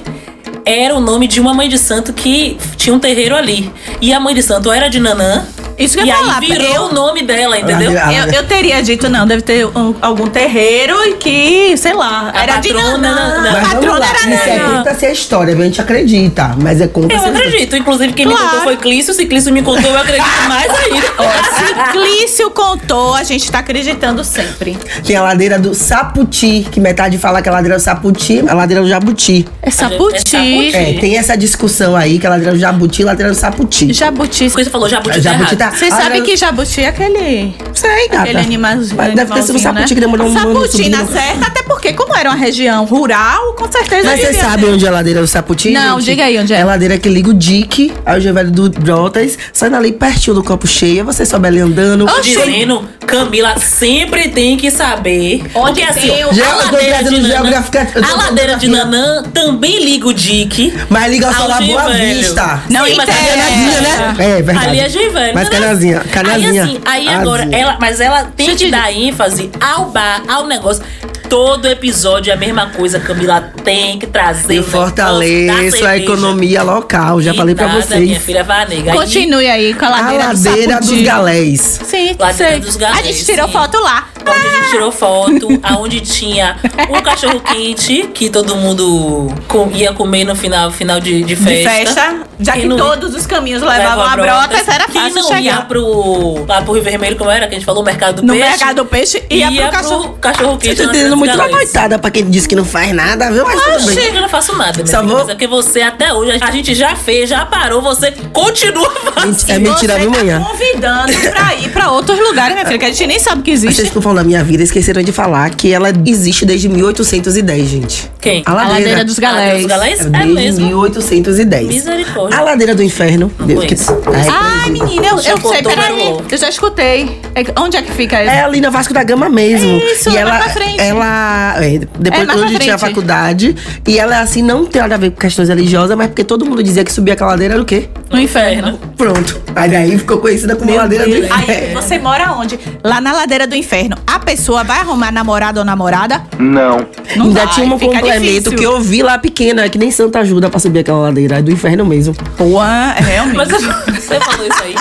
era 0.66 0.96
o 0.96 1.00
nome 1.00 1.28
de 1.28 1.40
uma 1.40 1.54
mãe 1.54 1.70
de 1.70 1.78
santo 1.78 2.12
que 2.14 2.58
tinha 2.76 2.96
um 2.96 3.00
terreiro 3.00 3.36
ali. 3.36 3.72
E 4.02 4.14
a 4.14 4.20
mãe 4.20 4.34
de 4.34 4.42
santo 4.42 4.72
era 4.72 4.88
de 4.88 5.00
Nanã. 5.00 5.46
Isso 5.78 5.96
que 5.98 6.04
eu 6.04 6.06
ia 6.08 6.16
falar, 6.16 6.40
virou 6.40 6.68
eu- 6.68 6.82
o 6.84 6.94
nome 6.94 7.24
dela, 7.24 7.58
entendeu? 7.60 7.92
Ladeira- 7.94 8.28
Eu, 8.28 8.34
eu 8.34 8.44
teria 8.48 8.82
dito, 8.82 9.10
não, 9.10 9.28
deve 9.28 9.42
ter 9.42 9.66
um- 9.66 9.94
algum 10.02 10.28
terreiro 10.28 10.96
e 11.06 11.14
que, 11.16 11.76
sei 11.78 11.94
lá, 11.94 12.32
A 12.34 12.44
era 12.44 12.58
de 12.58 12.74
patrona, 12.74 12.98
Nanã. 12.98 13.42
não. 13.42 13.50
A 13.50 13.52
Mas 13.52 13.62
vamos 13.62 13.74
patrona 13.74 14.00
lá, 14.00 14.08
era 14.10 14.36
isso 14.36 14.50
é 14.50 14.58
Nanã. 14.58 14.78
conta-se 14.78 15.06
a 15.06 15.12
história, 15.12 15.54
a 15.54 15.62
gente 15.64 15.82
acredita. 15.82 16.56
Mas 16.62 16.80
é 16.80 16.88
conta 16.88 17.14
Eu 17.14 17.26
acredito. 17.26 17.76
Inclusive, 17.76 18.14
quem 18.14 18.26
me 18.26 18.32
Claro. 18.34 18.48
contou 18.50 18.64
foi 18.64 18.78
Clício. 18.78 19.14
Se 19.14 19.26
Clício 19.26 19.52
me 19.52 19.62
contou, 19.62 19.90
eu 19.92 19.98
acredito 20.00 20.26
mais 20.48 20.72
ainda. 20.72 21.08
Se 21.08 21.92
Clício 21.92 22.50
contou, 22.52 23.14
a 23.14 23.24
gente 23.24 23.52
tá 23.52 23.60
acreditando 23.60 24.24
sempre. 24.24 24.78
Tem 25.06 25.16
a 25.16 25.22
ladeira 25.24 25.60
do 25.60 25.74
Saputi, 25.74 26.66
que 26.72 26.80
metade 26.80 27.18
fala 27.18 27.42
que 27.42 27.50
é 27.50 27.52
a 27.52 27.56
ladeira 27.56 27.78
do 27.78 27.82
Saputi, 27.82 28.44
a 28.48 28.54
ladeira 28.54 28.82
do 28.82 28.88
Jabuti. 28.90 29.46
É 29.62 29.70
Saputi. 29.70 30.20
Saputi. 30.30 30.76
É, 30.76 30.94
tem 31.00 31.18
essa 31.18 31.36
discussão 31.38 31.96
aí, 31.96 32.18
que 32.20 32.26
é 32.26 32.30
a 32.30 32.32
ladeira 32.32 32.54
do 32.54 32.60
Jabuti 32.60 33.02
e 33.02 33.04
a 33.04 33.08
ladeira 33.08 33.32
do 33.32 33.38
Saputi. 33.38 33.92
Jabuti. 33.94 34.50
Clício 34.50 34.72
falou 34.72 34.88
jabuti, 34.88 35.20
Jabuti 35.22 35.56
tá 35.56 35.65
Vocês 35.72 35.90
sabem 35.92 36.06
ladeira- 36.08 36.26
que 36.26 36.38
Jabuti 36.38 36.82
é 36.82 36.88
aquele. 36.88 37.56
Sei, 37.74 38.08
gata. 38.10 38.24
Aquele 38.24 38.40
animalzinho. 38.40 38.96
Mas 38.98 39.14
deve 39.16 39.34
ter 39.34 39.42
sido 39.44 39.56
o 39.56 39.58
animalzinho, 39.58 39.60
Saputi 39.60 39.82
né? 39.82 39.88
que 39.88 40.02
demorou 40.02 40.28
um 40.28 40.38
ano 40.38 40.54
Saputi 40.66 40.90
na 40.90 41.06
certa, 41.06 41.48
até 41.48 41.64
porque, 41.64 41.94
como 41.94 42.16
era 42.16 42.30
uma 42.30 42.36
região 42.38 42.86
rural, 42.86 43.54
com 43.54 43.72
certeza. 43.72 44.08
Mas 44.10 44.20
você 44.22 44.34
sabe 44.34 44.66
onde 44.66 44.86
é 44.86 44.90
a 44.90 44.92
ladeira 44.92 45.22
do 45.22 45.28
Saputi? 45.28 45.72
Não, 45.72 46.00
gente? 46.00 46.06
diga 46.12 46.26
aí 46.26 46.38
onde 46.40 46.54
é. 46.54 46.58
É 46.58 46.62
a 46.62 46.66
ladeira 46.66 46.98
que 46.98 47.10
liga 47.10 47.30
o 47.30 47.34
Dique 47.34 47.94
ao 48.06 48.20
Gevelho 48.20 48.52
do 48.52 48.70
Brotas, 48.70 49.38
saindo 49.52 49.76
ali 49.76 49.92
pertinho 49.92 50.36
do 50.36 50.44
copo 50.44 50.68
cheia, 50.68 51.04
você 51.04 51.26
sobe 51.26 51.48
ali 51.48 51.60
andando. 51.60 52.06
Tô 52.06 52.20
dizendo, 52.22 52.88
Camila 53.06 53.58
sempre 53.60 54.30
tem 54.30 54.56
que 54.58 54.72
saber. 54.72 55.44
Onde 55.54 55.82
porque 55.82 55.84
assim, 55.84 56.08
tem 56.10 56.26
o- 56.26 56.30
a 56.30 56.56
ladeira 56.56 57.04
de 57.04 57.20
Nanã, 57.22 57.64
a 58.02 58.16
ladeira 58.16 58.56
de. 58.58 58.68
Nanã 58.68 59.24
também 59.34 59.84
liga 59.84 60.08
o 60.08 60.14
Dique. 60.14 60.74
Mas 60.90 61.12
liga 61.12 61.32
só 61.34 61.44
ao 61.44 61.50
na 61.50 61.62
Boa. 61.62 61.90
Vista. 61.90 62.62
Não 62.70 62.86
Sim, 62.86 62.96
mas 62.96 63.10
ali 63.10 63.28
é 63.28 63.82
né? 63.82 64.16
É, 64.20 64.42
verdade. 64.42 64.68
Ali 64.68 64.80
é 64.80 64.90
Givelho. 64.90 65.34
Mas 65.34 65.50
canazinha, 65.60 66.00
canazinha. 66.12 66.64
Aí 66.64 66.70
assim, 66.70 66.82
aí 66.86 67.10
agora, 67.10 67.48
ela, 67.52 67.78
mas 67.80 68.00
ela 68.00 68.26
tem 68.36 68.48
Deixa 68.48 68.66
que 68.66 68.72
dar 68.72 68.92
ênfase 68.92 69.50
ao 69.60 69.86
bar, 69.86 70.24
ao 70.28 70.48
negócio. 70.48 70.84
Todo 71.30 71.68
episódio 71.68 72.30
é 72.30 72.34
a 72.34 72.38
mesma 72.38 72.68
coisa, 72.68 73.00
Camila 73.00 73.42
tem 73.64 73.98
que 73.98 74.06
trazer. 74.06 74.58
Eu 74.58 74.64
fortaleço 74.64 75.86
a 75.86 75.98
economia 75.98 76.62
local, 76.62 77.20
já 77.22 77.34
E 77.34 77.38
falei 77.38 77.56
pra 77.56 77.68
vocês. 77.68 78.00
Minha 78.02 78.20
filha 78.20 78.44
Vanega. 78.44 78.94
Continue 78.94 79.48
aí 79.48 79.74
com 79.74 79.86
a 79.86 79.88
A 79.88 79.92
ladeira, 79.92 80.28
ladeira 80.28 80.80
do 80.80 80.88
dos 80.88 81.02
galés. 81.02 81.80
Sim, 81.84 82.16
Ladeira 82.20 82.52
sei. 82.52 82.60
dos 82.60 82.76
galés, 82.76 83.00
A 83.00 83.02
gente 83.04 83.26
tirou 83.26 83.48
sim. 83.48 83.54
foto 83.54 83.80
lá. 83.82 84.08
Onde 84.28 84.48
a 84.48 84.50
gente 84.58 84.70
tirou 84.72 84.92
foto, 84.92 85.48
aonde 85.64 86.02
tinha 86.02 86.58
um 86.90 87.02
cachorro 87.02 87.40
quente 87.42 88.10
que 88.14 88.30
todo 88.30 88.56
mundo 88.56 89.28
com- 89.48 89.70
ia 89.72 89.94
comer 89.94 90.24
no 90.26 90.36
final, 90.36 90.72
final 90.72 91.00
de, 91.00 91.24
de 91.24 91.36
De 91.36 91.36
festa. 91.36 91.70
festa, 91.70 92.16
já 92.40 92.54
que 92.54 92.66
não- 92.66 92.76
todos 92.78 93.14
os 93.14 93.26
caminhos 93.28 93.62
levavam 93.62 94.04
leva 94.04 94.14
a 94.14 94.16
Brotas, 94.48 94.68
era 94.68 94.86
Quem 94.86 95.02
fácil 95.02 95.16
não 95.22 95.28
chegar. 95.28 95.42
ia 95.42 95.62
pro, 95.62 96.46
lá 96.48 96.62
pro 96.62 96.74
Rio 96.74 96.84
Vermelho, 96.84 97.16
como 97.18 97.30
era 97.30 97.48
que 97.48 97.54
a 97.56 97.58
gente 97.58 97.66
falou, 97.66 97.82
o 97.82 97.86
Mercado 97.86 98.18
do 98.22 98.24
No 98.28 98.34
Peixe. 98.34 98.50
mercado 98.50 98.76
do 98.78 98.86
peixe 98.86 99.24
ia, 99.30 99.52
pro 99.52 99.72
cachorro. 99.72 100.18
cachorro 100.20 100.54
Você 100.54 100.70
quente. 100.70 100.78
tá 100.78 100.84
na 100.84 100.90
entendendo 100.90 101.18
muito 101.18 101.36
uma 101.36 101.50
coitada 101.50 102.00
pra 102.00 102.10
quem 102.12 102.30
disse 102.30 102.48
que 102.48 102.56
não 102.56 102.66
faz 102.66 102.92
nada, 102.94 103.32
viu? 103.32 103.46
Mas 103.46 103.62
tudo 103.62 103.96
bem. 103.96 104.16
Eu 104.16 104.22
não 104.22 104.30
faço 104.30 104.56
nada, 104.58 104.74
minha 104.74 104.88
Só 104.88 105.00
filha, 105.02 105.10
vou- 105.10 105.20
mas 105.20 105.30
é 105.30 105.32
porque 105.34 105.48
você 105.48 105.82
até 105.82 106.14
hoje, 106.14 106.32
a 106.42 106.52
gente 106.52 106.74
já 106.74 106.96
fez, 106.96 107.30
já 107.30 107.46
parou, 107.46 107.82
você 107.82 108.12
continua 108.34 108.90
fazendo. 109.14 109.50
É 109.50 109.60
mentira, 109.60 109.94
Você 109.94 110.00
viu, 110.00 110.12
tá 110.12 110.18
manhã? 110.18 110.42
convidando 110.42 111.14
pra 111.32 111.56
ir 111.56 111.70
pra 111.72 111.92
outros 111.92 112.18
lugares, 112.20 112.54
minha 112.54 112.66
filha, 112.66 112.80
que 112.80 112.86
a 112.86 112.90
gente 112.90 113.08
nem 113.08 113.20
sabe 113.20 113.42
que 113.44 113.52
Mas 113.52 113.60
Vocês 113.62 113.78
existe. 113.80 113.94
Da 114.16 114.24
minha 114.24 114.44
vida, 114.44 114.64
esqueceram 114.64 115.02
de 115.04 115.12
falar 115.12 115.50
que 115.52 115.72
ela 115.72 115.90
existe 116.06 116.46
desde 116.46 116.68
1810, 116.70 117.68
gente. 117.70 118.12
Quem? 118.20 118.44
A 118.46 118.52
A 118.52 118.54
ladeira. 118.54 118.80
ladeira 118.80 119.06
dos 119.06 119.20
galés. 119.20 119.58
dos 119.60 119.66
galés? 119.68 120.00
É 120.02 120.10
Desde 120.10 120.34
mesmo. 120.34 120.68
1810. 120.68 121.68
Misericórdia. 121.68 122.38
A 122.38 122.42
ladeira 122.42 122.74
do 122.76 122.82
inferno. 122.84 123.32
Não 123.40 123.46
Deus 123.48 123.66
que-. 123.66 123.76
Ai, 124.14 124.28
Ai, 124.66 124.70
menina, 124.72 125.08
eu, 125.08 125.18
Já 125.20 125.32
eu 125.32 125.38
sei, 125.42 125.62
peraí. 125.62 126.18
Eu 126.32 126.38
já 126.38 126.50
escutei. 126.50 127.22
É- 127.36 127.60
onde 127.60 127.78
é 127.78 127.82
que 127.82 127.92
fica? 127.92 128.18
É 128.18 128.42
ali 128.44 128.60
na 128.62 128.70
Vasco 128.70 128.94
da 128.94 129.04
Gama 129.04 129.30
mesmo. 129.30 129.78
Isso, 129.78 130.10
e 130.10 130.18
é 130.18 130.22
ela, 130.22 130.32
mais 130.32 130.44
pra 130.44 130.54
frente. 130.54 130.80
ela 130.82 131.56
é, 131.64 131.80
depois 132.00 132.22
É 132.24 132.26
pra 132.26 132.60
tinha 132.60 132.76
a 132.76 132.78
faculdade, 132.78 133.56
e 133.88 134.00
ela 134.00 134.20
assim 134.20 134.42
não 134.42 134.66
tem 134.66 134.82
nada 134.82 134.96
a 134.96 134.98
ver 134.98 135.12
com 135.12 135.18
questões 135.18 135.50
religiosas, 135.50 135.96
mas 135.98 136.08
porque 136.08 136.24
todo 136.24 136.46
mundo 136.46 136.64
dizia 136.64 136.84
que 136.84 136.92
subir 136.92 137.12
aquela 137.12 137.32
ladeira 137.32 137.56
era 137.56 137.62
o 137.62 137.66
quê? 137.66 137.90
No 138.10 138.20
inferno. 138.20 138.78
Pronto. 138.96 139.42
Aí 139.56 139.70
daí 139.70 139.98
ficou 139.98 140.20
conhecida 140.20 140.56
como 140.56 140.74
ladeira 140.76 141.06
do 141.06 141.14
Aí, 141.16 141.26
inferno. 141.26 141.82
você 141.82 141.98
mora 142.00 142.32
onde? 142.34 142.60
Lá 142.84 143.02
na 143.02 143.12
ladeira 143.12 143.48
do 143.48 143.56
inferno. 143.56 143.98
A 144.06 144.20
pessoa 144.20 144.64
vai 144.64 144.80
arrumar 144.80 145.12
namorado 145.12 145.60
ou 145.60 145.66
namorada? 145.66 146.22
Não. 146.38 146.86
Não 147.16 147.26
Ainda 147.26 147.46
vai, 147.46 147.54
tinha 147.56 147.66
um 147.66 147.80
complemento 147.80 148.22
difícil. 148.22 148.56
que 148.56 148.64
eu 148.64 148.80
vi 148.80 149.02
lá 149.02 149.18
pequena, 149.18 149.68
que 149.70 149.78
nem 149.78 149.90
Santa 149.92 150.20
ajuda 150.20 150.50
pra 150.50 150.60
subir 150.60 150.80
aquela 150.80 151.00
ladeira, 151.00 151.40
é 151.40 151.42
do 151.42 151.52
inferno 151.52 151.86
mesmo. 151.86 152.14
Pô, 152.38 152.64
é 152.64 152.96
realmente. 153.00 153.38
Mas 153.38 153.50
você, 154.06 154.20
falou 154.20 154.48
isso 154.48 154.64
aí. 154.64 154.76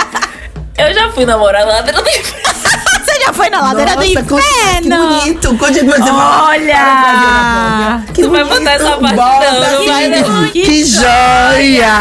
Eu 0.76 0.92
já 0.94 1.10
fui 1.12 1.24
namorar 1.24 1.64
na 1.64 1.72
ladeira 1.72 2.02
do 2.02 2.08
inferno. 2.08 2.53
Foi 3.32 3.48
na 3.50 3.60
ladeira 3.62 3.94
Nossa, 3.96 4.22
do 4.22 4.28
co- 4.28 4.36
Que 4.36 4.42
inferno? 4.42 5.08
bonito! 5.08 5.56
Continua 5.58 5.96
você 5.96 6.10
Olha! 6.10 8.02
Que 8.14 8.22
Tu 8.22 8.30
vai 8.30 8.44
bonito, 8.44 8.58
botar 8.60 8.72
essa 8.72 8.96
parte, 8.96 9.16
bota, 9.16 9.52
não, 9.52 9.60
não 9.72 9.80
que 9.80 9.86
vai, 9.88 10.08
não. 10.08 10.48
Que 10.50 10.84
joia! 10.84 11.94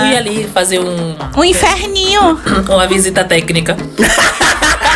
Fui 0.00 0.16
ali 0.16 0.48
fazer 0.54 0.78
um, 0.80 1.16
Um 1.36 1.44
inferninho. 1.44 2.40
uma 2.68 2.86
visita 2.86 3.24
técnica. 3.24 3.76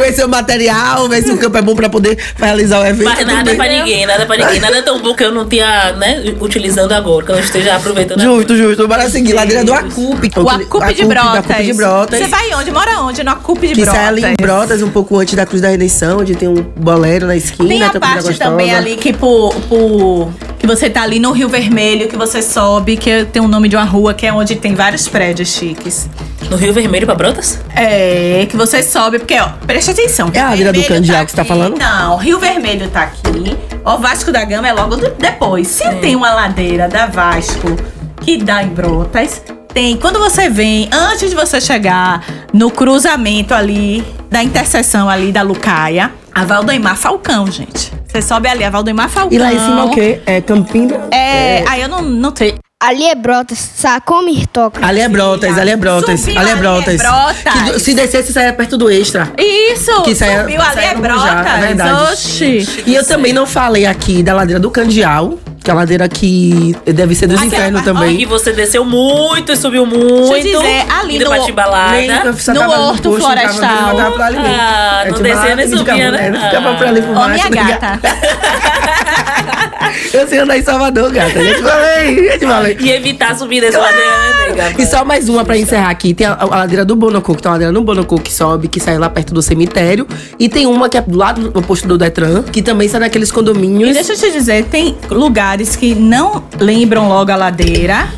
Conhecer 0.00 0.24
o 0.24 0.28
material, 0.28 1.08
ver 1.08 1.22
se 1.22 1.30
o 1.30 1.36
campo 1.38 1.58
é 1.58 1.62
bom 1.62 1.74
pra 1.74 1.88
poder 1.88 2.18
realizar 2.36 2.80
o 2.80 2.86
evento. 2.86 3.04
Mas 3.04 3.26
nada 3.26 3.38
também. 3.40 3.56
pra 3.56 3.68
ninguém, 3.68 4.06
nada 4.06 4.26
pra 4.26 4.36
ninguém. 4.36 4.60
Nada 4.60 4.82
tão 4.82 5.00
bom 5.00 5.14
que 5.14 5.22
eu 5.24 5.30
não 5.32 5.46
tinha, 5.48 5.92
né, 5.92 6.34
utilizando 6.40 6.92
agora, 6.92 7.24
que 7.26 7.32
eu 7.32 7.36
não 7.36 7.42
esteja 7.42 7.76
aproveitando 7.76 8.20
agora. 8.20 8.36
Justo, 8.36 8.56
justo. 8.56 8.88
Bora 8.88 9.08
seguir. 9.10 9.34
Ladeira 9.34 9.64
do 9.64 9.72
Acupe. 9.72 10.30
O 10.36 10.48
Acupe 10.48 10.94
de 10.94 11.04
Brotas. 11.04 11.38
Acupe 11.50 11.62
de 11.64 11.72
Brotas. 11.74 12.18
Você 12.20 12.26
vai 12.26 12.54
onde? 12.54 12.70
Mora 12.70 13.00
onde? 13.02 13.22
No 13.22 13.30
Acupe 13.30 13.68
de 13.68 13.74
Que 13.74 13.82
Brotas. 13.82 14.00
sai 14.00 14.08
ali 14.08 14.24
em 14.24 14.36
Brotas, 14.40 14.82
um 14.82 14.90
pouco 14.90 15.18
antes 15.18 15.34
da 15.34 15.44
Cruz 15.46 15.60
da 15.60 15.68
Redenção, 15.68 16.18
onde 16.20 16.34
tem 16.34 16.48
um 16.48 16.54
bolero 16.76 17.26
na 17.26 17.36
esquina. 17.36 17.68
Tem 17.68 17.82
a 17.82 17.90
parte 18.00 18.38
também 18.38 18.74
ali 18.74 18.96
que 18.96 19.12
por, 19.12 19.54
por- 19.68 20.30
que 20.32 20.49
você 20.76 20.88
tá 20.88 21.02
ali 21.02 21.18
no 21.18 21.32
Rio 21.32 21.48
Vermelho, 21.48 22.06
que 22.08 22.16
você 22.16 22.40
sobe, 22.40 22.96
que 22.96 23.24
tem 23.26 23.42
o 23.42 23.48
nome 23.48 23.68
de 23.68 23.74
uma 23.76 23.84
rua, 23.84 24.14
que 24.14 24.24
é 24.26 24.32
onde 24.32 24.54
tem 24.54 24.72
vários 24.74 25.08
prédios 25.08 25.48
chiques. 25.48 26.08
No 26.48 26.56
Rio 26.56 26.72
Vermelho 26.72 27.06
pra 27.06 27.14
Brotas? 27.16 27.60
É, 27.74 28.46
que 28.48 28.56
você 28.56 28.80
sobe, 28.82 29.18
porque, 29.18 29.38
ó, 29.38 29.48
preste 29.66 29.90
atenção. 29.90 30.30
É 30.32 30.40
a 30.40 30.50
Vila 30.54 30.72
do 30.72 30.80
Vermelho 30.80 30.88
Candial 31.02 31.24
que 31.24 31.30
você 31.32 31.36
tá 31.36 31.44
falando? 31.44 31.76
Não, 31.76 32.16
Rio 32.16 32.38
Vermelho 32.38 32.88
tá 32.88 33.02
aqui. 33.02 33.56
Ó, 33.84 33.96
Vasco 33.96 34.30
da 34.30 34.44
Gama 34.44 34.68
é 34.68 34.72
logo 34.72 34.96
do- 34.96 35.10
depois. 35.18 35.66
Se 35.66 35.88
tem 35.96 36.14
uma 36.14 36.32
ladeira 36.32 36.88
da 36.88 37.06
Vasco 37.06 37.76
que 38.20 38.36
dá 38.36 38.62
em 38.62 38.68
Brotas, 38.68 39.42
tem. 39.74 39.96
Quando 39.96 40.18
você 40.20 40.48
vem, 40.48 40.88
antes 40.92 41.30
de 41.30 41.36
você 41.36 41.60
chegar 41.60 42.24
no 42.52 42.70
cruzamento 42.70 43.54
ali, 43.54 44.04
da 44.30 44.42
interseção 44.42 45.08
ali 45.08 45.32
da 45.32 45.42
Lucaia, 45.42 46.12
a 46.34 46.44
Valdemar 46.44 46.96
Falcão, 46.96 47.50
gente. 47.50 47.92
Você 48.06 48.22
sobe 48.22 48.48
ali, 48.48 48.64
a 48.64 48.70
Valdemar 48.70 49.08
Falcão. 49.08 49.32
E 49.36 49.38
lá 49.38 49.52
em 49.52 49.58
cima 49.58 49.84
o 49.84 49.90
quê? 49.90 50.20
É 50.26 50.40
Campina? 50.40 51.00
É, 51.12 51.64
aí 51.68 51.82
eu 51.82 51.88
não, 51.88 52.02
não 52.02 52.34
sei. 52.34 52.54
Ali 52.82 53.04
é 53.04 53.14
Brotas, 53.14 53.58
sacou 53.58 54.24
Mirtoca? 54.24 54.84
Ali 54.84 55.00
é 55.00 55.08
Brotas, 55.08 55.58
ali 55.58 55.70
é 55.70 55.76
Brotas. 55.76 56.20
Subiu 56.20 56.38
Ali 56.38 56.48
é 56.48 56.52
ali 56.52 56.58
é 56.58 56.62
Brotas. 56.62 56.96
Brotas. 56.96 57.72
Que 57.74 57.78
se 57.78 57.92
descesse, 57.94 58.32
saia 58.32 58.54
perto 58.54 58.78
do 58.78 58.90
Extra. 58.90 59.30
Isso! 59.36 60.02
Que 60.02 60.14
saia- 60.14 60.40
subiu 60.40 60.62
ali 60.62 60.84
é 60.86 60.94
Mujá, 60.94 61.44
é 61.58 61.60
verdade. 61.60 61.90
Brotas. 61.90 62.24
Oxi. 62.24 62.84
E 62.86 62.94
eu 62.94 63.06
também 63.06 63.34
não 63.34 63.44
falei 63.46 63.84
aqui 63.84 64.22
da 64.22 64.32
ladeira 64.34 64.58
do 64.58 64.70
Candial, 64.70 65.38
que 65.62 65.70
é 65.70 65.72
a 65.72 65.76
ladeira 65.76 66.08
que 66.08 66.74
deve 66.86 67.14
ser 67.14 67.26
dos 67.26 67.36
Aquela 67.36 67.46
infernos 67.54 67.82
também. 67.82 68.20
E 68.20 68.24
você 68.24 68.52
desceu 68.52 68.84
muito 68.84 69.52
e 69.52 69.56
subiu 69.56 69.84
muito. 69.84 70.30
Deixa 70.30 70.48
eu 70.48 70.60
dizer, 70.62 70.86
ali 70.90 71.16
indo 71.16 71.24
no- 71.26 71.30
pra. 71.30 71.90
Nem 71.92 72.08
No 72.54 72.60
tava 72.60 72.78
Horto 72.80 73.10
posto, 73.10 73.20
Florestal. 73.24 73.96
ali. 74.22 74.36
Ah, 74.38 75.00
É, 75.02 75.04
não 75.04 75.12
tipo, 75.12 75.22
descia 75.22 75.56
nem 75.56 75.64
ah, 75.66 75.68
ficava- 75.68 75.90
subia, 75.90 76.10
né? 76.12 76.28
é, 76.28 76.48
Ficava 76.50 76.74
por 76.76 76.86
ali 76.86 77.02
por 77.02 77.10
Ó, 77.10 77.14
baixo. 77.14 77.50
minha 77.50 77.64
né? 77.64 77.78
gata. 77.80 78.00
Eu 80.12 80.28
sei 80.28 80.38
andar 80.40 80.58
em 80.58 80.62
Salvador, 80.62 81.10
gata. 81.10 81.38
Eu 81.38 81.54
te 81.56 81.62
falei, 81.62 82.28
eu 82.34 82.38
te 82.38 82.46
falei. 82.46 82.76
E 82.80 82.90
evitar 82.90 83.36
subir 83.36 83.60
dessa 83.60 83.78
ladeira, 83.78 84.10
né, 84.10 84.48
nega? 84.66 84.82
E 84.82 84.86
só 84.86 85.04
mais 85.04 85.28
uma 85.28 85.44
pra 85.44 85.56
encerrar 85.56 85.90
aqui. 85.90 86.12
Tem 86.14 86.26
a, 86.26 86.34
a 86.34 86.44
ladeira 86.44 86.84
do 86.84 86.94
Bonocô, 86.94 87.34
que 87.34 87.42
tem 87.42 87.48
uma 87.48 87.54
ladeira 87.54 87.72
no 87.72 87.82
Bonocô 87.82 88.16
que 88.18 88.32
sobe, 88.32 88.68
que 88.68 88.78
sai 88.80 88.98
lá 88.98 89.08
perto 89.08 89.32
do 89.32 89.40
cemitério. 89.42 90.06
E 90.38 90.48
tem 90.48 90.66
uma 90.66 90.88
que 90.88 90.98
é 90.98 91.00
do 91.00 91.16
lado 91.16 91.50
do 91.50 91.62
posto 91.62 91.88
do 91.88 91.96
Detran, 91.96 92.42
que 92.42 92.60
também 92.62 92.88
sai 92.88 93.00
naqueles 93.00 93.30
condomínios. 93.32 93.90
E 93.90 93.92
deixa 93.94 94.12
eu 94.12 94.16
te 94.18 94.30
dizer, 94.32 94.64
tem 94.66 94.96
lugares 95.10 95.76
que 95.76 95.94
não 95.94 96.44
lembram 96.58 97.08
logo 97.08 97.30
a 97.32 97.36
ladeira, 97.36 98.08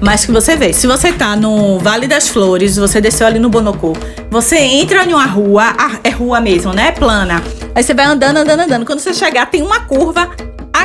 mas 0.00 0.24
que 0.24 0.32
você 0.32 0.56
vê. 0.56 0.72
Se 0.72 0.86
você 0.86 1.12
tá 1.12 1.36
no 1.36 1.78
Vale 1.78 2.06
das 2.08 2.28
Flores, 2.28 2.76
você 2.76 3.00
desceu 3.00 3.26
ali 3.26 3.38
no 3.38 3.48
Bonocô, 3.48 3.96
você 4.30 4.56
entra 4.58 5.04
em 5.04 5.12
uma 5.14 5.26
rua, 5.26 5.64
a- 5.78 5.98
é 6.02 6.10
rua 6.10 6.40
mesmo, 6.40 6.72
né? 6.72 6.88
É 6.88 6.92
plana. 6.92 7.42
Aí 7.74 7.82
você 7.82 7.94
vai 7.94 8.06
andando, 8.06 8.38
andando, 8.38 8.60
andando. 8.60 8.84
Quando 8.84 8.98
você 8.98 9.14
chegar, 9.14 9.46
tem 9.46 9.62
uma 9.62 9.80
curva. 9.80 10.28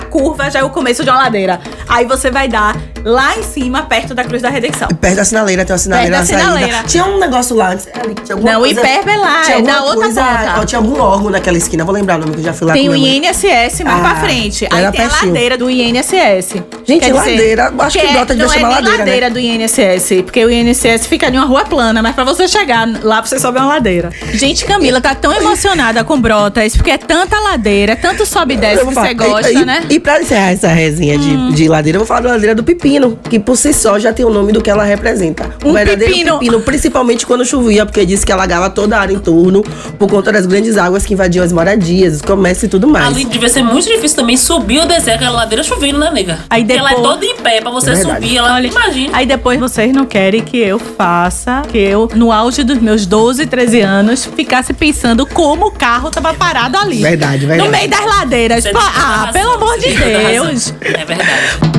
A 0.08 0.10
curva 0.10 0.50
já 0.50 0.60
é 0.60 0.64
o 0.64 0.70
começo 0.70 1.04
de 1.04 1.10
uma 1.10 1.20
ladeira. 1.24 1.60
Aí 1.88 2.06
você 2.06 2.32
vai 2.32 2.48
dar 2.48 2.76
lá 3.04 3.38
em 3.38 3.44
cima, 3.44 3.84
perto 3.84 4.16
da 4.16 4.24
Cruz 4.24 4.42
da 4.42 4.50
Redenção. 4.50 4.88
Perto 4.88 5.16
da 5.18 5.26
sinaleira, 5.26 5.66
tem 5.66 5.74
uma 5.74 5.78
sinaleira 5.78 6.18
Perto 6.18 6.32
na 6.32 6.38
da 6.38 6.44
saída. 6.44 6.58
sinaleira. 6.60 6.88
Tinha 6.88 7.06
um 7.06 7.20
negócio 7.20 7.56
lá 7.58 7.72
antes. 7.72 7.86
que 7.86 7.92
tinha 8.24 8.36
alguma 8.36 8.52
Não, 8.54 8.60
o 8.62 8.64
coisa- 8.64 8.80
Hiperba 8.82 9.12
é 9.12 9.18
lá, 9.18 9.42
tinha 9.44 9.58
é 9.58 9.62
da 9.62 9.82
outra 9.84 9.96
coisa- 10.06 10.24
ponta. 10.24 10.66
Tinha 10.66 10.80
algum 10.80 11.00
órgão 11.02 11.30
naquela 11.30 11.58
esquina, 11.58 11.84
vou 11.84 11.94
lembrar 11.94 12.16
o 12.16 12.20
nome 12.20 12.34
que 12.34 12.40
eu 12.40 12.44
já 12.46 12.54
fui 12.54 12.68
lá 12.68 12.74
Tem 12.74 12.88
o. 12.90 12.96
INSS 12.96 13.84
mais 13.84 13.98
Ah, 13.98 14.02
pra 14.02 14.16
frente. 14.22 14.66
Aí 14.66 14.70
tem 14.78 14.86
a 14.86 14.92
pertinho. 14.94 15.34
ladeira 15.34 15.58
do 15.58 15.70
INSS. 15.70 16.54
Gente, 16.86 17.02
Quer 17.02 17.12
dizer, 17.12 17.14
ladeira, 17.14 17.74
acho 17.80 18.00
que 18.00 18.06
é- 18.06 18.12
Brota 18.14 18.34
devia 18.34 18.46
não 18.48 18.54
é 18.54 18.58
chamar 18.58 18.68
nem 18.68 18.76
ladeira, 18.76 18.98
né? 18.98 19.04
ladeira 19.04 19.30
do 19.30 19.40
INSS, 19.40 20.22
porque 20.24 20.46
o 20.46 20.50
INSS 20.50 21.06
fica 21.06 21.28
em 21.28 21.34
uma 21.38 21.46
rua 21.46 21.66
plana, 21.66 22.02
mas 22.02 22.16
pra 22.16 22.24
você 22.24 22.48
chegar 22.48 22.88
lá, 23.04 23.22
você 23.22 23.38
sobe 23.40 23.58
uma 23.60 23.68
ladeira. 23.68 24.10
Gente, 24.34 24.64
Camila 24.66 25.02
tá 25.02 25.14
tão 25.14 25.34
emocionada 25.34 26.04
com 26.06 26.20
Brotas, 26.20 26.76
porque 26.78 26.92
é 26.92 26.98
tanta 26.98 27.38
ladeira, 27.42 27.96
tanto 27.96 28.26
sobe 28.26 28.54
e 28.54 28.58
desce 28.58 28.86
que 28.86 28.94
você 28.94 29.14
gosta, 29.14 29.52
e, 29.52 29.66
né? 29.66 29.84
E, 29.90 29.97
e 29.98 30.00
pra 30.00 30.22
encerrar 30.22 30.52
essa 30.52 30.68
resenha 30.68 31.18
de, 31.18 31.52
de 31.54 31.68
ladeira, 31.68 31.96
eu 31.98 32.02
vou 32.02 32.08
falar 32.08 32.22
da 32.22 32.30
ladeira 32.30 32.54
do 32.54 32.64
pepino, 32.64 33.18
que 33.30 33.40
por 33.40 33.58
si 33.58 33.74
só 33.74 33.98
já 33.98 34.14
tem 34.14 34.24
o 34.24 34.30
nome 34.30 34.52
do 34.54 34.62
que 34.62 34.70
ela 34.70 34.84
representa. 34.84 35.50
Um 35.66 35.72
o 35.72 35.74
verdadeiro 35.74 36.14
pepino. 36.14 36.34
pepino, 36.38 36.62
principalmente 36.62 37.26
quando 37.26 37.44
chovia, 37.44 37.84
porque 37.84 38.06
disse 38.06 38.24
que 38.24 38.32
alagava 38.32 38.70
toda 38.70 38.96
a 38.96 39.02
área 39.02 39.14
em 39.14 39.20
torno 39.20 39.64
por 39.98 40.08
conta 40.08 40.32
das 40.32 40.46
grandes 40.46 40.78
águas 40.78 41.04
que 41.04 41.14
invadiam 41.14 41.44
as 41.44 41.52
moradias, 41.52 42.18
os 42.18 42.22
comércios 42.22 42.64
e 42.66 42.68
tudo 42.68 42.88
mais. 42.88 43.08
Ali 43.08 43.26
devia 43.26 43.50
ser 43.50 43.64
muito 43.64 43.88
difícil 43.88 44.18
também 44.18 44.38
subir 44.38 44.80
ou 44.80 44.86
descer 44.86 45.16
aquela 45.16 45.32
ladeira 45.32 45.64
chovendo, 45.64 45.98
né, 45.98 46.12
nega? 46.12 46.40
Aí 46.48 46.64
Porque 46.64 46.78
ela 46.78 46.92
é 46.92 46.96
depois- 46.96 47.14
toda 47.14 47.26
em 47.26 47.36
pé 47.38 47.60
pra 47.62 47.72
você 47.72 47.90
É 47.92 47.96
subir. 47.96 48.38
Ela, 48.38 48.62
imagina. 48.62 49.18
Aí 49.18 49.26
depois 49.26 49.60
vocês 49.60 49.92
não 49.92 50.06
querem 50.06 50.42
que 50.44 50.58
eu 50.58 50.78
faça, 50.78 51.64
que 51.72 51.78
eu, 51.78 52.08
no 52.14 52.32
auge 52.32 52.64
dos 52.64 52.78
meus 52.80 53.08
12, 53.08 53.48
13 53.48 53.82
anos, 53.82 54.26
ficasse 54.26 54.74
pensando 54.74 55.26
como 55.26 55.68
o 55.68 55.72
carro 55.72 56.12
tava 56.12 56.36
parado 56.36 56.78
ali. 56.78 57.02
Verdade, 57.02 57.48
verdade. 57.48 57.68
No 57.68 57.76
meio 57.76 57.90
das 57.90 58.06
ladeiras. 58.06 58.64
Pô, 58.68 58.78
a 58.78 59.08
ah, 59.08 59.30
pelo 59.32 59.54
amor 59.54 59.78
você 59.80 59.87
de. 59.94 60.32
Deus. 60.32 60.74
É 60.82 61.06
verdade. 61.06 61.78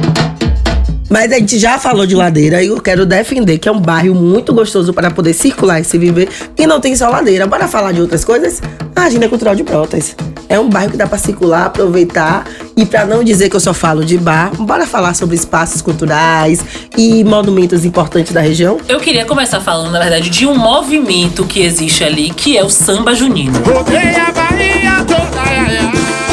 Mas 1.11 1.33
a 1.33 1.39
gente 1.39 1.59
já 1.59 1.79
falou 1.79 2.07
de 2.07 2.15
ladeira 2.15 2.63
e 2.63 2.67
eu 2.67 2.81
quero 2.81 3.07
defender 3.07 3.59
que 3.59 3.69
é 3.69 3.73
um 3.73 3.81
bairro 3.81 4.15
muito 4.15 4.53
gostoso 4.53 4.93
para 4.93 5.11
poder 5.11 5.33
circular 5.33 5.81
e 5.81 5.85
se 5.85 5.97
viver. 5.97 6.29
E 6.57 6.67
não 6.67 6.81
tem 6.81 6.95
só 6.95 7.09
ladeira. 7.09 7.47
Bora 7.47 7.67
falar 7.67 7.93
de 7.93 8.01
outras 8.01 8.25
coisas? 8.25 8.61
A 8.95 9.05
Agenda 9.05 9.29
Cultural 9.29 9.55
de 9.55 9.63
Brotas. 9.63 10.15
É 10.51 10.59
um 10.59 10.69
bairro 10.69 10.91
que 10.91 10.97
dá 10.97 11.07
para 11.07 11.19
circular, 11.19 11.67
aproveitar. 11.67 12.47
E 12.77 12.85
para 12.85 13.07
não 13.07 13.25
dizer 13.25 13.49
que 13.49 13.57
eu 13.57 13.61
só 13.61 13.73
falo 13.73 14.05
de 14.05 14.19
bar, 14.19 14.51
bora 14.55 14.87
falar 14.87 15.15
sobre 15.15 15.35
espaços 15.35 15.81
culturais 15.81 16.65
e 16.97 17.25
monumentos 17.25 17.85
importantes 17.85 18.33
da 18.33 18.41
região? 18.41 18.79
Eu 18.89 19.01
queria 19.01 19.25
começar 19.25 19.61
falando, 19.61 19.91
na 19.91 19.99
verdade, 19.99 20.29
de 20.29 20.47
um 20.47 20.57
movimento 20.57 21.45
que 21.45 21.61
existe 21.61 22.05
ali, 22.05 22.31
que 22.31 22.57
é 22.57 22.65
o 22.65 22.69
samba 22.69 23.15
junino. 23.15 23.59
Rodei 23.61 23.97
a 23.99 24.31
Bahia 24.31 25.05
toda, 25.07 25.41
ai, 25.41 25.79
ai, 25.79 26.28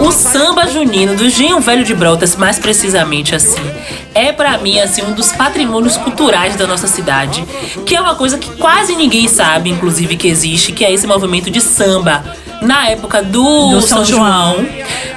o 0.00 0.10
samba 0.12 0.66
junino 0.68 1.14
do 1.16 1.28
Genho 1.28 1.60
Velho 1.60 1.84
de 1.84 1.94
Brotas, 1.94 2.36
mais 2.36 2.58
precisamente 2.58 3.34
assim, 3.34 3.62
é 4.14 4.32
pra 4.32 4.58
mim 4.58 4.78
assim 4.78 5.02
um 5.02 5.12
dos 5.12 5.32
patrimônios 5.32 5.96
culturais 5.96 6.56
da 6.56 6.66
nossa 6.66 6.86
cidade, 6.86 7.44
que 7.86 7.94
é 7.96 8.00
uma 8.00 8.14
coisa 8.14 8.36
que 8.38 8.50
quase 8.56 8.94
ninguém 8.96 9.26
sabe, 9.28 9.70
inclusive 9.70 10.16
que 10.16 10.28
existe, 10.28 10.72
que 10.72 10.84
é 10.84 10.92
esse 10.92 11.06
movimento 11.06 11.50
de 11.50 11.60
samba 11.60 12.22
na 12.60 12.88
época 12.88 13.22
do, 13.22 13.70
Do 13.70 13.80
São, 13.82 13.98
São 13.98 14.04
João, 14.04 14.54
João. 14.56 14.66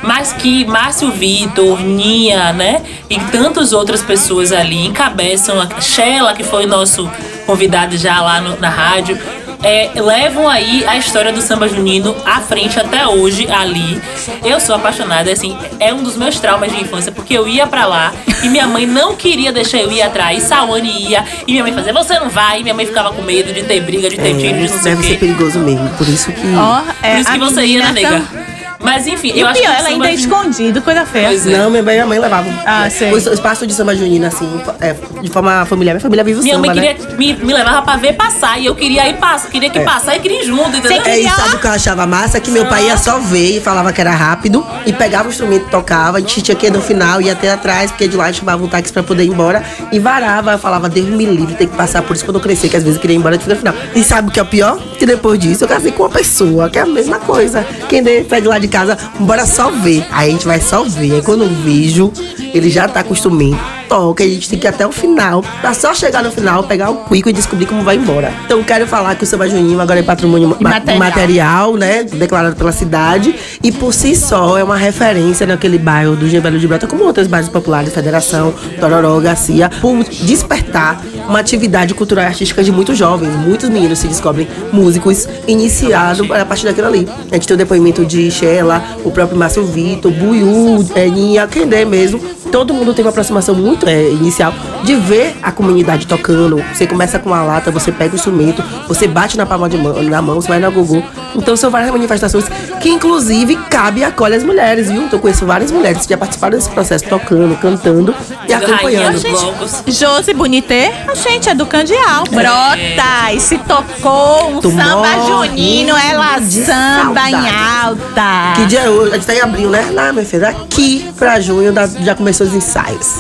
mas 0.03 0.33
que 0.33 0.65
Márcio 0.65 1.11
Vitor, 1.11 1.79
Ninha, 1.81 2.51
né, 2.53 2.81
e 3.09 3.19
tantas 3.19 3.73
outras 3.73 4.01
pessoas 4.01 4.51
ali 4.51 4.85
encabeçam, 4.85 5.59
a 5.61 5.79
Sheila, 5.81 6.33
que 6.33 6.43
foi 6.43 6.65
nosso 6.65 7.09
convidado 7.45 7.97
já 7.97 8.21
lá 8.21 8.41
no- 8.41 8.59
na 8.59 8.69
rádio, 8.69 9.17
é, 9.63 9.91
levam 9.96 10.48
aí 10.48 10.86
a 10.86 10.98
história 10.98 11.32
do 11.32 11.41
samba 11.41 11.67
junino 11.67 12.15
à 12.26 12.39
frente 12.39 12.80
até 12.80 13.08
hoje 13.08 13.48
ali. 13.50 14.02
Eu 14.43 14.60
sou 14.60 14.76
apaixonada, 14.76 15.32
assim, 15.32 15.58
é 15.80 15.93
um 15.93 16.04
dos 16.04 16.15
meus 16.15 16.39
traumas 16.39 16.72
de 16.72 16.82
infância, 16.82 17.12
porque 17.12 17.34
eu 17.34 17.48
ia 17.48 17.65
pra 17.67 17.86
lá 17.86 18.13
e 18.43 18.50
minha 18.50 18.67
mãe 18.67 18.86
não 18.86 19.15
queria 19.15 19.52
deixar 19.52 19.78
eu 19.78 19.91
ir 19.91 20.02
atrás. 20.02 20.43
Sawane 20.43 21.10
ia 21.10 21.24
e 21.46 21.52
minha 21.52 21.63
mãe 21.63 21.74
fazia, 21.74 21.93
você 21.93 22.20
não 22.20 22.30
vai. 22.30 22.60
E 22.60 22.63
minha 22.63 22.76
mãe 22.76 22.86
ficava 22.86 23.12
com 23.13 23.22
medo 23.22 23.54
de 23.54 23.63
ter 23.63 23.82
briga, 23.82 24.10
de 24.10 24.17
ter 24.17 24.38
tiro, 24.38 24.58
de 24.58 24.72
não 24.72 24.80
sei 24.80 24.93
o 24.93 24.96
deve 24.98 25.08
ser 25.08 25.20
perigoso 25.20 25.60
mesmo. 25.60 25.89
Por 25.98 26.08
isso 26.08 26.32
que. 26.32 26.48
Ó, 26.56 26.82
é, 27.02 27.12
Por 27.13 27.20
isso 27.22 27.32
que 27.32 27.39
você 27.39 27.65
ia, 27.65 27.84
né, 27.84 27.91
nega? 27.91 28.46
Mas 28.79 29.07
enfim, 29.07 29.31
E 29.33 29.39
eu 29.39 29.45
o 29.47 29.49
acho 29.49 29.59
pior, 29.59 29.71
que 29.73 29.79
ela 29.79 29.89
ainda 29.89 30.07
é 30.09 30.13
escondido, 30.13 30.81
coisa 30.81 31.05
feia. 31.05 31.27
Pois 31.29 31.47
é. 31.47 31.57
Não, 31.57 31.69
minha 31.69 31.83
mãe 31.83 31.93
e 31.93 31.97
minha 31.97 32.05
mãe 32.05 32.19
levavam. 32.19 32.53
Ah, 32.65 32.85
É, 32.87 32.89
sei. 32.89 33.11
O 33.11 33.17
espaço 33.17 33.65
de 33.65 33.73
samba 33.73 33.95
junino, 33.95 34.25
assim, 34.27 34.47
é, 34.79 34.95
de 35.21 35.29
forma 35.29 35.65
familiar. 35.65 35.93
Minha 35.95 36.01
família 36.01 36.23
vive 36.23 36.39
o 36.39 36.43
Minha 36.43 36.55
samba, 36.55 36.67
mãe 36.67 36.75
né? 36.75 36.93
queria 36.93 37.17
me, 37.17 37.33
me 37.33 37.53
levava 37.53 37.81
pra 37.81 37.95
ver 37.97 38.13
passar 38.13 38.59
e 38.59 38.65
eu 38.67 38.75
queria 38.75 39.07
ir 39.09 39.15
passar, 39.17 39.49
queria 39.49 39.69
que 39.69 39.79
passar 39.81 40.15
e 40.15 40.19
queria 40.19 40.41
ir 40.41 40.45
junto, 40.45 40.75
entendeu? 40.77 41.01
É 41.05 41.19
isso, 41.19 41.35
sabe 41.35 41.55
o 41.55 41.59
que 41.59 41.67
eu 41.67 41.71
achava 41.71 42.05
massa? 42.05 42.39
Que 42.39 42.51
meu 42.51 42.65
pai 42.67 42.85
ia 42.85 42.97
só 42.97 43.17
ver 43.19 43.57
e 43.57 43.59
falava 43.59 43.91
que 43.91 43.99
era 43.99 44.11
rápido 44.11 44.65
e 44.85 44.93
pegava 44.93 45.27
o 45.27 45.31
instrumento 45.31 45.69
tocava. 45.69 46.17
A 46.17 46.19
gente 46.21 46.41
tinha 46.41 46.55
que 46.55 46.67
ir 46.67 46.71
no 46.71 46.81
final, 46.81 47.21
ia 47.21 47.33
até 47.33 47.51
atrás, 47.51 47.91
porque 47.91 48.07
de 48.07 48.15
lá 48.15 48.31
chamava 48.31 48.63
um 48.63 48.67
táxi 48.67 48.93
pra 48.93 49.01
poder 49.03 49.23
ir 49.23 49.29
embora 49.29 49.63
e 49.91 49.99
varava. 49.99 50.51
Eu 50.53 50.59
falava, 50.59 50.87
Deus 50.87 51.07
me 51.07 51.25
livre, 51.25 51.55
tem 51.55 51.67
que 51.67 51.75
passar 51.75 52.01
por 52.03 52.15
isso 52.15 52.23
quando 52.25 52.35
eu 52.37 52.41
crescer, 52.41 52.69
que 52.69 52.77
às 52.77 52.83
vezes 52.83 52.95
eu 52.97 53.01
queria 53.01 53.15
ir 53.15 53.19
embora 53.19 53.37
de 53.37 53.47
no 53.49 53.55
final. 53.55 53.73
E 53.95 54.03
sabe 54.03 54.29
o 54.29 54.31
que 54.31 54.39
é 54.39 54.43
o 54.43 54.45
pior? 54.45 54.77
Que 54.99 55.05
depois 55.05 55.39
disso 55.39 55.63
eu 55.63 55.67
casei 55.67 55.91
com 55.91 56.03
uma 56.03 56.09
pessoa, 56.09 56.69
que 56.69 56.77
é 56.77 56.81
a 56.83 56.85
mesma 56.85 57.19
coisa. 57.19 57.65
Quem 57.89 58.03
de- 58.03 58.23
sai 58.29 58.41
de 58.41 58.47
lá 58.47 58.59
de 58.67 58.71
casa, 58.71 58.97
bora 59.19 59.45
só 59.45 59.71
ver. 59.71 60.06
Aí 60.12 60.30
a 60.30 60.32
gente 60.32 60.45
vai 60.45 60.60
só 60.62 60.84
ver. 60.84 61.13
Aí 61.15 61.21
quando 61.21 61.43
eu 61.43 61.49
vejo, 61.49 62.12
ele 62.53 62.69
já 62.69 62.88
tá 62.88 63.03
com 63.03 63.12
o 63.12 63.13
instrumento. 63.13 63.60
Toca, 63.88 64.21
a 64.21 64.27
gente 64.27 64.49
tem 64.49 64.60
que 64.60 64.67
ir 64.67 64.69
até 64.69 64.86
o 64.86 64.91
final. 64.91 65.41
Pra 65.62 65.73
só 65.73 65.93
chegar 65.93 66.21
no 66.21 66.30
final, 66.30 66.63
pegar 66.65 66.89
o 66.89 66.95
cuico 66.97 67.30
e 67.30 67.34
descobrir 67.34 67.65
como 67.65 67.84
vai 67.84 67.95
embora. 67.95 68.34
Então 68.45 68.62
quero 68.62 68.86
falar 68.86 69.15
que 69.15 69.23
o 69.23 69.27
samba 69.27 69.47
junino 69.49 69.80
agora 69.80 69.99
é 70.01 70.03
patrimônio 70.03 70.49
ma- 70.49 70.58
Imaterial. 70.60 70.97
material, 70.99 71.73
né? 71.77 72.03
Declarado 72.03 72.56
pela 72.58 72.73
cidade. 72.73 73.34
E 73.63 73.71
por 73.71 73.93
si 73.93 74.13
só 74.13 74.58
é 74.58 74.63
uma 74.63 74.75
referência 74.75 75.47
naquele 75.47 75.77
bairro 75.77 76.17
do 76.17 76.27
Gemelho 76.27 76.60
de 76.60 76.67
Brota, 76.67 76.86
como 76.86 77.06
outros 77.06 77.27
bairros 77.27 77.49
populares, 77.49 77.93
Federação, 77.93 78.53
Tororó, 78.80 79.17
Garcia, 79.21 79.69
por 79.82 80.03
despertar 80.03 81.01
uma 81.27 81.39
atividade 81.39 81.93
cultural 81.93 82.25
e 82.25 82.27
artística 82.27 82.63
de 82.63 82.71
muitos 82.71 82.97
jovens. 82.97 83.35
Muitos 83.35 83.69
meninos 83.69 83.99
se 83.99 84.07
descobrem 84.07 84.47
músicos 84.71 85.27
iniciados 85.47 86.29
a 86.31 86.45
partir 86.45 86.65
daquilo 86.65 86.87
ali. 86.87 87.07
A 87.31 87.35
gente 87.35 87.47
tem 87.47 87.55
o 87.55 87.57
depoimento 87.57 88.05
de 88.05 88.29
Sheila, 88.31 88.83
o 89.03 89.11
próprio 89.11 89.37
Márcio 89.37 89.65
Vitor, 89.65 90.11
Buiú, 90.11 90.85
Eninha, 90.95 91.47
Kendé 91.47 91.85
mesmo. 91.85 92.19
Todo 92.51 92.73
mundo 92.73 92.93
teve 92.93 93.03
uma 93.03 93.09
aproximação 93.09 93.53
muito 93.53 93.87
é, 93.87 94.09
inicial 94.09 94.53
de 94.83 94.95
ver 94.95 95.35
a 95.43 95.51
comunidade 95.51 96.07
tocando. 96.07 96.63
Você 96.73 96.87
começa 96.87 97.19
com 97.19 97.33
a 97.33 97.43
lata, 97.43 97.69
você 97.71 97.91
pega 97.91 98.13
o 98.13 98.15
instrumento, 98.15 98.63
você 98.87 99.05
bate 99.05 99.35
na 99.35 99.45
palma 99.45 99.67
de 99.67 99.77
mão, 99.77 100.01
na 100.01 100.21
mão, 100.21 100.35
você 100.35 100.47
vai 100.47 100.59
na 100.59 100.69
gugu. 100.69 101.03
Então 101.35 101.57
são 101.57 101.69
várias 101.69 101.91
manifestações 101.91 102.45
que 102.79 102.89
inclusive 102.89 103.55
cabe 103.69 103.99
e 103.99 104.03
acolhe 104.03 104.35
as 104.35 104.43
mulheres, 104.43 104.89
viu? 104.89 105.03
Então 105.03 105.17
eu 105.17 105.21
conheço 105.21 105.45
várias 105.45 105.71
mulheres 105.71 106.05
que 106.05 106.09
já 106.13 106.17
participaram 106.17 106.57
desse 106.57 106.69
processo 106.69 107.03
tocando, 107.05 107.55
cantando 107.57 108.15
e 108.47 108.53
Rainha 108.53 108.57
acompanhando. 108.57 109.21
blocos. 109.21 109.83
Josi 109.87 110.33
Bonité, 110.33 111.05
a 111.07 111.15
gente 111.17 111.49
é 111.49 111.53
do 111.56 111.65
Candial. 111.65 112.23
Brota 112.32 113.34
e 113.34 113.39
se 113.39 113.58
tocou 113.60 114.51
um 114.51 114.60
Tô 114.62 114.69
samba 114.71 115.08
junino, 115.25 115.95
ela 115.97 116.39
de 116.39 116.63
samba 116.65 117.30
em 117.30 117.32
saudade. 117.32 117.56
alta. 117.84 118.53
Que 118.56 118.65
dia 118.67 118.82
é 118.82 118.89
hoje? 118.89 119.12
A 119.12 119.15
gente 119.15 119.25
tá 119.27 119.36
em 119.36 119.41
abril, 119.41 119.69
né? 119.69 119.89
Lá, 119.91 120.13
meu 120.13 120.25
filho, 120.25 120.47
aqui 120.47 121.10
pra 121.17 121.39
junho 121.39 121.71
da- 121.73 121.88
já 121.88 122.15
começou 122.15 122.45
os 122.47 122.53
ensaios. 122.53 123.17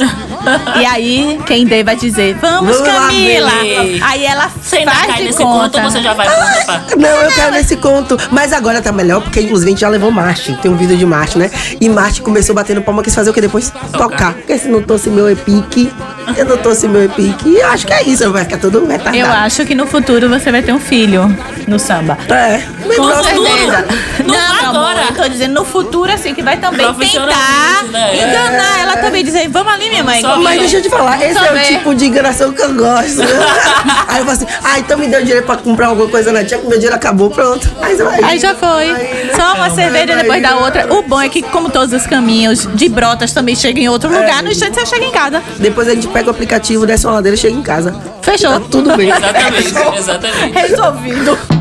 E 0.79 0.85
aí, 0.85 1.39
quem 1.45 1.65
dê 1.65 1.83
vai 1.83 1.95
dizer, 1.95 2.35
vamos, 2.39 2.77
Vamos 2.77 2.87
lá, 2.87 3.01
Camila. 3.07 3.49
Bebê. 3.51 3.99
Aí 4.03 4.25
ela 4.25 4.49
Você 4.61 4.77
ainda 4.77 4.91
faz 4.91 5.07
cai 5.07 5.17
de 5.17 5.23
nesse 5.23 5.37
conta. 5.37 5.59
conto 5.59 5.77
ou 5.85 5.91
você 5.91 6.01
já 6.01 6.13
vai 6.13 6.27
pra... 6.27 6.81
Não, 6.97 7.09
eu 7.09 7.31
quero 7.31 7.51
nesse 7.51 7.75
conto. 7.77 8.17
Mas 8.31 8.53
agora 8.53 8.81
tá 8.81 8.91
melhor, 8.91 9.21
porque 9.21 9.41
inclusive 9.41 9.69
a 9.69 9.71
gente 9.71 9.81
já 9.81 9.89
levou 9.89 10.11
Marte. 10.11 10.57
Tem 10.61 10.71
um 10.71 10.75
vídeo 10.77 10.95
de 10.97 11.05
Marte, 11.05 11.37
né? 11.37 11.49
E 11.81 11.89
Marte 11.89 12.21
começou 12.21 12.55
batendo 12.55 12.81
palma, 12.81 13.01
quis 13.03 13.13
fazer 13.13 13.29
o 13.29 13.33
que 13.33 13.41
depois? 13.41 13.71
Tocar. 13.91 14.33
Porque 14.33 14.57
se 14.57 14.67
não 14.67 14.81
trouxe 14.81 15.09
meu 15.09 15.29
epique, 15.29 15.91
eu 16.35 16.45
não 16.45 16.57
trouxe 16.57 16.87
meu 16.87 17.03
epique. 17.03 17.47
E 17.49 17.57
eu 17.57 17.67
acho 17.69 17.85
que 17.85 17.93
é 17.93 18.03
isso, 18.03 18.31
vai 18.31 18.43
ficar 18.43 18.57
todo 18.57 18.85
retardado. 18.85 19.17
Eu 19.17 19.27
acho 19.27 19.65
que 19.65 19.75
no 19.75 19.87
futuro 19.87 20.27
você 20.29 20.51
vai 20.51 20.61
ter 20.61 20.73
um 20.73 20.79
filho 20.79 21.23
no 21.67 21.79
samba. 21.79 22.17
É. 22.29 22.61
Com 22.95 23.23
certeza. 23.23 23.85
Não 24.25 24.56
Meu 24.71 24.81
amor, 24.81 24.91
agora. 24.91 25.07
eu 25.09 25.23
tô 25.23 25.29
dizendo 25.29 25.53
no 25.53 25.65
futuro, 25.65 26.11
assim, 26.11 26.33
que 26.33 26.41
vai 26.41 26.57
também 26.57 26.85
tentar 26.93 27.83
né? 27.91 28.15
enganar 28.15 28.79
ela 28.81 28.97
também, 28.97 29.23
dizer, 29.23 29.47
vamos 29.49 29.73
ali, 29.73 29.89
minha 29.89 30.03
mãe. 30.03 30.21
Só 30.21 30.37
Mas 30.37 30.59
deixa 30.59 30.77
eu 30.77 30.81
te 30.81 30.89
falar, 30.89 31.17
esse 31.21 31.37
é 31.37 31.41
o 31.41 31.45
saber. 31.45 31.63
tipo 31.63 31.95
de 31.95 32.05
enganação 32.05 32.51
que 32.51 32.61
eu 32.61 32.73
gosto. 32.73 33.21
Aí 34.07 34.19
eu 34.19 34.25
falo 34.25 34.31
assim, 34.31 34.47
ah, 34.63 34.79
então 34.79 34.97
me 34.97 35.07
deu 35.07 35.21
dinheiro 35.21 35.45
pra 35.45 35.57
comprar 35.57 35.87
alguma 35.87 36.09
coisa 36.09 36.31
na 36.31 36.43
tia, 36.43 36.57
que 36.57 36.65
meu 36.67 36.77
dinheiro 36.77 36.95
acabou, 36.95 37.29
pronto. 37.29 37.69
Aí, 37.81 37.95
você 37.95 38.03
vai. 38.03 38.23
Aí 38.23 38.39
já 38.39 38.55
foi. 38.55 38.87
Só 39.35 39.55
uma 39.55 39.69
cerveja 39.69 40.15
depois 40.15 40.41
da 40.41 40.57
outra. 40.57 40.93
O 40.93 41.03
bom 41.03 41.21
é 41.21 41.29
que, 41.29 41.41
como 41.41 41.69
todos 41.69 41.93
os 41.93 42.07
caminhos 42.07 42.67
de 42.73 42.89
brotas 42.89 43.31
também 43.31 43.55
chegam 43.55 43.83
em 43.83 43.89
outro 43.89 44.09
lugar, 44.09 44.43
no 44.43 44.51
instante 44.51 44.75
você 44.75 44.85
chega 44.85 45.05
em 45.05 45.11
casa. 45.11 45.41
Depois 45.59 45.87
a 45.87 45.95
gente 45.95 46.07
pega 46.07 46.27
o 46.27 46.31
aplicativo, 46.31 46.85
desce 46.85 47.05
uma 47.05 47.15
ladeira 47.15 47.35
e 47.35 47.39
chega 47.39 47.55
em 47.55 47.61
casa. 47.61 47.95
Fechou. 48.21 48.51
Tá 48.51 48.61
tudo 48.69 48.95
bem. 48.97 49.09
Exatamente, 49.09 49.73
exatamente. 49.97 50.53
Resolvido. 50.53 51.56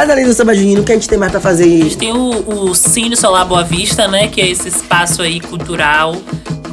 Mas 0.00 0.08
além 0.08 0.24
do 0.24 0.32
samba 0.32 0.54
junino, 0.54 0.80
o 0.80 0.84
que 0.84 0.92
a 0.92 0.94
gente 0.94 1.06
tem 1.06 1.18
mais 1.18 1.30
pra 1.30 1.42
fazer? 1.42 1.94
Tem 1.96 2.10
o, 2.10 2.70
o 2.70 2.74
Cine 2.74 3.14
Solar 3.14 3.46
Boa 3.46 3.62
Vista, 3.62 4.08
né? 4.08 4.28
Que 4.28 4.40
é 4.40 4.48
esse 4.48 4.66
espaço 4.66 5.20
aí 5.20 5.38
cultural, 5.40 6.16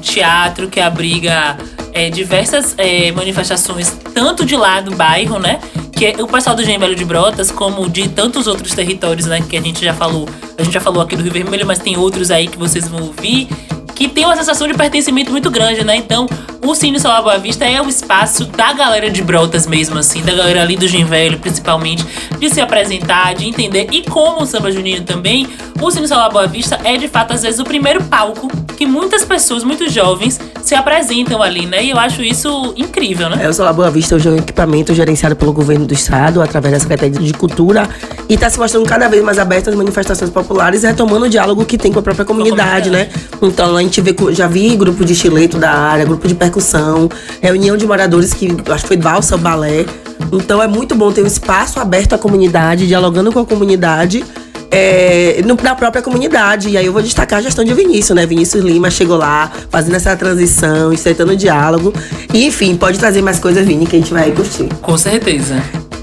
teatro 0.02 0.70
que 0.70 0.80
abriga 0.80 1.58
é, 1.92 2.10
diversas 2.10 2.74
é, 2.78 3.12
manifestações, 3.12 3.94
tanto 4.14 4.46
de 4.46 4.56
lá 4.56 4.80
do 4.80 4.96
bairro, 4.96 5.40
né? 5.40 5.60
Que 5.92 6.06
é 6.06 6.24
o 6.24 6.26
pessoal 6.26 6.56
do 6.56 6.64
Gemelho 6.64 6.96
de 6.96 7.04
Brotas, 7.04 7.52
como 7.52 7.90
de 7.90 8.08
tantos 8.08 8.48
outros 8.48 8.74
territórios, 8.74 9.26
né? 9.26 9.42
Que 9.42 9.58
a 9.58 9.62
gente 9.62 9.84
já 9.84 9.94
falou. 9.94 10.26
A 10.58 10.64
gente 10.64 10.74
já 10.74 10.80
falou 10.80 11.04
aqui 11.04 11.18
do 11.18 11.24
Rio 11.24 11.34
Vermelho, 11.34 11.68
mas 11.68 11.80
tem 11.80 11.98
outros 11.98 12.32
aí 12.32 12.48
que 12.48 12.58
vocês 12.58 12.88
vão 12.88 13.02
ouvir. 13.02 13.50
Que 13.98 14.08
tem 14.08 14.26
uma 14.26 14.36
sensação 14.36 14.68
de 14.68 14.76
pertencimento 14.76 15.32
muito 15.32 15.50
grande, 15.50 15.84
né? 15.84 15.96
Então, 15.96 16.28
o 16.64 16.76
Cine 16.76 17.00
Solar 17.00 17.24
Boa 17.24 17.40
Vista 17.40 17.66
é 17.66 17.82
o 17.82 17.90
espaço 17.90 18.46
da 18.46 18.72
galera 18.72 19.10
de 19.10 19.24
Brotas 19.24 19.66
mesmo, 19.66 19.98
assim, 19.98 20.22
da 20.22 20.36
galera 20.36 20.62
ali 20.62 20.76
do 20.76 20.88
Gin 20.88 21.04
Velho, 21.04 21.40
principalmente, 21.40 22.06
de 22.38 22.48
se 22.48 22.62
apresentar, 22.62 23.34
de 23.34 23.48
entender. 23.48 23.88
E 23.92 24.04
como 24.04 24.44
o 24.44 24.46
samba 24.46 24.72
junino 24.72 25.04
também, 25.04 25.48
o 25.82 25.90
Cine 25.90 26.08
Solar 26.08 26.30
Boa 26.30 26.46
Vista 26.46 26.80
é 26.84 26.96
de 26.96 27.08
fato, 27.08 27.34
às 27.34 27.42
vezes, 27.42 27.60
o 27.60 27.64
primeiro 27.64 28.04
palco 28.04 28.48
que 28.78 28.86
muitas 28.86 29.26
pessoas, 29.26 29.64
muitos 29.64 29.92
jovens, 29.92 30.40
se 30.62 30.76
apresentam 30.76 31.42
ali, 31.42 31.66
né? 31.66 31.84
E 31.84 31.90
eu 31.90 31.98
acho 31.98 32.22
isso 32.22 32.74
incrível, 32.78 33.28
né? 33.28 33.44
É, 33.44 33.50
o 33.50 33.54
Solar 33.54 33.74
Boa 33.74 33.90
Vista 33.90 34.16
hoje 34.16 34.28
é 34.30 34.32
um 34.32 34.38
equipamento 34.38 34.94
gerenciado 34.94 35.36
pelo 35.36 35.52
governo 35.52 35.88
do 35.88 35.94
estado, 35.94 36.42
através 36.42 36.74
da 36.76 36.80
Secretaria 36.80 37.20
de 37.20 37.34
Cultura, 37.34 37.90
e 38.30 38.36
está 38.36 38.50
se 38.50 38.60
mostrando 38.60 38.86
cada 38.86 39.08
vez 39.10 39.24
mais 39.24 39.40
aberto 39.40 39.70
às 39.70 39.76
manifestações 39.76 40.30
populares, 40.30 40.84
retomando 40.84 41.26
o 41.26 41.30
diálogo 41.30 41.66
que 41.66 41.78
tem 41.78 41.92
com 41.92 42.00
a 42.00 42.04
própria 42.04 42.24
comunidade, 42.24 42.92
né? 42.92 43.10
Então 43.42 43.76
a 43.76 43.82
gente 43.82 44.00
vê, 44.00 44.16
já 44.32 44.48
vi 44.48 44.76
grupo 44.76 45.04
de 45.04 45.14
estileto 45.14 45.58
da 45.58 45.72
área, 45.72 46.06
grupo 46.06 46.28
de 46.28 46.36
percussão, 46.36 47.10
reunião 47.42 47.76
de 47.76 47.88
moradores 47.88 48.34
que 48.34 48.56
acho 48.70 48.84
que 48.84 48.88
foi 48.88 48.98
valsa 48.98 49.36
ou 49.36 49.42
balé. 49.42 49.86
Então 50.32 50.62
é 50.62 50.68
muito 50.68 50.94
bom 50.94 51.12
ter 51.12 51.24
um 51.24 51.28
espaço 51.28 51.80
aberto 51.80 52.14
à 52.14 52.18
comunidade, 52.18 52.86
dialogando 52.86 53.32
com 53.32 53.40
a 53.40 53.46
comunidade. 53.46 54.24
É, 54.72 55.42
no- 55.46 55.58
na 55.62 55.76
própria 55.76 56.02
comunidade. 56.02 56.70
E 56.70 56.78
aí 56.78 56.86
eu 56.86 56.94
vou 56.94 57.02
destacar 57.02 57.40
a 57.40 57.42
gestão 57.42 57.64
de 57.64 57.74
Vinícius, 57.74 58.16
né? 58.16 58.26
Vinícius 58.26 58.64
Lima 58.64 58.90
chegou 58.92 59.18
lá, 59.18 59.52
fazendo 59.70 59.96
essa 59.96 60.16
transição, 60.16 60.92
estreitando 60.92 61.32
o 61.34 61.36
diálogo. 61.36 61.94
E 62.34 62.46
enfim, 62.46 62.76
pode 62.76 63.00
trazer 63.00 63.22
mais 63.22 63.40
coisas, 63.40 63.66
Vini, 63.66 63.86
que 63.86 63.96
a 63.96 64.00
gente 64.00 64.14
vai 64.14 64.32
curtir. 64.32 64.68
Com 64.82 64.98
certeza. 64.98 65.56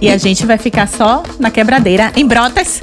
E 0.04 0.10
a 0.10 0.18
gente 0.18 0.44
vai 0.44 0.58
ficar 0.58 0.86
só 0.86 1.22
na 1.40 1.50
quebradeira, 1.50 2.12
em 2.14 2.26
brotas. 2.26 2.78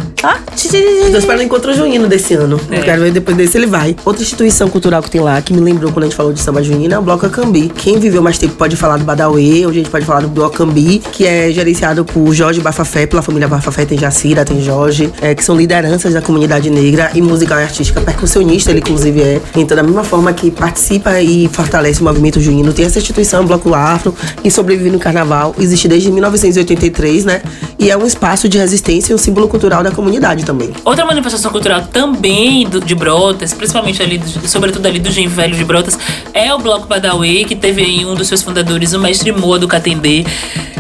Tch, 0.56 0.72
Tô 1.12 1.18
esperando 1.18 1.40
o 1.40 1.44
encontro 1.44 1.74
junino 1.74 2.08
desse 2.08 2.34
ano. 2.34 2.60
É. 2.70 2.80
Eu 2.80 2.84
quero 2.84 3.02
ver 3.02 3.12
depois 3.12 3.38
desse 3.38 3.58
ele 3.58 3.68
vai. 3.68 3.96
Outra 4.04 4.22
instituição 4.24 4.68
cultural 4.70 5.02
que 5.04 5.10
tem 5.10 5.22
lá, 5.22 5.42
que 5.42 5.54
me 5.54 5.60
lembrou 5.60 5.92
quando 5.92 6.04
a 6.04 6.08
gente 6.08 6.16
falou 6.16 6.34
de 6.34 6.40
samba 6.40 6.64
junino, 6.64 6.94
é 6.94 6.98
o 6.98 7.02
Bloco 7.02 7.26
Acambi. 7.26 7.70
Quem 7.70 8.00
viveu 8.00 8.24
mais 8.24 8.40
tempo 8.40 8.56
pode 8.56 8.76
falar 8.76 8.98
do 8.98 9.04
Badauê, 9.04 9.66
onde 9.68 9.80
a 9.80 9.82
gente 9.84 9.90
pode 9.90 10.06
falar 10.06 10.22
do 10.22 10.30
Bloco 10.30 10.56
Acambi, 10.56 11.00
que 11.12 11.26
é 11.26 11.52
gerenciado 11.52 12.06
por 12.06 12.34
Jorge 12.34 12.60
Bafafé, 12.60 13.06
pela 13.06 13.22
família 13.22 13.48
Bafafé, 13.48 13.86
tem 13.86 13.98
Jacira, 13.98 14.44
tem 14.44 14.62
Jorge, 14.62 15.12
é, 15.22 15.36
que 15.36 15.44
são 15.44 15.56
lideranças 15.56 16.14
da 16.14 16.22
comunidade 16.22 16.70
negra 16.70 17.12
e 17.14 17.22
musical 17.22 17.60
e 17.60 17.64
artística, 17.64 18.02
percussionista 18.02 18.72
ele 18.72 18.80
inclusive 18.80 19.22
é. 19.22 19.42
Então 19.56 19.76
da 19.76 19.84
mesma 19.84 20.04
forma 20.04 20.34
que 20.34 20.50
participa 20.50 21.22
e 21.22 21.48
fortalece 21.52 22.02
o 22.02 22.04
movimento 22.04 22.40
junino, 22.40 22.74
tem 22.74 22.86
essa 22.86 23.00
instituição, 23.00 23.46
Bloco 23.46 23.74
Afro, 23.74 24.16
que 24.42 24.50
sobrevive 24.50 24.90
no 24.90 25.00
carnaval, 25.00 25.56
existe 25.60 25.88
desde 25.88 26.12
1983, 26.12 27.11
né? 27.26 27.42
E 27.78 27.90
é 27.90 27.98
um 27.98 28.06
espaço 28.06 28.48
de 28.48 28.58
resistência 28.58 29.12
e 29.12 29.16
um 29.16 29.18
símbolo 29.18 29.48
cultural 29.48 29.84
da 29.84 29.92
comunidade 29.92 30.46
também. 30.46 30.72
Outra 30.86 31.06
manifestação 31.06 31.52
cultural 31.52 31.82
também 31.92 32.68
do- 32.68 32.80
de 32.80 32.94
Brotas, 32.96 33.54
principalmente 33.54 34.02
ali, 34.02 34.18
do- 34.18 34.48
sobretudo 34.48 34.86
ali 34.88 35.00
do 35.00 35.12
Gem 35.12 35.28
Velho 35.28 35.56
de 35.56 35.64
Brotas, 35.64 35.98
é 36.34 36.54
o 36.54 36.60
Bloco 36.60 36.88
Badawi, 36.88 37.46
que 37.46 37.56
teve 37.56 37.82
aí 37.82 38.06
um 38.06 38.14
dos 38.16 38.28
seus 38.28 38.42
fundadores, 38.42 38.94
o 38.94 39.00
mestre 39.00 39.32
Moa 39.32 39.58
do 39.60 39.68
Catendê, 39.68 40.26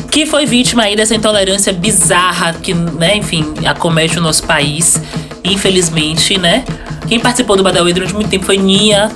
que 0.10 0.26
foi 0.26 0.46
vítima 0.46 0.84
aí 0.84 0.96
dessa 0.96 1.16
intolerância 1.16 1.72
bizarra 1.74 2.54
que, 2.62 2.74
né, 2.74 3.16
enfim, 3.18 3.46
acomete 3.66 4.18
o 4.20 4.22
nosso 4.22 4.44
país, 4.44 5.02
infelizmente, 5.44 6.38
né? 6.38 6.64
Quem 7.08 7.20
participou 7.20 7.56
do 7.58 7.64
Badawi 7.64 7.94
durante 7.94 8.14
muito 8.14 8.30
tempo 8.30 8.46
foi 8.46 8.58
né, 8.58 9.12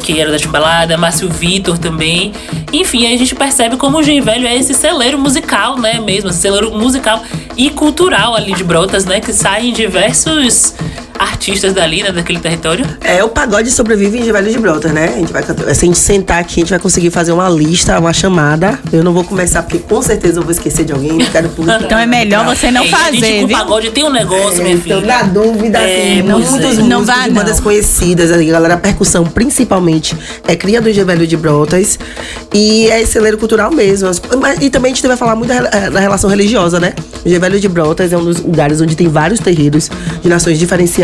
que 0.00 0.20
era 0.20 0.30
da 0.30 0.38
Timbalada, 0.38 0.96
Márcio 0.96 1.28
Vitor 1.28 1.78
também. 1.78 2.32
Enfim, 2.72 3.12
a 3.12 3.16
gente 3.16 3.34
percebe 3.34 3.76
como 3.76 3.98
o 3.98 4.02
Gen 4.02 4.20
Velho 4.20 4.46
é 4.46 4.56
esse 4.56 4.72
celeiro 4.72 5.18
musical, 5.18 5.78
né, 5.78 6.00
mesmo, 6.00 6.30
esse 6.30 6.40
celeiro 6.40 6.72
musical 6.72 7.22
e 7.56 7.70
cultural 7.70 8.34
ali 8.34 8.52
de 8.54 8.62
Brotas, 8.62 9.04
né, 9.04 9.20
que 9.20 9.32
saem 9.32 9.72
diversos 9.72 10.74
artistas 11.18 11.72
dali, 11.72 12.02
né, 12.02 12.10
daquele 12.12 12.38
território. 12.40 12.84
É, 13.00 13.22
o 13.22 13.28
pagode 13.28 13.70
sobrevive 13.70 14.18
em 14.18 14.32
Velho 14.32 14.50
de 14.50 14.58
Brotas, 14.58 14.92
né? 14.92 15.12
A 15.14 15.18
gente 15.18 15.32
vai, 15.32 15.42
se 15.42 15.52
a 15.70 15.74
gente 15.74 15.98
sentar 15.98 16.40
aqui, 16.40 16.54
a 16.54 16.60
gente 16.60 16.70
vai 16.70 16.78
conseguir 16.78 17.10
fazer 17.10 17.32
uma 17.32 17.48
lista, 17.48 17.98
uma 17.98 18.12
chamada. 18.12 18.78
Eu 18.92 19.04
não 19.04 19.12
vou 19.12 19.24
começar, 19.24 19.62
porque 19.62 19.78
com 19.78 20.02
certeza 20.02 20.38
eu 20.40 20.42
vou 20.42 20.50
esquecer 20.52 20.84
de 20.84 20.92
alguém, 20.92 21.12
não 21.12 21.26
quero 21.26 21.48
público. 21.50 21.82
Então 21.84 21.98
é 21.98 22.06
melhor 22.06 22.44
você 22.44 22.70
não 22.70 22.82
É, 22.82 22.86
gente 22.86 22.96
fazer, 22.96 23.40
com 23.40 23.46
viu? 23.46 23.56
pagode 23.58 23.90
tem 23.90 24.04
um 24.04 24.10
negócio, 24.10 24.62
minha 24.62 24.76
filha. 24.78 24.94
Então, 24.96 25.06
na 25.06 25.22
dúvida, 25.22 25.78
É, 25.78 25.84
assim, 26.18 26.22
pois 26.30 26.50
muitos 26.50 26.64
é. 26.64 26.66
músicos 26.68 26.88
Não 26.88 27.04
vá, 27.04 27.22
de 27.22 27.28
não. 27.28 27.34
bandas 27.34 27.60
conhecidas, 27.60 28.32
a 28.32 28.42
galera, 28.42 28.74
a 28.74 28.78
percussão 28.78 29.24
principalmente, 29.24 30.16
é 30.48 30.56
cria 30.56 30.80
do 30.80 30.92
Velho 31.04 31.26
de 31.26 31.36
Brotas. 31.36 31.98
E 32.52 32.88
é 32.88 33.04
celeiro 33.06 33.38
cultural 33.38 33.70
mesmo. 33.72 34.08
As- 34.08 34.20
mas- 34.40 34.58
E 34.60 34.70
também 34.70 34.92
a 34.92 34.94
gente 34.94 35.06
vai 35.06 35.16
falar 35.16 35.34
muito 35.36 35.48
da, 35.48 35.56
eh, 35.72 35.90
da 35.90 36.00
relação 36.00 36.28
religiosa, 36.30 36.78
né? 36.80 36.92
O 37.24 37.40
Velho 37.40 37.58
de 37.60 37.68
Brotas 37.68 38.12
é 38.12 38.16
um 38.16 38.24
dos 38.24 38.40
lugares 38.40 38.80
onde 38.80 38.94
tem 38.96 39.08
vários 39.08 39.40
terreiros 39.40 39.90
de 40.22 40.28
nações 40.28 40.58
diferenciadas 40.58 41.03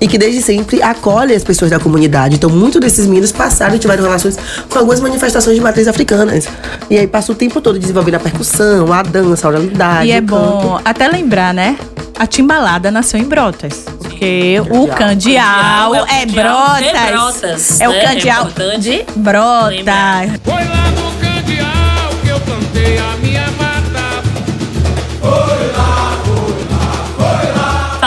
e 0.00 0.06
que 0.06 0.18
desde 0.18 0.42
sempre 0.42 0.82
acolhe 0.82 1.34
as 1.34 1.44
pessoas 1.44 1.70
da 1.70 1.78
comunidade. 1.78 2.36
Então, 2.36 2.50
muitos 2.50 2.80
desses 2.80 3.06
meninos 3.06 3.32
passaram 3.32 3.74
e 3.76 3.78
tiveram 3.78 4.02
relações 4.02 4.36
com 4.68 4.78
algumas 4.78 5.00
manifestações 5.00 5.56
de 5.56 5.62
matriz 5.62 5.88
africanas. 5.88 6.48
E 6.88 6.98
aí 6.98 7.06
passa 7.06 7.32
o 7.32 7.34
tempo 7.34 7.60
todo 7.60 7.78
desenvolvendo 7.78 8.16
a 8.16 8.20
percussão, 8.20 8.92
a 8.92 9.02
dança, 9.02 9.46
a 9.46 9.50
oralidade. 9.50 10.08
E 10.08 10.12
é 10.12 10.18
o 10.18 10.22
canto. 10.22 10.32
bom 10.32 10.80
até 10.84 11.08
lembrar, 11.08 11.54
né? 11.54 11.76
A 12.18 12.26
timbalada 12.26 12.90
nasceu 12.90 13.18
em 13.18 13.24
Brotas. 13.24 13.84
Porque 13.98 14.60
o 14.68 14.86
Candial 14.88 15.90
candial 15.90 15.94
é 15.94 16.02
o 16.02 16.04
é 16.04 16.08
candial 16.08 16.26
de 16.26 16.34
Brotas. 16.34 17.10
Brotas, 17.10 17.80
É 17.80 17.88
o 17.88 17.92
né? 17.92 17.98
É 17.98 18.06
candial 18.06 18.48
de 18.78 19.04
Brotas. 19.16 20.40
Foi 20.44 20.52
lá 20.52 20.90
no 20.90 21.10
candeal 21.18 22.10
que 22.22 22.28
eu 22.28 22.40
plantei 22.40 22.98
a 22.98 23.16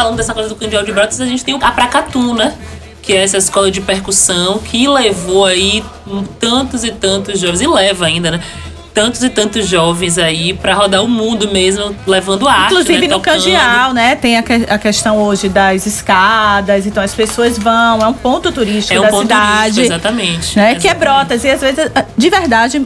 Falando 0.03 0.17
dessa 0.17 0.33
coisa 0.33 0.49
do 0.49 0.55
Candial 0.55 0.83
de 0.83 0.91
Brotas, 0.91 1.21
a 1.21 1.25
gente 1.25 1.45
tem 1.45 1.57
a 1.61 1.71
Pracatu, 1.71 2.33
né? 2.33 2.53
Que 3.01 3.13
é 3.13 3.23
essa 3.23 3.37
escola 3.37 3.71
de 3.71 3.79
percussão 3.79 4.59
que 4.59 4.85
levou 4.85 5.45
aí 5.45 5.81
tantos 6.41 6.83
e 6.83 6.91
tantos 6.91 7.39
jovens, 7.39 7.61
e 7.61 7.67
leva 7.67 8.05
ainda, 8.05 8.31
né? 8.31 8.41
Tantos 8.93 9.23
e 9.23 9.29
tantos 9.29 9.65
jovens 9.65 10.17
aí 10.17 10.53
pra 10.53 10.73
rodar 10.73 11.01
o 11.01 11.07
mundo 11.07 11.49
mesmo, 11.49 11.95
levando 12.05 12.49
arte. 12.49 12.73
Inclusive 12.73 13.07
né? 13.07 13.15
no. 13.15 13.21
Candial, 13.21 13.93
né? 13.93 14.15
Tem 14.17 14.37
a, 14.37 14.43
que- 14.43 14.67
a 14.69 14.77
questão 14.77 15.19
hoje 15.19 15.47
das 15.47 15.85
escadas, 15.85 16.85
então 16.85 17.01
as 17.01 17.15
pessoas 17.15 17.57
vão, 17.57 17.99
é 18.01 18.05
um 18.07 18.13
ponto 18.13 18.51
turístico 18.51 18.93
É 18.97 18.99
um 18.99 19.03
da 19.03 19.09
ponto 19.09 19.21
cidade. 19.21 19.73
turístico, 19.75 19.85
exatamente. 19.85 20.57
Né? 20.57 20.75
Que 20.75 20.87
é 20.89 20.91
Exatamente. 20.91 20.99
Brotas. 20.99 21.43
E 21.45 21.49
às 21.49 21.61
vezes, 21.61 21.91
de 22.17 22.29
verdade, 22.29 22.85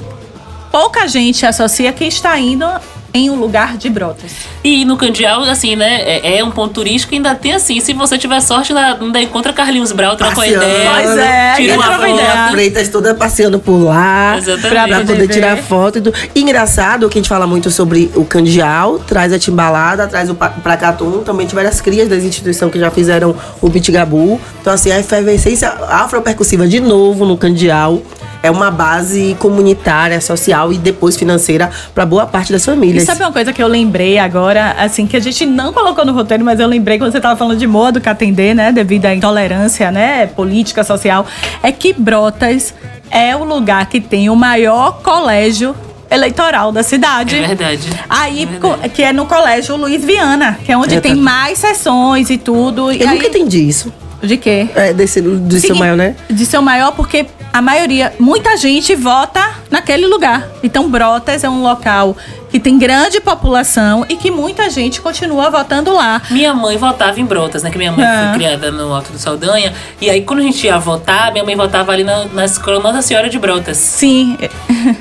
pouca 0.71 1.07
gente 1.07 1.47
associa 1.47 1.91
que 1.91 2.05
está 2.05 2.37
indo 2.39 2.63
em 3.13 3.29
um 3.29 3.35
lugar 3.35 3.77
de 3.77 3.89
Brotas. 3.89 4.31
E 4.63 4.83
no 4.85 4.97
Candial, 4.97 5.43
assim, 5.43 5.75
né? 5.75 6.01
É, 6.01 6.39
é 6.39 6.43
um 6.43 6.51
ponto 6.51 6.73
turístico 6.73 7.13
e 7.13 7.17
ainda 7.17 7.33
tem 7.35 7.53
assim, 7.53 7.79
se 7.79 7.93
você 7.93 8.17
tiver 8.17 8.39
sorte, 8.41 8.73
ainda, 8.73 9.21
encontra 9.21 9.53
Carlinhos 9.53 9.91
Brau, 9.91 10.15
troca 10.15 10.33
uma 10.33 10.43
Passeando. 10.43 10.65
ideia. 10.65 10.89
Pois 10.93 11.17
é, 11.17 11.53
tira 11.55 11.73
e 11.73 11.77
uma 11.77 11.85
foto. 11.85 12.07
ideia. 12.07 12.47
Freitas 12.51 12.89
toda 12.89 13.15
passeando 13.15 13.59
por 13.59 13.77
lá. 13.77 14.35
Exatamente. 14.37 14.69
Pra, 14.69 14.87
Pra 14.87 15.05
poder 15.05 15.27
tirar 15.27 15.57
foto 15.57 15.97
e 15.97 16.01
tudo. 16.01 16.17
E 16.33 16.41
Engraçado 16.47 17.09
que 17.09 17.17
a 17.17 17.21
gente 17.21 17.29
fala 17.29 17.45
muito 17.45 17.69
sobre 17.69 18.09
o 18.15 18.23
candial, 18.23 18.99
traz 18.99 19.33
a 19.33 19.37
timbalada, 19.39 20.07
traz 20.07 20.29
o 20.29 20.35
pracatum. 20.35 21.23
Também 21.23 21.45
tiveram 21.45 21.69
as 21.69 21.81
crias 21.81 22.07
das 22.07 22.23
instituições 22.23 22.71
que 22.71 22.79
já 22.79 22.89
fizeram 22.89 23.35
o 23.61 23.67
bitgabu. 23.69 24.39
Então, 24.61 24.71
assim, 24.73 24.91
a 24.91 24.99
efervescência 24.99 25.69
afropercussiva 25.89 26.67
de 26.67 26.79
novo 26.79 27.25
no 27.25 27.37
candial. 27.37 28.01
É 28.43 28.51
uma 28.51 28.69
base 28.69 29.35
comunitária, 29.39 30.21
social 30.21 30.71
e 30.71 30.77
depois 30.77 31.17
financeira 31.17 31.69
para 31.93 32.05
boa 32.05 32.25
parte 32.25 32.51
das 32.51 32.61
E 32.61 32.65
famílias. 32.65 33.03
sabe 33.03 33.21
uma 33.21 33.31
coisa 33.31 33.51
que 33.51 33.61
eu 33.61 33.67
lembrei 33.67 34.17
agora, 34.19 34.75
assim, 34.77 35.07
que 35.07 35.17
a 35.17 35.19
gente 35.19 35.45
não 35.45 35.73
colocou 35.73 36.05
no 36.05 36.13
roteiro, 36.13 36.45
mas 36.45 36.59
eu 36.59 36.67
lembrei 36.67 36.97
quando 36.97 37.11
você 37.11 37.19
tava 37.19 37.35
falando 37.35 37.57
de 37.57 37.67
moa 37.67 37.91
do 37.91 37.99
Catendê, 37.99 38.53
né? 38.53 38.71
Devido 38.71 39.05
à 39.05 39.15
intolerância, 39.15 39.91
né? 39.91 40.27
Política, 40.27 40.83
social. 40.83 41.25
É 41.63 41.71
que 41.71 41.93
Brotas 41.93 42.73
é 43.09 43.35
o 43.35 43.43
lugar 43.43 43.87
que 43.87 43.99
tem 43.99 44.29
o 44.29 44.35
maior 44.35 45.01
colégio 45.01 45.75
eleitoral 46.09 46.71
da 46.71 46.83
cidade. 46.83 47.35
É 47.37 47.47
verdade. 47.47 47.89
Aí, 48.09 48.43
É 48.43 48.45
verdade. 48.45 48.89
que 48.89 49.03
é 49.03 49.11
no 49.11 49.25
colégio 49.25 49.75
Luiz 49.75 50.03
Viana, 50.05 50.57
que 50.63 50.71
é 50.71 50.77
onde 50.77 50.95
É, 50.95 51.01
tem 51.01 51.15
tá. 51.15 51.21
mais 51.21 51.57
sessões 51.57 52.29
e 52.29 52.37
tudo. 52.37 52.91
E 52.93 53.01
Eu 53.01 53.09
aí, 53.09 53.15
nunca 53.15 53.27
entendi 53.27 53.67
isso. 53.67 53.91
De 54.23 54.35
quê? 54.37 54.67
É, 54.75 54.93
desse, 54.93 55.21
do 55.21 55.51
seu 55.51 55.59
Seguinte, 55.61 55.79
maior, 55.79 55.95
né? 55.97 56.15
De 56.29 56.45
seu 56.45 56.61
maior, 56.61 56.91
porque 56.93 57.25
a 57.53 57.61
maioria, 57.61 58.13
muita 58.19 58.55
gente 58.57 58.95
vota 58.95 59.55
naquele 59.69 60.07
lugar. 60.07 60.47
Então, 60.63 60.89
Brotas 60.89 61.43
é 61.43 61.49
um 61.49 61.61
local 61.61 62.15
que 62.49 62.59
tem 62.59 62.77
grande 62.77 63.19
população 63.19 64.05
e 64.07 64.15
que 64.15 64.31
muita 64.31 64.69
gente 64.69 65.01
continua 65.01 65.49
votando 65.49 65.93
lá. 65.93 66.21
Minha 66.31 66.53
mãe 66.53 66.77
votava 66.77 67.19
em 67.19 67.25
Brotas, 67.25 67.63
né? 67.63 67.69
Que 67.69 67.77
minha 67.77 67.91
mãe 67.91 68.05
Ah. 68.05 68.29
foi 68.29 68.39
criada 68.39 68.71
no 68.71 68.93
Alto 68.93 69.11
do 69.11 69.19
Saldanha. 69.19 69.73
E 69.99 70.09
aí, 70.09 70.21
quando 70.21 70.39
a 70.39 70.43
gente 70.43 70.65
ia 70.65 70.77
votar, 70.79 71.31
minha 71.31 71.43
mãe 71.43 71.55
votava 71.55 71.91
ali 71.91 72.03
na, 72.03 72.25
na 72.25 72.45
escola 72.45 72.79
Nossa 72.79 73.01
Senhora 73.01 73.29
de 73.29 73.37
Brotas. 73.37 73.77
Sim, 73.77 74.37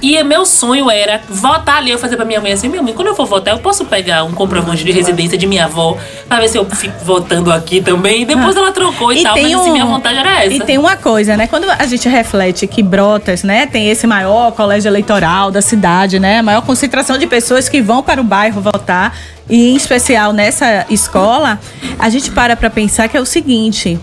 E 0.03 0.21
meu 0.25 0.45
sonho 0.45 0.91
era 0.91 1.21
votar 1.29 1.79
ali. 1.79 1.91
Eu 1.91 1.99
fazer 1.99 2.17
pra 2.17 2.25
minha 2.25 2.41
mãe 2.41 2.53
assim: 2.53 2.69
minha 2.69 2.83
mãe, 2.83 2.93
quando 2.93 3.09
eu 3.09 3.15
for 3.15 3.27
votar, 3.27 3.55
eu 3.55 3.61
posso 3.61 3.85
pegar 3.85 4.25
um 4.25 4.33
comprovante 4.33 4.85
de 4.85 4.91
residência 4.91 5.39
de 5.39 5.47
minha 5.47 5.67
avó 5.67 5.97
pra 6.29 6.41
ver 6.41 6.49
se 6.49 6.59
eu 6.59 6.65
fico 6.65 7.05
votando 7.05 7.53
aqui 7.53 7.81
também. 7.81 8.23
E 8.23 8.25
depois 8.25 8.57
ela 8.57 8.73
trocou 8.73 9.13
e, 9.13 9.23
tal. 9.23 9.37
Mas 9.41 9.55
assim, 9.55 9.71
minha 9.73 9.87
vontade 9.87 10.19
era 10.19 10.45
essa. 10.45 10.55
E 10.55 10.61
tem 10.61 10.79
uma 10.79 10.97
coisa, 10.97 11.37
né? 11.37 11.47
Quando 11.47 11.71
a 11.71 11.87
gente 11.87 12.09
reflete 12.09 12.67
que 12.67 12.83
Brotas, 12.83 13.43
né, 13.43 13.67
tem 13.67 13.89
esse 13.89 14.07
maior 14.07 14.51
colégio 14.53 14.89
eleitoral 14.89 15.51
da 15.51 15.63
cidade, 15.63 16.19
né? 16.19 16.39
A 16.41 16.43
maior 16.43 16.63
concentração 16.63 17.17
de 17.17 17.27
pessoas 17.27 17.36
que 17.71 17.81
vão 17.81 18.03
para 18.03 18.21
o 18.21 18.25
bairro 18.25 18.61
votar, 18.61 19.17
e 19.49 19.71
em 19.71 19.77
especial 19.77 20.33
nessa 20.33 20.87
escola, 20.91 21.59
a 21.99 22.09
gente 22.09 22.31
para 22.31 22.57
pra 22.57 22.69
pensar 22.69 23.09
que 23.09 23.17
é 23.17 23.21
o 23.21 23.27
seguinte. 23.27 23.99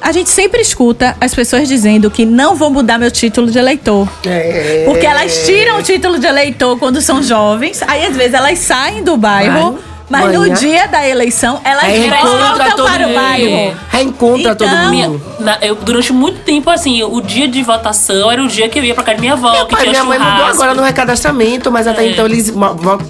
A 0.00 0.12
gente 0.12 0.30
sempre 0.30 0.62
escuta 0.62 1.14
as 1.20 1.34
pessoas 1.34 1.68
dizendo 1.68 2.10
que 2.10 2.24
não 2.24 2.56
vou 2.56 2.70
mudar 2.70 2.98
meu 2.98 3.10
título 3.10 3.50
de 3.50 3.58
eleitor. 3.58 4.08
É. 4.24 4.84
Porque 4.86 5.04
elas 5.04 5.44
tiram 5.44 5.78
o 5.78 5.82
título 5.82 6.18
de 6.18 6.26
eleitor 6.26 6.78
quando 6.78 7.02
são 7.02 7.22
jovens, 7.22 7.82
aí 7.86 8.06
às 8.06 8.16
vezes 8.16 8.32
elas 8.32 8.58
saem 8.58 9.02
do 9.04 9.16
bairro, 9.16 9.52
Bairro, 9.52 9.78
mas 10.10 10.32
no 10.34 10.40
manhã. 10.40 10.54
dia 10.54 10.86
da 10.88 11.08
eleição 11.08 11.60
voltam 11.62 12.76
todo 12.76 12.88
para 12.90 13.04
o 13.06 13.08
mundo. 13.08 13.14
bairro. 13.14 13.76
Reencontra 13.88 14.54
todo 14.54 14.68
Então, 14.68 14.90
Minha- 14.90 15.08
mundo. 15.08 15.22
na- 15.40 15.58
eu, 15.62 15.74
durante 15.76 16.12
muito 16.12 16.40
tempo, 16.40 16.68
assim, 16.68 17.02
o 17.02 17.20
dia 17.20 17.46
de 17.48 17.62
votação 17.62 18.30
era 18.30 18.42
o 18.42 18.48
dia 18.48 18.68
que 18.68 18.78
eu 18.78 18.84
ia 18.84 18.94
pra 18.94 19.04
casa 19.04 19.14
de 19.16 19.20
minha 19.20 19.32
avó, 19.34 19.52
Meu 19.52 19.66
que 19.66 19.72
pai 19.74 19.82
tinha 19.82 19.92
minha 19.92 20.04
mãe 20.04 20.18
churrasco. 20.18 20.36
mudou 20.40 20.52
agora 20.54 20.74
no 20.74 20.82
recadastramento, 20.82 21.70
mas 21.70 21.86
até 21.86 22.04
É. 22.04 22.10
então 22.10 22.26
eles 22.26 22.52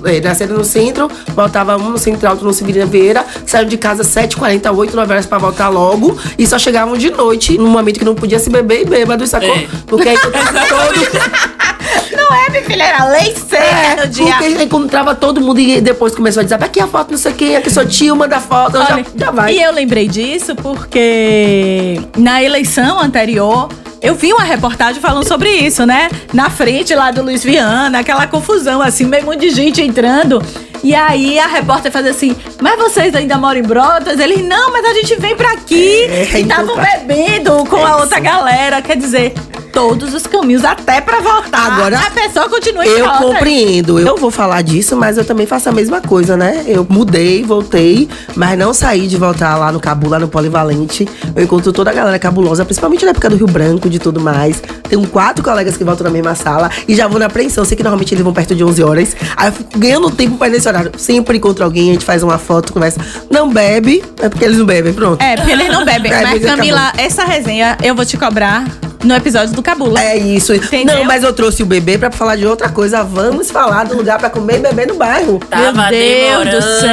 é, 0.05 0.21
nasceram 0.21 0.57
no 0.57 0.65
centro, 0.65 1.11
voltava 1.35 1.77
um 1.77 1.91
no 1.91 1.99
Central, 1.99 2.33
outro 2.33 2.47
no 2.47 2.53
Severina 2.53 2.87
Vieira, 2.87 3.25
saíram 3.47 3.69
de 3.69 3.77
casa 3.79 4.05
7h40, 4.05 4.71
8, 4.73 4.95
9 4.95 5.13
horas 5.13 5.27
pra 5.27 5.39
voltar 5.39 5.69
logo, 5.69 6.17
e 6.39 6.47
só 6.47 6.59
chegavam 6.59 6.97
de 6.97 7.11
noite, 7.11 7.57
num 7.59 7.69
momento 7.71 7.99
que 7.99 8.05
não 8.05 8.15
podia 8.15 8.39
se 8.39 8.51
beber 8.51 8.83
e 8.83 8.85
bêbado, 8.85 9.27
sacou? 9.27 9.55
É. 9.55 9.67
Porque 9.87 10.09
aí 10.09 10.17
todo. 10.21 10.33
Não 12.17 12.35
é, 12.35 12.51
minha 12.51 12.65
filha, 12.65 12.85
era 12.85 13.05
lei 13.07 13.35
seca 13.35 14.05
no 14.05 14.09
dia. 14.09 14.35
Porque 14.35 14.63
encontrava 14.63 15.15
todo 15.15 15.41
mundo 15.41 15.61
e 15.61 15.81
depois 15.81 16.15
começou 16.15 16.41
a 16.41 16.45
dizer: 16.45 16.63
aqui 16.63 16.81
a 16.81 16.87
foto, 16.87 17.11
não 17.11 17.19
sei 17.19 17.33
o 17.33 17.35
quê, 17.35 17.55
aqui 17.57 17.71
sou 17.71 17.85
tio, 17.85 18.17
manda 18.17 18.41
foto, 18.41 18.79
já, 18.79 18.95
Olha, 18.95 19.07
já 19.17 19.31
vai. 19.31 19.55
E 19.55 19.63
eu 19.63 19.73
lembrei 19.73 20.09
disso 20.09 20.55
porque 20.57 22.01
na 22.17 22.43
eleição 22.43 23.01
anterior. 23.01 23.69
Eu 24.03 24.15
vi 24.15 24.33
uma 24.33 24.45
reportagem 24.45 24.99
falando 24.99 25.29
sobre 25.29 25.51
isso, 25.51 25.85
né? 25.85 26.09
Na 26.33 26.49
frente 26.49 26.95
lá 26.95 27.11
do 27.11 27.23
Luiz 27.23 27.45
Viana, 27.45 27.99
aquela 27.99 28.27
confusão, 28.27 28.81
assim, 28.81 29.05
meio 29.05 29.27
monte 29.27 29.41
de 29.41 29.51
gente 29.51 29.83
entrando. 29.83 30.43
E 30.83 30.95
aí 30.95 31.39
a 31.39 31.47
repórter 31.47 31.93
faz 31.93 32.07
assim, 32.07 32.35
mas 32.61 32.79
vocês 32.79 33.15
ainda 33.15 33.37
moram 33.37 33.61
em 33.61 33.63
Brotas? 33.63 34.19
Ele, 34.19 34.43
não, 34.43 34.73
mas 34.73 34.85
a 34.87 34.95
gente 34.95 35.17
vem 35.17 35.37
pra 35.37 35.53
aqui. 35.53 36.05
É, 36.05 36.39
e 36.39 36.41
estavam 36.41 36.65
encontrar. 36.65 37.01
bebendo 37.01 37.65
com 37.67 37.85
a 37.85 37.97
outra 37.97 38.19
galera. 38.19 38.81
Quer 38.81 38.97
dizer, 38.97 39.35
todos 39.73 40.15
os 40.15 40.27
caminhos, 40.27 40.65
até 40.65 41.01
pra 41.01 41.21
votar. 41.21 41.73
Agora, 41.73 41.99
a 41.99 42.11
pessoa 42.11 42.49
continua 42.49 42.85
Eu 42.87 43.09
compreendo. 43.13 43.99
Eu 43.99 44.17
vou 44.17 44.31
falar 44.31 44.63
disso, 44.63 44.97
mas 44.97 45.17
eu 45.17 45.25
também 45.25 45.47
faço 45.47 45.69
a 45.69 45.73
mesma 45.73 46.01
coisa, 46.01 46.37
né? 46.37 46.65
Eu 46.67 46.87
mudei, 46.89 47.43
voltei, 47.43 48.09
mas 48.35 48.59
não 48.59 48.73
saí 48.73 49.07
de 49.07 49.17
voltar 49.17 49.57
lá 49.57 49.73
no 49.73 49.81
Cabu, 49.81 50.09
lá 50.09 50.19
no 50.19 50.29
Polivalente. 50.29 51.09
Eu 51.35 51.45
encontro 51.45 51.73
toda 51.73 51.91
a 51.91 51.95
galera 51.95 52.19
cabulosa, 52.19 52.65
principalmente 52.65 53.05
na 53.05 53.11
época 53.13 53.31
do 53.31 53.37
Rio 53.37 53.47
Branco, 53.47 53.89
de 53.89 53.99
tudo 53.99 54.21
mais. 54.21 54.63
Tenho 54.89 55.07
quatro 55.07 55.43
colegas 55.43 55.77
que 55.77 55.85
voltam 55.85 56.05
na 56.05 56.11
mesma 56.11 56.35
sala 56.35 56.71
e 56.87 56.95
já 56.95 57.07
vou 57.07 57.19
na 57.19 57.27
apreensão. 57.27 57.65
Sei 57.65 57.77
que 57.77 57.83
normalmente 57.83 58.15
eles 58.15 58.25
vão 58.25 58.33
perto 58.33 58.55
de 58.55 58.65
11 58.65 58.83
horas. 58.83 59.17
Aí 59.37 59.49
eu 59.49 59.53
fico 59.53 59.79
ganhando 59.79 60.11
tempo 60.11 60.37
pra 60.37 60.49
ir 60.49 60.53
nesse 60.53 60.69
horário. 60.69 60.91
Sempre 60.99 61.39
encontro 61.39 61.65
alguém, 61.65 61.91
a 61.91 61.93
gente 61.93 62.05
faz 62.05 62.23
uma 62.23 62.39
foto, 62.39 62.73
conversa. 62.73 63.01
Não 63.31 63.49
bebe, 63.51 64.03
é 64.21 64.29
porque 64.29 64.45
eles 64.45 64.59
não 64.59 64.67
bebem, 64.67 64.93
pronto. 64.93 65.23
É, 65.23 65.37
porque 65.37 65.53
eles 65.53 65.69
não 65.69 65.85
bebem. 65.85 66.11
É, 66.11 66.23
Mas, 66.23 66.33
mas 66.33 66.43
acabou. 66.43 66.57
Camila, 66.57 66.93
essa 66.97 67.25
resenha 67.25 67.79
eu 67.83 67.95
vou 67.95 68.05
te 68.05 68.17
cobrar 68.17 68.65
no 69.05 69.15
episódio 69.15 69.55
do 69.55 69.63
Cabula. 69.63 70.01
É 70.01 70.17
isso. 70.17 70.55
Entendeu? 70.55 70.97
Não, 70.97 71.05
mas 71.05 71.23
eu 71.23 71.33
trouxe 71.33 71.63
o 71.63 71.67
bebê 71.67 71.97
pra 71.99 72.11
falar 72.11 72.37
de 72.37 72.47
outra 72.47 72.69
coisa. 72.69 73.03
Vamos 73.03 73.51
falar 73.51 73.85
do 73.85 73.97
lugar 73.97 74.19
pra 74.19 74.29
comer 74.31 74.57
e 74.57 74.59
beber 74.61 74.87
no 74.89 74.95
bairro. 74.95 75.41
Tava 75.49 75.73
Meu 75.91 76.45
Deus 76.45 76.65
do 76.65 76.81
céu. 76.81 76.89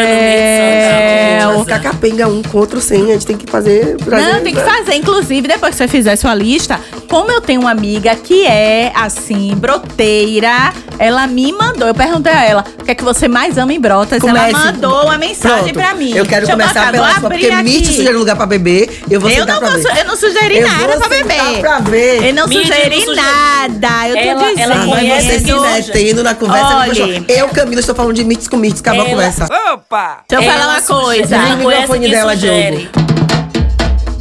mesmo, 1.47 1.63
ficar 1.63 1.79
capenga 1.79 2.27
um 2.27 2.41
contra 2.43 2.77
o 2.77 2.81
100, 2.81 3.03
a 3.03 3.13
gente 3.13 3.25
tem 3.25 3.37
que 3.37 3.49
fazer. 3.49 3.95
trazer- 3.97 4.33
Não, 4.33 4.41
tem 4.41 4.53
que 4.53 4.61
fazer. 4.61 4.95
Inclusive, 4.95 5.47
depois 5.47 5.71
que 5.71 5.77
você 5.77 5.87
fizer 5.87 6.15
sua 6.15 6.33
lista, 6.33 6.79
como 7.09 7.31
eu 7.31 7.41
tenho 7.41 7.61
uma 7.61 7.71
amiga 7.71 8.15
que 8.15 8.45
é, 8.45 8.91
assim, 8.95 9.53
broteira, 9.55 10.73
ela 10.99 11.27
me 11.27 11.51
mandou. 11.51 11.87
Eu 11.87 11.93
perguntei 11.95 12.31
a 12.31 12.43
ela, 12.43 12.65
o 12.79 12.83
que 12.83 12.91
é 12.91 12.95
que 12.95 13.03
você 13.03 13.27
mais 13.27 13.57
ama 13.57 13.73
em 13.73 13.79
Brotas? 13.79 14.19
Comece. 14.19 14.49
Ela 14.49 14.65
mandou 14.65 15.03
uma 15.03 15.17
mensagem 15.17 15.73
Pronto. 15.73 15.73
pra 15.73 15.93
mim. 15.93 16.11
Eu 16.15 16.25
quero 16.25 16.45
Deixa 16.45 16.51
começar 16.51 16.79
botar, 16.79 16.91
pela 16.91 17.11
sua, 17.19 17.29
porque 17.29 17.47
aqui. 17.47 17.63
Mitch 17.63 17.87
sugeriu 17.87 18.19
lugar 18.19 18.35
pra 18.35 18.45
beber. 18.45 19.01
Eu 19.09 19.19
vou 19.19 19.29
Eu 19.29 19.35
sentar 19.39 19.55
não, 19.55 19.59
pra 19.61 19.69
vou 19.77 19.81
ver. 19.81 19.99
eu 19.99 20.05
não 20.05 20.15
sugeri 20.15 20.57
Eu 20.57 20.67
nada 20.67 20.87
vou 20.87 20.97
pra 20.99 21.09
beber. 21.09 21.59
pra 21.59 21.79
ver. 21.79 21.96
Eu 21.99 22.33
não 22.33 22.47
sugeri 22.47 23.05
nada. 23.15 24.07
Eu 24.09 24.13
tô 24.15 24.19
Ela- 24.21 24.43
dizendo. 24.43 24.59
ela 24.59 24.75
Ah, 24.75 24.77
mas 24.85 24.89
conhece 24.99 25.27
você 25.27 25.39
se 25.39 25.87
metendo 25.93 26.23
na 26.23 26.35
conversa. 26.35 26.75
Olha. 26.77 27.23
eu, 27.27 27.47
Camila, 27.49 27.79
estou 27.79 27.95
falando 27.95 28.13
de 28.13 28.23
mitos 28.23 28.47
com 28.47 28.57
mitos. 28.57 28.81
Acabou 28.81 29.01
a 29.01 29.05
Ela- 29.05 29.13
conversa. 29.15 29.47
Opa! 29.73 30.19
Deixa 30.27 30.43
eu 30.45 30.49
Ela 30.51 30.59
falar 30.59 30.73
uma 30.73 30.81
coisa. 30.81 31.37
O 31.37 31.39
conhece 31.39 31.57
microfone 31.81 32.09
dela, 32.09 32.33
sugere. 32.33 32.89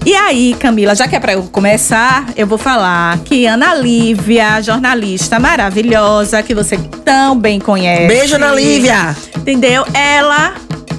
E 0.04 0.14
aí, 0.14 0.54
Camila, 0.60 0.94
já 0.94 1.08
que 1.08 1.16
é 1.16 1.20
pra 1.20 1.32
eu 1.32 1.42
começar, 1.50 2.26
eu 2.36 2.46
vou 2.46 2.56
falar 2.58 3.18
que 3.24 3.44
Ana 3.44 3.74
Lívia, 3.74 4.62
jornalista 4.62 5.40
maravilhosa, 5.40 6.44
que 6.44 6.54
você 6.54 6.78
tão 7.04 7.36
bem 7.36 7.58
conhece. 7.58 8.06
Beijo, 8.06 8.36
Ana 8.36 8.52
Lívia. 8.52 9.16
Entendeu? 9.36 9.84
Ela 9.92 10.54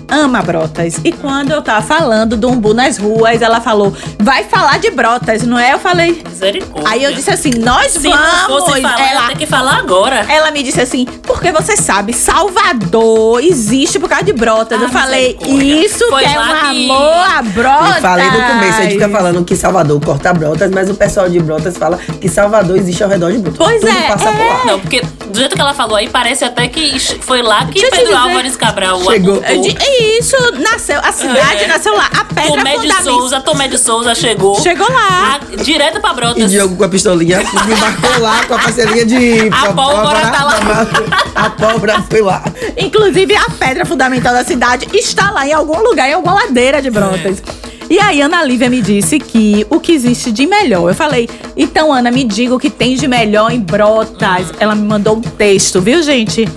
ama 0.09 0.41
Brotas. 0.41 0.99
E 1.03 1.11
quando 1.11 1.51
eu 1.51 1.61
tava 1.61 1.81
falando 1.81 2.35
do 2.37 2.49
umbu 2.49 2.73
nas 2.73 2.97
ruas, 2.97 3.41
ela 3.41 3.59
falou: 3.61 3.93
vai 4.19 4.43
falar 4.43 4.79
de 4.79 4.89
Brotas, 4.91 5.43
não 5.43 5.57
é? 5.59 5.73
Eu 5.73 5.79
falei. 5.79 6.21
Misericórdia. 6.27 6.89
Aí 6.89 7.03
eu 7.03 7.13
disse 7.13 7.29
assim: 7.31 7.51
nós 7.57 7.91
Se 7.91 8.07
vamos. 8.09 8.17
não 8.19 8.47
fosse 8.47 8.81
falar, 8.81 9.01
ela, 9.11 9.27
tem 9.27 9.35
que 9.37 9.45
falar 9.45 9.77
agora. 9.77 10.25
ela 10.29 10.51
me 10.51 10.61
disse 10.63 10.79
assim, 10.81 11.05
porque 11.23 11.51
você 11.51 11.75
sabe, 11.75 12.13
Salvador 12.13 13.41
existe 13.43 13.99
por 13.99 14.09
causa 14.09 14.23
de 14.25 14.33
Brotas. 14.33 14.79
Ah, 14.79 14.83
eu 14.85 14.89
falei, 14.89 15.37
isso 15.41 16.05
Foi 16.09 16.23
que 16.23 16.29
é 16.33 16.39
um 16.39 16.43
que- 16.43 16.91
amor 16.91 17.37
a 17.37 17.41
Brotas. 17.41 17.95
Eu 17.97 18.01
falei 18.01 18.25
no 18.29 18.41
começo, 18.43 18.79
a 18.79 18.81
gente 18.83 18.93
fica 18.93 19.09
falando 19.09 19.43
que 19.43 19.55
Salvador 19.55 19.99
corta 20.03 20.33
brotas, 20.33 20.71
mas 20.71 20.89
o 20.89 20.93
pessoal 20.95 21.29
de 21.29 21.39
brotas 21.39 21.77
fala 21.77 21.97
que 22.19 22.27
Salvador 22.29 22.77
existe 22.77 23.03
ao 23.03 23.09
redor 23.09 23.31
de 23.31 23.39
brotas. 23.39 23.57
Pois 23.57 23.81
Tudo 23.81 23.91
é, 23.91 24.07
passa 24.07 24.31
por 24.31 24.45
lá. 24.45 24.65
Não, 24.65 24.79
porque 24.79 25.01
do 25.27 25.39
jeito 25.39 25.55
que 25.55 25.61
ela 25.61 25.73
falou 25.73 25.95
aí, 25.95 26.09
parece 26.09 26.43
até 26.43 26.67
que 26.67 26.97
foi 27.21 27.41
lá 27.41 27.65
que 27.65 27.79
Deixa 27.81 27.89
Pedro. 27.95 28.15
Álvares 28.17 28.55
Cabral 28.55 29.01
Chegou. 29.03 29.39
De- 29.41 29.77
E 29.79 30.19
isso 30.19 30.35
nasceu, 30.59 30.99
a 31.03 31.11
cidade 31.11 31.63
É. 31.63 31.67
nasceu 31.67 31.95
lá. 31.95 32.09
A 32.17 32.23
pedra 32.25 32.47
Tomé 32.57 32.77
de. 32.77 32.93
Souza, 33.03 33.39
Tomé 33.41 33.67
de 33.67 33.77
Souza 33.77 34.15
chegou. 34.15 34.59
Chegou 34.61 34.87
lá. 34.91 35.39
A- 35.39 35.55
direto 35.63 35.99
pra 36.01 36.11
E 36.11 36.15
Brotas. 36.15 36.51
Diogo 36.51 36.75
com 36.75 36.83
a 36.83 36.89
pistolinha 36.89 37.39
me 37.39 37.75
marcou 37.75 38.19
lá 38.21 38.45
com 38.45 38.53
a 38.55 38.59
parcelinha 38.59 39.05
de. 39.05 39.49
A 39.53 39.73
pólvora 39.73 40.19
tá 40.31 40.43
lá. 40.43 40.87
A 41.35 41.49
pólvora 41.51 42.01
foi 42.09 42.21
lá. 42.21 42.43
Inclusive, 42.77 43.35
a 43.35 43.49
pedra 43.51 43.85
fundamental 43.85 44.33
da 44.33 44.43
cidade 44.43 44.87
está 44.93 45.29
lá 45.31 45.45
em 45.47 45.53
algum 45.53 45.81
lugar, 45.81 46.09
em 46.09 46.13
alguma 46.13 46.33
ladeira 46.35 46.81
de 46.81 46.89
Brotas. 46.89 47.41
E 47.89 47.99
aí, 47.99 48.21
Ana 48.21 48.43
Lívia 48.43 48.69
me 48.69 48.81
disse 48.81 49.17
que 49.17 49.65
o 49.69 49.79
que 49.79 49.93
existe 49.93 50.31
de 50.31 50.45
melhor. 50.45 50.89
Eu 50.89 50.95
falei, 50.95 51.29
então, 51.55 51.93
Ana, 51.93 52.11
me 52.11 52.23
diga 52.23 52.53
o 52.53 52.59
que 52.59 52.69
tem 52.69 52.95
de 52.95 53.07
melhor 53.07 53.51
em 53.51 53.59
Brotas. 53.59 54.51
Ela 54.59 54.75
me 54.75 54.85
mandou 54.85 55.15
um 55.15 55.21
texto, 55.21 55.81
viu, 55.81 56.03
gente? 56.03 56.47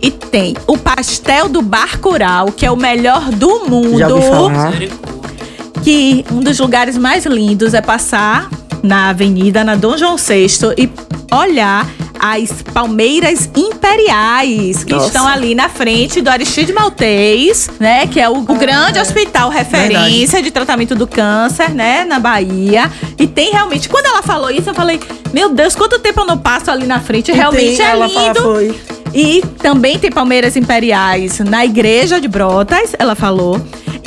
E 0.00 0.10
tem 0.10 0.56
o 0.66 0.78
pastel 0.78 1.48
do 1.48 1.60
Barcural, 1.60 2.52
que 2.52 2.64
é 2.64 2.70
o 2.70 2.76
melhor 2.76 3.30
do 3.30 3.68
mundo. 3.68 3.98
Já 3.98 4.08
ouvi 4.08 4.28
falar. 4.28 4.72
Que 5.82 6.24
um 6.30 6.40
dos 6.40 6.58
lugares 6.60 6.96
mais 6.96 7.26
lindos 7.26 7.74
é 7.74 7.80
passar 7.80 8.48
na 8.82 9.10
avenida, 9.10 9.64
na 9.64 9.74
Dom 9.74 9.96
João 9.96 10.16
VI 10.16 10.46
e 10.76 10.88
olhar 11.34 11.88
as 12.20 12.62
palmeiras 12.62 13.48
imperiais 13.56 14.84
que 14.84 14.92
Nossa. 14.92 15.06
estão 15.06 15.26
ali 15.26 15.54
na 15.54 15.68
frente 15.68 16.20
do 16.20 16.28
Aristide 16.28 16.72
Maltês, 16.72 17.68
né? 17.78 18.06
Que 18.06 18.20
é 18.20 18.28
o, 18.28 18.38
o 18.38 18.54
grande 18.54 18.98
hospital 18.98 19.50
referência 19.50 20.42
de 20.42 20.50
tratamento 20.50 20.94
do 20.94 21.06
câncer, 21.06 21.70
né? 21.70 22.04
Na 22.04 22.18
Bahia. 22.18 22.90
E 23.18 23.26
tem 23.26 23.52
realmente, 23.52 23.88
quando 23.88 24.06
ela 24.06 24.22
falou 24.22 24.50
isso, 24.50 24.70
eu 24.70 24.74
falei, 24.74 25.00
meu 25.32 25.50
Deus, 25.50 25.74
quanto 25.74 25.98
tempo 25.98 26.20
eu 26.20 26.26
não 26.26 26.38
passo 26.38 26.70
ali 26.70 26.86
na 26.86 27.00
frente? 27.00 27.32
Realmente 27.32 27.76
Tem, 27.76 27.86
é 27.86 27.90
ela 27.90 28.08
fala, 28.08 28.26
lindo. 28.28 28.42
foi. 28.42 28.80
E 29.14 29.42
também 29.62 29.98
tem 29.98 30.10
palmeiras 30.10 30.56
imperiais 30.56 31.38
na 31.38 31.64
igreja 31.64 32.20
de 32.20 32.28
Brotas, 32.28 32.94
ela 32.98 33.14
falou. 33.14 33.60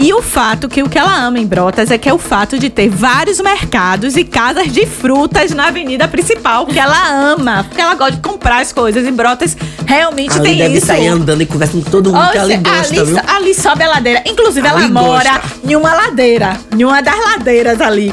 E 0.04 0.12
o 0.16 0.22
fato 0.22 0.68
que 0.68 0.82
o 0.82 0.89
que 0.89 0.97
ela 0.97 1.16
ama 1.16 1.38
em 1.38 1.45
Brotas 1.45 1.91
é 1.91 1.97
que 1.97 2.10
é 2.10 2.14
o 2.14 2.18
fato 2.18 2.58
de 2.58 2.72
ter 2.72 2.89
vários 2.89 3.39
mercados 3.39 4.18
e 4.18 4.24
casas 4.24 4.72
de 4.72 4.88
frutas 4.88 5.52
na 5.52 5.68
avenida 5.68 6.08
principal, 6.08 6.66
que 6.66 6.80
ela 6.80 7.08
ama, 7.34 7.64
porque 7.66 7.80
ela 7.80 7.93
gosta 7.93 8.14
de 8.14 8.20
comprar 8.22 8.62
as 8.62 8.74
coisas. 8.74 9.06
E 9.08 9.12
Brotas 9.12 9.56
realmente 9.86 10.32
Ali 10.39 10.49
tem 10.49 10.58
deve 10.58 10.78
isso. 10.78 10.88
sair 10.88 11.08
andando 11.08 11.43
e 11.43 11.45
conversando 11.45 11.84
com 11.86 11.91
todo 11.91 12.12
mundo 12.12 12.32
que 12.32 12.38
ali 12.39 12.54
Oxe, 12.56 12.64
gosta, 12.64 12.95
ali, 13.02 13.06
viu? 13.12 13.20
ali 13.28 13.54
sobe 13.54 13.84
a 13.84 13.89
ladeira. 13.89 14.24
Inclusive, 14.26 14.68
ela 14.68 14.80
Ali 14.80 14.91
mora 14.91 15.34
gosta. 15.34 15.47
em 15.68 15.76
uma 15.76 15.93
ladeira. 15.93 16.58
Em 16.76 16.84
uma 16.84 16.99
das 17.02 17.16
ladeiras 17.24 17.80
ali. 17.80 18.12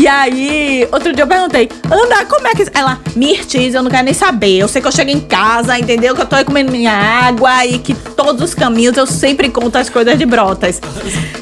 E 0.00 0.08
aí, 0.08 0.88
outro 0.90 1.12
dia 1.12 1.24
eu 1.24 1.28
perguntei, 1.28 1.68
Ana, 1.84 2.24
como 2.24 2.48
é 2.48 2.54
que. 2.54 2.64
Ela, 2.72 2.98
Mirtiz, 3.14 3.74
eu 3.74 3.82
não 3.82 3.90
quero 3.90 4.06
nem 4.06 4.14
saber. 4.14 4.56
Eu 4.56 4.66
sei 4.66 4.80
que 4.80 4.88
eu 4.88 4.92
chego 4.92 5.10
em 5.10 5.20
casa, 5.20 5.78
entendeu? 5.78 6.14
Que 6.14 6.22
eu 6.22 6.26
tô 6.26 6.36
aí 6.36 6.42
comendo 6.42 6.72
minha 6.72 6.90
água 6.90 7.66
e 7.66 7.78
que 7.78 7.92
todos 7.92 8.40
os 8.40 8.54
caminhos 8.54 8.96
eu 8.96 9.06
sempre 9.06 9.50
conto 9.50 9.76
as 9.76 9.90
coisas 9.90 10.18
de 10.18 10.24
Brotas. 10.24 10.80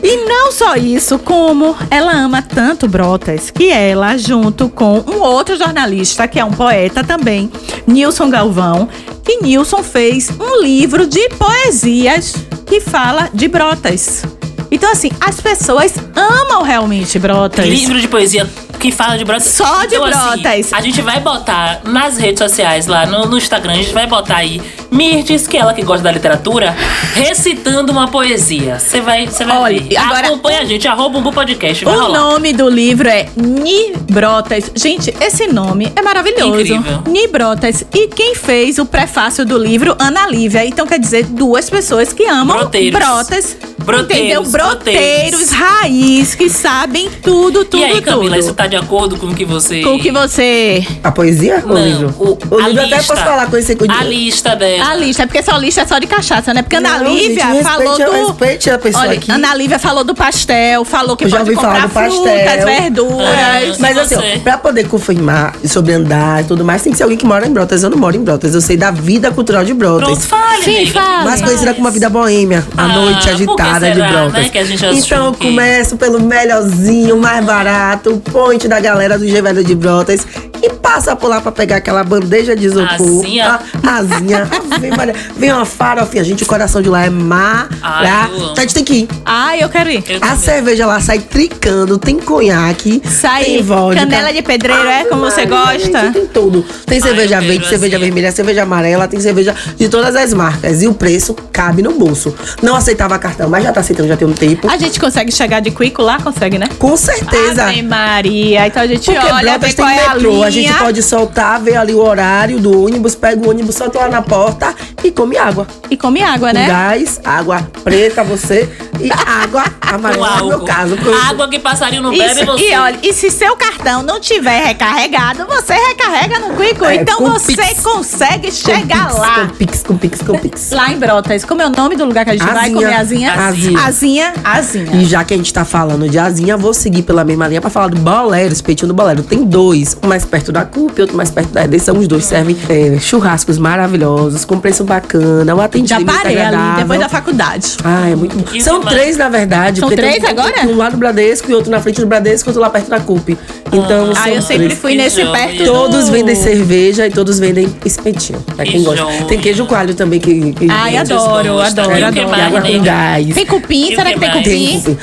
E 0.02 0.28
não 0.28 0.50
só 0.50 0.74
isso, 0.74 1.20
como 1.20 1.76
ela 1.88 2.11
ama 2.11 2.42
tanto 2.42 2.88
Brotas, 2.88 3.48
que 3.48 3.70
ela, 3.70 4.16
junto 4.16 4.68
com 4.68 5.04
um 5.06 5.20
outro 5.20 5.56
jornalista, 5.56 6.26
que 6.26 6.40
é 6.40 6.44
um 6.44 6.50
poeta 6.50 7.04
também, 7.04 7.48
Nilson 7.86 8.28
Galvão, 8.28 8.88
que 9.24 9.40
Nilson 9.40 9.84
fez 9.84 10.30
um 10.30 10.61
livro 10.61 11.06
de 11.06 11.28
poesias 11.28 12.34
que 12.66 12.80
fala 12.80 13.30
de 13.32 13.46
Brotas. 13.46 14.24
Então, 14.70 14.90
assim, 14.92 15.10
as 15.20 15.40
pessoas 15.40 15.94
amam 16.14 16.62
realmente 16.62 17.18
Brotas. 17.18 17.66
Livro 17.66 18.00
de 18.00 18.08
poesia 18.08 18.46
que 18.78 18.92
fala 18.92 19.16
de 19.18 19.24
brotas. 19.24 19.48
Só 19.48 19.84
de 19.86 19.94
Então, 19.96 20.04
assim, 20.04 20.40
brotas. 20.42 20.72
a 20.72 20.80
gente 20.80 21.02
vai 21.02 21.20
botar 21.20 21.80
nas 21.84 22.16
redes 22.16 22.38
sociais, 22.38 22.86
lá 22.86 23.06
no, 23.06 23.26
no 23.26 23.36
Instagram, 23.38 23.72
a 23.72 23.76
gente 23.76 23.92
vai 23.92 24.06
botar 24.06 24.36
aí 24.36 24.60
Mirtes, 24.90 25.46
que 25.46 25.56
é 25.56 25.60
ela 25.60 25.74
que 25.74 25.82
gosta 25.82 26.02
da 26.04 26.10
literatura, 26.12 26.74
recitando 27.14 27.92
uma 27.92 28.08
poesia. 28.08 28.78
Você 28.78 29.00
vai, 29.00 29.26
você 29.26 29.44
vai 29.44 29.58
Olha, 29.58 29.80
ver. 29.82 29.96
agora- 29.96 30.28
Acompanha 30.28 30.60
a 30.60 30.64
gente, 30.64 30.86
arroba 30.86 31.18
Umbu 31.18 31.32
Podcast. 31.32 31.84
O 31.84 31.90
rolar. 31.90 32.08
nome 32.18 32.52
do 32.52 32.68
livro 32.68 33.08
é 33.08 33.28
Ni 33.36 33.92
Brotas. 34.10 34.70
Gente, 34.74 35.14
esse 35.20 35.46
nome 35.48 35.92
é 35.96 36.02
maravilhoso. 36.02 36.60
Incrível. 36.60 37.02
Ni 37.06 37.26
Brotas. 37.28 37.84
E 37.94 38.08
quem 38.08 38.34
fez 38.34 38.78
o 38.78 38.86
prefácio 38.86 39.44
do 39.44 39.58
livro? 39.58 39.96
Ana 39.98 40.26
Lívia. 40.28 40.64
Então 40.64 40.86
quer 40.86 40.98
dizer 40.98 41.24
duas 41.24 41.68
pessoas 41.68 42.12
que 42.12 42.24
amam 42.26 42.56
Broteiros. 42.58 42.98
brotas. 42.98 43.56
Broteiros, 43.78 44.18
entendeu? 44.26 44.42
Broteiros, 44.44 45.30
broteiros. 45.30 45.50
raiz, 45.50 46.34
que 46.34 46.50
sabem 46.50 47.08
tudo, 47.22 47.64
tudo, 47.64 47.80
e 47.80 47.84
aí, 47.84 48.00
Camila, 48.02 48.34
tudo. 48.36 48.38
isso 48.38 48.54
tá 48.54 48.66
de 48.68 48.76
acordo 48.76 49.16
com 49.16 49.26
o 49.28 49.34
que 49.34 49.44
você. 49.44 49.80
Com 49.82 49.94
o 49.96 49.98
que 49.98 50.10
você. 50.10 50.84
A 51.02 51.10
poesia 51.10 51.62
ou 51.64 51.72
o 51.72 51.74
Não, 51.74 51.84
livro? 51.84 52.14
o- 52.18 52.38
o 52.56 52.58
a 52.60 52.68
livro 52.68 52.84
até 52.84 52.96
lista. 52.96 53.14
posso 53.14 53.24
falar 53.26 53.46
com 53.46 53.56
esse 53.56 53.76
A 53.88 54.04
lista 54.04 54.54
dela. 54.56 54.90
A 54.90 54.94
lista, 54.94 55.22
é 55.22 55.26
porque 55.26 55.42
só 55.42 55.56
lista 55.56 55.80
é 55.82 55.86
só 55.86 55.98
de 55.98 56.06
cachaça, 56.06 56.52
né? 56.54 56.62
Porque 56.62 56.76
Ana 56.76 56.98
Não, 56.98 57.14
Lívia 57.14 57.44
gente, 57.46 57.62
falou 57.64 57.88
respeite- 57.96 58.04
do. 58.10 58.26
respeite 58.26 58.70
a 58.70 58.78
pessoa 58.78 59.04
Olha, 59.04 59.12
aqui. 59.14 59.30
Ana 59.30 59.54
Lívia 59.54 59.78
falou 59.78 60.04
do 60.04 60.14
pastel, 60.14 60.84
falou 60.84 61.16
que 61.16 61.24
Eu 61.24 61.28
já 61.28 61.38
pode 61.38 61.50
ouvi 61.50 61.60
falar 61.62 61.82
comprar 61.82 62.08
do 62.08 62.14
frutas, 62.14 62.42
pastel. 62.44 62.66
verduras. 62.66 63.28
Ah, 63.28 63.76
Mas 63.80 63.98
assim, 63.98 64.14
ó, 64.16 64.38
pra 64.40 64.58
poder 64.58 64.86
confirmar 64.88 65.54
sobre 65.64 65.92
andar 65.94 66.42
e 66.42 66.44
tudo 66.44 66.64
mais, 66.64 66.82
tem 66.82 66.92
que 66.92 66.96
ser 66.98 67.04
alguém 67.04 67.18
que 67.18 67.26
mora 67.26 67.46
em 67.46 67.52
Brotas. 67.52 67.82
Eu 67.82 67.90
não 67.90 67.98
moro 67.98 68.16
em 68.16 68.22
Brotas, 68.22 68.54
eu 68.54 68.60
sei 68.60 68.76
da 68.76 68.90
vida 68.90 69.30
cultural 69.30 69.64
de 69.64 69.72
Brotas. 69.74 70.08
Pronto, 70.08 70.20
fale, 70.20 70.62
Sim, 70.62 70.86
fale. 70.86 71.24
mais 71.24 71.40
conhecida 71.40 71.74
como 71.74 71.88
a 71.88 71.90
vida 71.90 72.08
boêmia, 72.08 72.64
a 72.76 72.84
Ah, 72.84 72.88
noite 72.88 73.28
agitada 73.30 73.88
de 73.90 73.94
será, 73.94 74.08
Brotas. 74.08 74.32
né, 74.32 74.48
que 74.48 74.58
a 74.58 74.64
gente 74.64 74.84
achou 74.84 74.98
então 74.98 75.26
eu 75.26 75.32
começo 75.34 75.96
pelo 75.96 76.20
melhorzinho, 76.20 77.16
mais 77.18 77.44
barato, 77.44 78.10
o 78.14 78.20
point 78.59 78.66
da 78.68 78.80
galera 78.80 79.16
do 79.16 79.26
G 79.26 79.40
Velho 79.40 79.62
de 79.62 79.74
Brotas 79.76 80.26
e 80.61 80.70
passa 80.70 81.14
por 81.14 81.28
lá 81.28 81.40
pra 81.40 81.52
pegar 81.52 81.76
aquela 81.76 82.02
bandeja 82.02 82.56
de 82.56 82.66
isopor. 82.66 82.90
Asinha. 83.20 83.61
A 83.86 83.96
asinha. 83.98 84.48
Vem, 84.80 84.90
Maria, 84.90 85.14
vem 85.36 85.52
uma 85.52 85.64
farofinha, 85.64 86.24
gente, 86.24 86.42
o 86.42 86.46
coração 86.46 86.82
de 86.82 86.88
lá 86.88 87.04
é 87.06 87.11
mar. 87.11 87.68
Ai, 87.80 88.06
Tá? 88.09 88.28
eu. 88.32 88.36
Então 88.38 88.54
a 88.56 88.61
gente 88.62 88.74
tem 88.74 88.84
que 88.84 88.94
ir. 88.94 89.09
Ai, 89.24 89.62
eu 89.62 89.68
quero 89.68 89.88
ir. 89.90 90.02
Eu 90.09 90.16
A 90.16 90.20
também. 90.20 90.36
cerveja 90.38 90.86
lá 90.86 91.00
sai 91.00 91.20
tricando, 91.20 91.98
tem 91.98 92.18
conhaque, 92.18 93.00
Sai 93.09 93.44
tem 93.44 93.62
vodka. 93.62 94.00
canela 94.00 94.32
de 94.32 94.42
pedreiro, 94.42 94.88
é? 94.88 95.04
Como 95.04 95.22
você 95.22 95.46
Maria, 95.46 95.78
gosta? 95.78 96.00
gente, 96.00 96.12
Tem 96.14 96.26
tudo. 96.26 96.64
Tem 96.86 96.98
Ai, 96.98 97.02
cerveja 97.02 97.36
quero 97.36 97.46
verde, 97.46 97.68
cerveja 97.68 97.96
assim. 97.96 98.04
vermelha, 98.04 98.32
cerveja 98.32 98.62
amarela, 98.64 99.06
tem 99.06 99.20
cerveja 99.20 99.54
de 99.76 99.88
todas 99.88 100.16
as 100.16 100.34
marcas. 100.34 100.82
E 100.82 100.88
o 100.88 100.94
preço 100.94 101.34
cabe 101.52 101.82
no 101.82 101.92
bolso. 101.92 102.34
Não 102.62 102.74
aceitava 102.74 103.16
cartão, 103.18 103.48
mas 103.48 103.62
já 103.62 103.72
tá 103.72 103.80
aceitando 103.80 104.09
já 104.09 104.16
tem 104.16 104.26
um 104.26 104.32
tempo. 104.32 104.68
A 104.68 104.76
gente 104.76 104.98
consegue 104.98 105.30
chegar 105.30 105.61
de 105.61 105.70
Quico 105.70 106.02
lá? 106.02 106.20
Consegue, 106.20 106.59
né? 106.59 106.68
Com 106.78 106.96
certeza. 106.96 107.64
Ave 107.66 107.82
Maria. 107.82 108.47
Então 108.57 108.82
a 108.82 108.86
gente 108.86 109.11
Porque 109.11 109.26
olha, 109.32 109.59
vê 109.59 109.66
tem 109.66 109.74
qual 109.76 109.88
é 109.88 110.05
a 110.07 110.14
metrô, 110.14 110.30
linha. 110.30 110.46
a 110.46 110.51
gente 110.51 110.74
pode 110.74 111.03
soltar, 111.03 111.61
ver 111.61 111.76
ali 111.76 111.94
o 111.94 112.01
horário 112.01 112.59
do 112.59 112.84
ônibus, 112.84 113.14
pega 113.14 113.44
o 113.46 113.51
ônibus, 113.51 113.74
solta 113.74 114.01
lá 114.01 114.09
na 114.09 114.22
porta 114.22 114.74
e 115.03 115.11
come 115.11 115.36
água. 115.36 115.66
E 115.90 115.96
come 115.96 116.22
água, 116.22 116.49
Com 116.49 116.55
né? 116.55 116.66
gás, 116.66 117.20
água 117.24 117.68
preta, 117.84 118.22
você, 118.24 118.68
e 119.01 119.11
água 119.26 119.64
amarela, 119.80 120.36
no 120.38 120.49
meu 120.49 120.61
caso. 120.61 120.96
Água 121.28 121.49
que 121.49 121.59
passarinho 121.59 122.03
não 122.03 122.11
bebe, 122.16 122.44
você. 122.44 122.68
e 122.70 122.76
olha, 122.76 122.99
e 123.03 123.12
se 123.12 123.30
seu 123.30 123.57
cartão 123.57 124.03
não 124.03 124.20
tiver 124.20 124.64
recarregado, 124.64 125.46
você 125.46 125.72
recarrega 125.74 126.38
no 126.40 126.57
Quico. 126.57 126.84
É, 126.84 126.96
então 126.96 127.18
você 127.20 127.57
Pix. 127.57 127.80
consegue 127.82 128.49
com 128.51 128.57
chegar 128.57 129.07
pix, 129.09 129.18
lá. 129.18 129.34
Com 129.46 129.49
pix, 129.55 129.82
com 129.82 129.96
pix, 129.99 130.22
com 130.22 130.38
pix. 130.38 130.70
Lá 130.72 130.90
em 130.92 130.99
Brotas. 130.99 131.44
Como 131.44 131.62
é 131.62 131.66
o 131.66 131.70
nome 131.70 131.96
do 131.96 132.05
lugar 132.05 132.24
que 132.24 132.30
a 132.32 132.36
gente 132.36 132.44
vai 132.46 132.64
Azinha. 132.66 132.74
comer 132.74 132.94
azinha? 132.94 133.32
Azinha. 133.32 133.80
Azinha, 133.80 134.34
azinha. 134.44 134.96
E 134.96 135.05
já 135.05 135.24
que 135.24 135.34
a 135.34 135.36
gente 135.36 135.53
tá 135.53 135.64
falando 135.64 136.09
de 136.09 136.18
asinha, 136.18 136.57
vou 136.57 136.74
seguir 136.74 137.03
pela 137.03 137.24
mesma 137.24 137.46
linha 137.49 137.61
pra 137.61 137.70
falar 137.70 137.88
do 137.88 137.99
bolero, 137.99 138.28
esse 138.47 138.62
peitinho 138.62 138.89
do 138.89 138.95
bolero. 138.95 139.22
Tem 139.22 139.45
dois, 139.45 139.97
um 140.03 140.07
mais 140.09 140.24
perto 140.24 140.53
da 140.53 140.64
CUP 140.64 140.99
e 140.99 141.01
outro 141.03 141.16
mais 141.16 141.30
perto 141.30 141.51
da 141.51 141.62
redenção. 141.62 141.97
Os 141.99 142.07
dois 142.09 142.24
servem 142.24 142.57
é, 142.68 142.99
churrascos 143.01 143.59
maravilhosos, 143.59 144.45
com 144.45 144.59
preço 144.59 144.84
bacana, 144.84 145.55
um 145.55 145.59
Já 145.59 145.64
atendimento 145.64 146.07
parei 146.07 146.36
ali, 146.36 146.43
agradável. 146.47 146.78
depois 146.82 147.01
da 147.01 147.09
faculdade. 147.09 147.76
Ah, 147.84 148.09
é 148.11 148.14
muito 148.16 148.36
bom. 148.36 148.45
E 148.55 148.61
São 148.61 148.80
três, 148.80 149.16
na 149.16 149.28
verdade. 149.28 149.80
São 149.80 149.89
tem 149.89 149.97
três 149.99 150.22
um- 150.22 150.26
agora? 150.28 150.66
Um 150.66 150.76
lá 150.76 150.89
do 150.91 150.97
Bradesco 150.97 151.51
e 151.51 151.55
outro 151.55 151.70
na 151.70 151.80
frente 151.80 152.01
do 152.01 152.07
Bradesco 152.07 152.49
e 152.49 152.51
outro 152.51 152.61
lá 152.62 152.70
perto 152.70 152.89
da 152.91 153.01
CUP. 153.01 153.36
Então, 153.72 154.12
Ah, 154.16 154.30
eu 154.30 154.41
sempre 154.41 154.66
três. 154.66 154.78
fui 154.80 154.95
nesse 154.95 155.24
perto. 155.24 155.64
Todos 155.64 156.07
do- 156.07 156.12
vendem 156.12 156.34
cerveja 156.34 157.07
e 157.07 157.11
todos 157.11 157.39
vendem 157.39 157.68
espetinho. 157.84 158.41
Pra 158.57 158.64
Que 158.64 158.72
quem 158.72 158.82
gosta. 158.82 159.03
joia. 159.03 159.24
Tem 159.24 159.39
queijo 159.39 159.66
coalho 159.66 159.95
também 159.95 160.18
que. 160.18 160.53
que 160.53 160.66
Ai, 160.70 160.97
adoro, 160.97 161.59
adoro, 161.61 161.93
E 162.01 162.03
adoro. 162.03 162.18
E 162.36 162.41
água 162.41 162.61
com 162.62 162.82
gás. 162.82 163.34
Tem 163.34 163.47
cupim? 163.47 163.93
E 163.93 163.97
Será 163.97 164.05
que 164.12 164.14
que 164.14 164.20
tem 164.20 164.30
cupim? 164.30 164.80
Tem, 164.80 164.99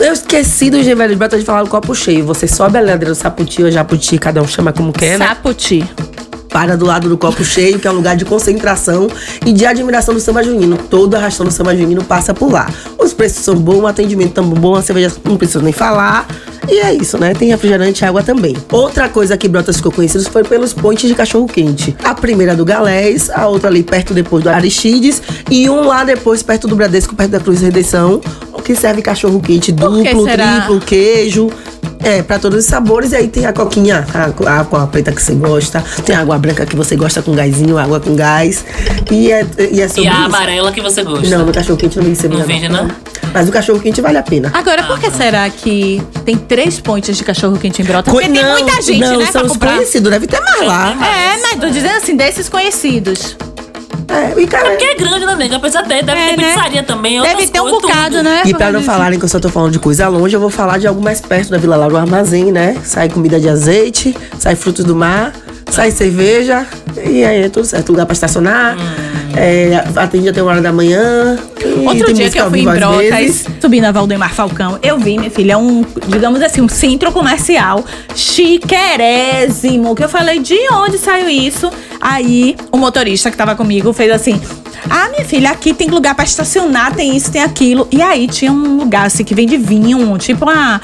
Eu 0.00 0.12
esqueci 0.12 0.70
do 0.70 0.80
Gevelho 0.80 1.10
de 1.10 1.16
Brota 1.16 1.36
de 1.36 1.44
falar 1.44 1.64
do 1.64 1.68
copo 1.68 1.92
cheio. 1.92 2.24
Você 2.24 2.46
sobe 2.46 2.78
a 2.78 2.80
ladeira 2.80 3.06
do 3.06 3.14
Saputi 3.16 3.64
ou 3.64 3.70
Japuti, 3.70 4.16
cada 4.16 4.40
um 4.40 4.46
chama 4.46 4.72
como 4.72 4.92
quer, 4.92 5.18
né? 5.18 5.26
Saputi. 5.26 5.84
Para 6.48 6.76
do 6.76 6.86
lado 6.86 7.08
do 7.08 7.18
copo 7.18 7.44
cheio, 7.44 7.78
que 7.78 7.86
é 7.86 7.90
um 7.90 7.94
lugar 7.94 8.16
de 8.16 8.24
concentração 8.24 9.08
e 9.44 9.52
de 9.52 9.66
admiração 9.66 10.14
do 10.14 10.20
samba 10.20 10.42
junino. 10.42 10.78
Todo 10.78 11.14
arrastão 11.14 11.44
do 11.44 11.52
samba 11.52 11.76
junino 11.76 12.02
passa 12.04 12.32
por 12.32 12.50
lá. 12.50 12.70
Os 12.96 13.12
preços 13.12 13.44
são 13.44 13.56
bons, 13.56 13.80
o 13.80 13.86
atendimento 13.86 14.34
tão 14.34 14.48
bom, 14.48 14.76
a 14.76 14.82
cerveja 14.82 15.12
não 15.24 15.36
precisa 15.36 15.60
nem 15.60 15.72
falar. 15.72 16.26
E 16.68 16.78
é 16.78 16.94
isso, 16.94 17.18
né? 17.18 17.34
Tem 17.34 17.48
refrigerante 17.48 18.04
e 18.04 18.06
água 18.06 18.22
também. 18.22 18.56
Outra 18.70 19.08
coisa 19.08 19.36
que 19.36 19.48
Brotas 19.48 19.76
ficou 19.76 19.90
conhecido 19.90 20.24
foi 20.30 20.44
pelos 20.44 20.72
pontes 20.72 21.08
de 21.08 21.14
cachorro-quente. 21.14 21.96
A 22.04 22.14
primeira 22.14 22.54
do 22.54 22.64
Galés, 22.64 23.30
a 23.30 23.46
outra 23.48 23.68
ali 23.68 23.82
perto 23.82 24.14
depois 24.14 24.44
do 24.44 24.50
Aristides 24.50 25.22
e 25.50 25.68
um 25.68 25.86
lá 25.86 26.04
depois 26.04 26.42
perto 26.42 26.68
do 26.68 26.76
Bradesco, 26.76 27.14
perto 27.14 27.30
da 27.30 27.40
Cruz 27.40 27.62
Redenção, 27.62 28.20
que 28.62 28.74
serve 28.74 29.02
cachorro-quente 29.02 29.72
Por 29.72 30.02
que 30.02 30.08
duplo, 30.10 30.24
será? 30.24 30.56
triplo, 30.60 30.80
queijo. 30.80 31.50
É, 32.00 32.22
pra 32.22 32.38
todos 32.38 32.60
os 32.60 32.64
sabores. 32.64 33.10
E 33.12 33.16
aí 33.16 33.26
tem 33.28 33.44
a 33.44 33.52
coquinha, 33.52 34.06
a, 34.14 34.48
a 34.50 34.60
água 34.60 34.86
preta 34.86 35.10
que 35.10 35.20
você 35.20 35.34
gosta. 35.34 35.82
Tem 36.04 36.14
a 36.14 36.20
água 36.20 36.38
branca 36.38 36.64
que 36.64 36.76
você 36.76 36.94
gosta 36.94 37.20
com 37.20 37.32
gásinho, 37.34 37.76
água 37.76 37.98
com 37.98 38.14
gás. 38.14 38.64
E 39.10 39.32
é, 39.32 39.44
e 39.72 39.80
é 39.82 39.88
sobre 39.88 40.04
E 40.04 40.08
a 40.08 40.24
amarela 40.24 40.70
que 40.70 40.80
você 40.80 41.02
gosta. 41.02 41.28
Não, 41.28 41.44
no 41.44 41.52
cachorro-quente 41.52 41.96
não 41.98 42.04
vende 42.04 42.16
cerveja. 42.18 42.40
Não 42.42 42.46
vende, 42.48 42.68
não? 42.68 42.88
Mas 43.34 43.48
o 43.48 43.52
cachorro-quente 43.52 44.00
vale 44.00 44.16
a 44.16 44.22
pena. 44.22 44.50
Agora, 44.54 44.84
por 44.84 44.98
que 45.00 45.10
será 45.10 45.50
que 45.50 46.00
tem 46.24 46.36
três 46.36 46.78
pontes 46.80 47.16
de 47.16 47.24
cachorro 47.24 47.58
quente 47.58 47.82
em 47.82 47.84
Brotas? 47.84 48.12
Porque 48.14 48.28
Co- 48.28 48.32
tem 48.32 48.42
não, 48.42 48.52
muita 48.52 48.80
gente, 48.80 49.00
não, 49.00 49.18
né, 49.18 49.24
são 49.26 49.32
pra 49.32 49.44
os 49.46 49.52
comprar. 49.52 49.74
conhecidos, 49.74 50.10
deve 50.10 50.26
ter 50.28 50.40
mais 50.40 50.66
lá. 50.66 50.96
É, 51.04 51.36
mas 51.42 51.60
tô 51.60 51.68
dizendo 51.68 51.96
assim, 51.96 52.16
desses 52.16 52.48
conhecidos. 52.48 53.36
É, 54.08 54.40
e, 54.40 54.46
cara, 54.46 54.70
Porque 54.70 54.84
é 54.84 54.94
grande, 54.94 55.26
né, 55.26 55.34
nega? 55.36 55.56
Apesar 55.56 55.82
de 55.82 55.88
deve 55.88 56.10
É, 56.12 56.30
ter 56.30 56.36
né? 56.40 56.52
pizzaria 56.54 56.82
também. 56.82 57.20
Deve 57.20 57.46
ter 57.46 57.60
um 57.60 57.70
bocado, 57.70 58.16
tudo. 58.16 58.22
né? 58.22 58.42
E 58.46 58.54
pra 58.54 58.72
não 58.72 58.82
falarem 58.82 59.18
que 59.18 59.24
eu 59.24 59.28
só 59.28 59.38
tô 59.38 59.48
falando 59.50 59.72
de 59.72 59.78
coisa 59.78 60.08
longe, 60.08 60.34
eu 60.34 60.40
vou 60.40 60.50
falar 60.50 60.78
de 60.78 60.86
algo 60.86 61.02
mais 61.02 61.20
perto 61.20 61.50
da 61.50 61.58
Vila 61.58 61.76
Laura, 61.76 61.94
o 61.94 61.96
armazém, 61.98 62.50
né? 62.50 62.76
Sai 62.84 63.08
comida 63.10 63.38
de 63.38 63.48
azeite, 63.48 64.16
sai 64.38 64.56
frutos 64.56 64.84
do 64.84 64.96
mar, 64.96 65.34
sai 65.70 65.90
cerveja, 65.90 66.66
e 67.04 67.22
aí 67.22 67.42
é 67.42 67.48
tudo 67.50 67.66
certo. 67.66 67.90
Lugar 67.90 68.06
pra 68.06 68.14
estacionar, 68.14 68.76
é, 69.36 69.84
atende 69.94 70.30
até 70.30 70.42
uma 70.42 70.52
hora 70.52 70.62
da 70.62 70.72
manhã. 70.72 71.38
Outro 71.86 72.12
dia 72.14 72.30
que 72.30 72.38
eu 72.40 72.48
fui 72.48 72.60
em 72.60 72.64
Brotas, 72.64 73.10
vezes. 73.10 73.44
subi 73.60 73.80
na 73.80 73.92
Valdemar 73.92 74.32
Falcão, 74.32 74.78
eu 74.82 74.98
vi, 74.98 75.18
minha 75.18 75.30
filha, 75.30 75.58
um, 75.58 75.84
digamos 76.06 76.40
assim, 76.40 76.62
um 76.62 76.68
centro 76.68 77.12
comercial 77.12 77.84
chiquerésimo. 78.14 79.94
Que 79.94 80.04
eu 80.04 80.08
falei, 80.08 80.38
de 80.40 80.56
onde 80.72 80.96
saiu 80.98 81.28
isso? 81.28 81.70
Aí, 82.00 82.56
o 82.70 82.76
motorista 82.76 83.30
que 83.30 83.36
tava 83.36 83.54
comigo 83.54 83.92
fez 83.92 84.10
assim. 84.12 84.40
Ah, 84.90 85.08
minha 85.10 85.24
filha, 85.24 85.50
aqui 85.50 85.72
tem 85.74 85.88
lugar 85.88 86.14
pra 86.14 86.24
estacionar, 86.24 86.94
tem 86.94 87.16
isso, 87.16 87.30
tem 87.30 87.42
aquilo. 87.42 87.86
E 87.90 88.00
aí 88.02 88.26
tinha 88.26 88.52
um 88.52 88.78
lugar 88.78 89.06
assim 89.06 89.24
que 89.24 89.34
vende 89.34 89.56
vinho, 89.56 90.16
tipo 90.18 90.44
uma 90.44 90.80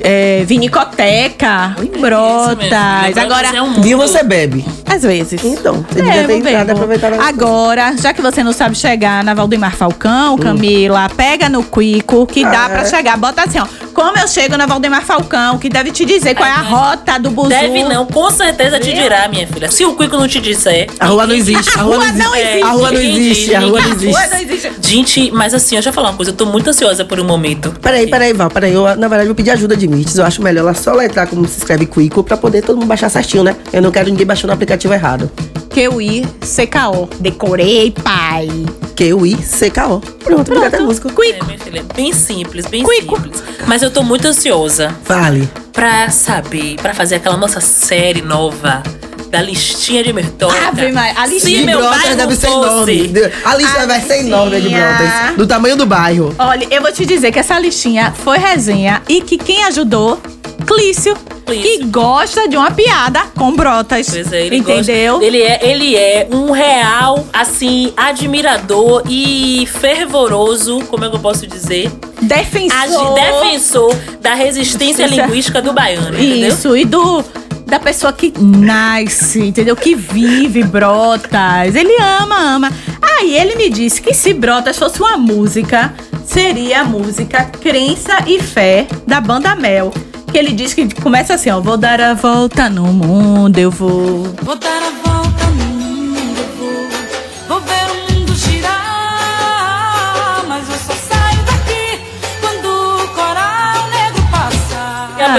é, 0.00 0.44
vinicoteca 0.46 1.74
Isso 1.82 2.00
Brotas. 2.00 3.16
Agora, 3.16 3.48
é 3.56 3.62
um. 3.62 3.80
Viu, 3.80 3.98
você 3.98 4.22
bebe. 4.22 4.64
às 4.88 5.02
vezes. 5.02 5.42
Então, 5.44 5.84
você 5.90 6.00
É, 6.00 6.02
devia 6.02 6.26
ter 6.26 6.36
entrado 6.36 6.54
e 6.54 6.64
bebo. 6.66 6.72
aproveitado. 6.72 7.14
a- 7.20 7.26
Agora, 7.28 7.94
já 8.00 8.12
que 8.14 8.22
você 8.22 8.42
não 8.44 8.52
sabe 8.52 8.76
chegar 8.76 9.24
na 9.24 9.34
Valdemar 9.34 9.74
Falcão, 9.74 10.38
Camila, 10.38 11.08
pega 11.16 11.48
no 11.48 11.62
Quico, 11.64 12.26
que 12.26 12.44
dá 12.44 12.66
Ah, 12.66 12.68
pra 12.68 12.80
é? 12.82 12.84
chegar. 12.84 13.16
Bota 13.16 13.42
assim, 13.42 13.58
ó. 13.58 13.66
Como 13.92 14.16
eu 14.18 14.28
chego 14.28 14.56
na 14.58 14.66
Valdemar 14.66 15.02
Falcão, 15.02 15.58
que 15.58 15.68
deve 15.70 15.90
te 15.90 16.04
dizer 16.04 16.34
qual 16.34 16.46
é 16.48 16.52
a 16.52 16.58
Ai, 16.58 16.64
rota 16.64 17.18
do 17.18 17.30
buzu. 17.30 17.48
Deve 17.48 17.82
não, 17.84 18.04
com 18.06 18.30
certeza 18.30 18.78
te 18.78 18.92
dirá, 18.92 19.26
minha 19.28 19.46
filha. 19.46 19.70
Se 19.70 19.84
o 19.86 19.94
Cuico 19.94 20.16
não 20.18 20.28
te 20.28 20.38
disser. 20.38 20.86
A 21.00 21.06
rua 21.06 21.26
não 21.26 21.34
existe. 21.34 21.78
A 21.78 21.82
rua 21.82 21.96
não 21.98 22.04
existe. 22.06 22.36
existe. 22.36 22.62
A 22.62 22.70
rua 22.70 22.92
não 22.92 23.00
Ninguém 23.00 23.32
existe. 23.52 23.54
A 23.54 23.60
rua 23.68 23.80
não 23.80 23.90
existe. 23.92 24.12
Rua 24.12 24.26
não 24.28 24.38
existe. 24.40 24.72
Gente, 24.82 25.30
mas 25.32 25.54
assim, 25.54 25.76
eu 25.76 25.82
já 25.82 25.92
falar 25.92 26.10
uma 26.10 26.16
coisa, 26.16 26.30
eu 26.30 26.36
tô 26.36 26.46
muito 26.46 26.68
ansiosa 26.70 27.04
por 27.04 27.18
um 27.20 27.24
momento. 27.24 27.72
Peraí, 27.80 28.06
peraí, 28.08 28.32
Val, 28.32 28.50
peraí. 28.50 28.72
Eu, 28.72 28.82
na 28.96 29.08
verdade, 29.08 29.26
vou 29.26 29.34
pedir 29.34 29.50
ajuda 29.50 29.76
de 29.76 29.86
Mirtes. 29.86 30.16
Eu 30.18 30.24
acho 30.24 30.42
melhor 30.42 30.60
ela 30.60 30.74
só 30.74 30.92
letrar 30.92 31.26
como 31.28 31.46
se 31.46 31.58
escreve 31.58 31.86
Quico 31.86 32.22
pra 32.22 32.36
poder 32.36 32.62
todo 32.62 32.76
mundo 32.76 32.86
baixar 32.88 33.08
certinho, 33.08 33.42
né? 33.42 33.56
Eu 33.72 33.82
não 33.82 33.90
quero 33.90 34.08
ninguém 34.08 34.26
baixando 34.26 34.52
o 34.52 34.54
aplicativo 34.54 34.92
errado. 34.94 35.30
QI 35.70 36.26
CKO. 36.40 37.08
Decorei, 37.20 37.90
pai. 37.90 38.48
Q-U-I-C-K-O. 38.96 40.00
Pronto, 40.00 40.44
Pronto. 40.44 40.64
até 40.64 40.80
música. 40.80 41.10
É, 41.10 41.44
minha 41.44 41.58
filha, 41.58 41.84
bem 41.94 42.12
simples, 42.14 42.64
bem 42.66 42.82
Quico. 42.82 43.16
simples. 43.16 43.42
Mas 43.66 43.82
eu 43.82 43.90
tô 43.90 44.02
muito 44.02 44.26
ansiosa 44.26 44.94
Vale. 45.04 45.46
pra 45.72 46.08
saber, 46.08 46.76
pra 46.76 46.94
fazer 46.94 47.16
aquela 47.16 47.36
nossa 47.36 47.60
série 47.60 48.22
nova 48.22 48.82
da 49.30 49.42
listinha 49.42 50.02
de 50.04 50.12
Mertoca. 50.12 50.54
Ave 50.68 50.92
Maria, 50.92 51.20
a 51.20 51.26
listinha 51.26 51.60
de 51.60 51.66
meu 51.66 51.78
Brotas 51.78 52.00
bairro 52.02 52.16
deve 52.16 52.36
ser 52.36 52.46
enorme. 52.48 53.12
A 53.44 53.54
lista 53.56 53.86
vai 53.86 54.00
ser 54.00 54.18
enorme 54.20 54.60
de. 54.60 54.68
Brotas. 54.68 55.36
Do 55.36 55.46
tamanho 55.46 55.76
do 55.76 55.86
bairro. 55.86 56.34
Olha, 56.38 56.66
eu 56.70 56.80
vou 56.82 56.92
te 56.92 57.04
dizer 57.04 57.32
que 57.32 57.38
essa 57.38 57.58
listinha 57.58 58.12
foi 58.12 58.38
resenha 58.38 59.02
e 59.08 59.20
que 59.20 59.36
quem 59.36 59.64
ajudou, 59.64 60.20
Clício, 60.66 61.14
Clício. 61.44 61.62
que 61.78 61.84
gosta 61.86 62.48
de 62.48 62.56
uma 62.56 62.70
piada 62.70 63.20
com 63.36 63.52
brotas. 63.54 64.08
Pois 64.08 64.32
é, 64.32 64.46
ele 64.46 64.56
Entendeu? 64.56 65.14
gosta- 65.14 65.26
Ele 65.26 65.42
é, 65.42 65.58
ele 65.62 65.96
é 65.96 66.28
um 66.30 66.50
real, 66.50 67.26
assim, 67.32 67.92
admirador 67.96 69.02
e 69.08 69.66
fervoroso, 69.80 70.80
como 70.88 71.04
é 71.04 71.08
que 71.10 71.16
eu 71.16 71.20
posso 71.20 71.46
dizer? 71.46 71.90
Defensor. 72.22 73.14
Defensor 73.14 73.94
da 74.20 74.34
resistência 74.34 75.04
Isso 75.06 75.14
linguística 75.14 75.60
do 75.60 75.72
baiano, 75.72 76.08
entendeu? 76.18 76.48
Isso, 76.48 76.76
e 76.76 76.84
do 76.84 77.24
da 77.66 77.80
pessoa 77.80 78.12
que 78.12 78.32
nasce, 78.38 79.40
entendeu? 79.40 79.74
Que 79.74 79.94
vive 79.94 80.62
Brotas. 80.62 81.74
Ele 81.74 81.94
ama, 82.00 82.38
ama. 82.54 82.72
Aí 83.02 83.36
ele 83.36 83.56
me 83.56 83.68
disse 83.68 84.00
que 84.00 84.14
se 84.14 84.32
Brotas 84.32 84.78
fosse 84.78 85.00
uma 85.00 85.18
música, 85.18 85.92
seria 86.24 86.82
a 86.82 86.84
música 86.84 87.44
Crença 87.44 88.18
e 88.26 88.40
Fé 88.40 88.86
da 89.06 89.20
banda 89.20 89.56
Mel. 89.56 89.92
Que 90.30 90.38
ele 90.38 90.52
diz 90.52 90.72
que 90.72 90.88
começa 91.00 91.34
assim, 91.34 91.50
ó, 91.50 91.60
vou 91.60 91.76
dar 91.76 92.00
a 92.00 92.14
volta 92.14 92.70
no 92.70 92.84
mundo, 92.92 93.58
eu 93.58 93.70
vou. 93.70 94.22
Vou 94.42 94.56
dar 94.56 94.82
a 94.82 94.90
volta 94.90 95.15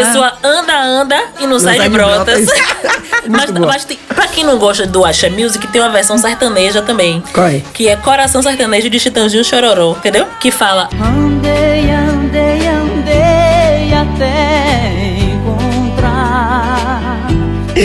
pessoa 0.06 0.34
anda, 0.44 0.82
anda 0.82 1.24
e 1.40 1.48
não, 1.48 1.60
sai 1.60 1.78
sai 1.78 1.90
de 1.90 1.94
brotas. 1.96 2.46
Brotas. 2.46 3.22
mas 3.28 3.52
mas 3.52 3.86
tem, 3.86 3.98
pra 4.08 4.28
quem 4.28 4.44
não 4.44 4.58
gosta 4.58 4.86
do 4.86 5.04
Axé 5.06 5.30
Music, 5.30 5.68
tem 5.68 5.82
uma 5.82 5.90
versão 5.90 6.18
sertaneja 6.18 6.82
também. 6.82 7.24
Qual 7.34 7.48
é? 7.48 7.62
Que 7.74 7.88
é 7.88 7.96
Coração 7.96 8.42
Sertanejo 8.42 8.90
de 8.90 9.00
Chitãozinho 9.00 9.44
Chororó, 9.44 9.96
entendeu? 9.98 10.28
Que 10.40 10.52
fala 10.52 10.90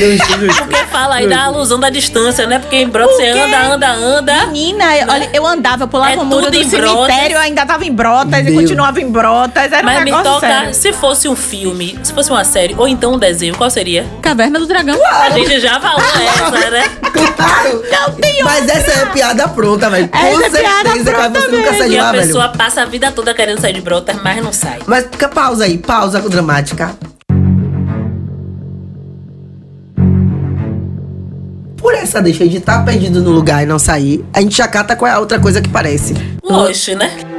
encontrar. 0.06 0.66
Porque 0.66 0.84
fala 0.86 1.14
aí 1.16 1.28
da 1.28 1.44
alusão 1.44 1.78
da 1.78 1.90
distância, 1.90 2.46
né? 2.46 2.58
Porque 2.58 2.76
em 2.76 2.88
Brotas 2.88 3.16
você 3.16 3.28
anda, 3.28 3.58
anda, 3.74 3.90
anda. 3.92 4.46
Menina, 4.46 4.84
olha, 5.08 5.30
eu 5.32 5.46
andava, 5.46 5.86
pulava 5.86 6.12
É 6.12 6.16
o 6.16 6.24
muro 6.24 6.44
tudo 6.46 6.52
do 6.52 6.58
em 6.58 6.68
cemitério, 6.68 7.38
ainda 7.38 7.64
tava 7.66 7.84
em 7.84 7.92
Brotas 7.92 8.40
e 8.40 8.42
Meu. 8.44 8.54
continuava 8.60 9.00
em 9.00 9.10
Brotas. 9.10 9.72
Era 9.72 9.82
um 9.82 9.84
Mas 9.84 9.98
me 9.98 10.04
negócio 10.06 10.24
toca, 10.32 10.46
sério. 10.46 10.74
se 10.74 10.92
fosse 10.92 11.28
um 11.28 11.36
filme, 11.36 11.98
se 12.02 12.12
fosse 12.12 12.30
uma 12.30 12.44
série, 12.44 12.74
ou 12.76 12.86
então 12.88 13.14
um 13.14 13.18
desenho, 13.18 13.54
qual 13.56 13.70
seria? 13.70 14.06
Caverna 14.20 14.58
do 14.58 14.66
Dragão. 14.66 14.98
A 15.04 15.30
gente 15.30 15.60
já 15.60 15.78
falou 15.80 16.00
essa, 16.02 16.70
né? 16.70 16.84
Claro. 17.36 17.82
Não 17.90 18.14
tem 18.14 18.42
Mas 18.42 18.68
essa 18.68 18.90
é 19.02 19.06
piada 19.06 19.48
pronta, 19.48 19.88
velho. 19.90 20.08
Com 20.08 20.16
Essa 20.18 20.46
é 20.58 20.60
piada 20.62 20.90
certeza 20.90 21.04
que 21.10 21.16
pronta 21.16 21.40
você 21.40 21.48
nunca 21.48 21.74
sai 21.74 21.86
E 21.86 21.90
de 21.90 21.96
lá, 21.96 22.08
a 22.08 22.12
velho. 22.12 22.26
pessoa 22.26 22.48
passa 22.48 22.82
a 22.82 22.84
vida 22.84 23.10
toda 23.12 23.34
querendo 23.34 23.60
sair 23.60 23.72
de 23.74 23.80
Brotas, 23.80 24.16
mas 24.22 24.42
não 24.42 24.52
sai. 24.52 24.78
Mas 24.86 25.04
fica- 25.04 25.28
pausa 25.28 25.64
aí, 25.64 25.78
pausa 25.78 26.20
dramática. 26.28 26.94
Essa 32.12 32.20
deixa 32.20 32.46
de 32.46 32.58
estar 32.58 32.84
perdido 32.84 33.22
no 33.22 33.30
lugar 33.30 33.62
e 33.62 33.66
não 33.66 33.78
sair, 33.78 34.22
a 34.34 34.40
gente 34.42 34.54
já 34.54 34.68
cata 34.68 34.94
qual 34.94 35.10
é 35.10 35.14
a 35.14 35.18
outra 35.18 35.40
coisa 35.40 35.62
que 35.62 35.68
parece. 35.70 36.14
Loche, 36.42 36.94
né? 36.94 37.31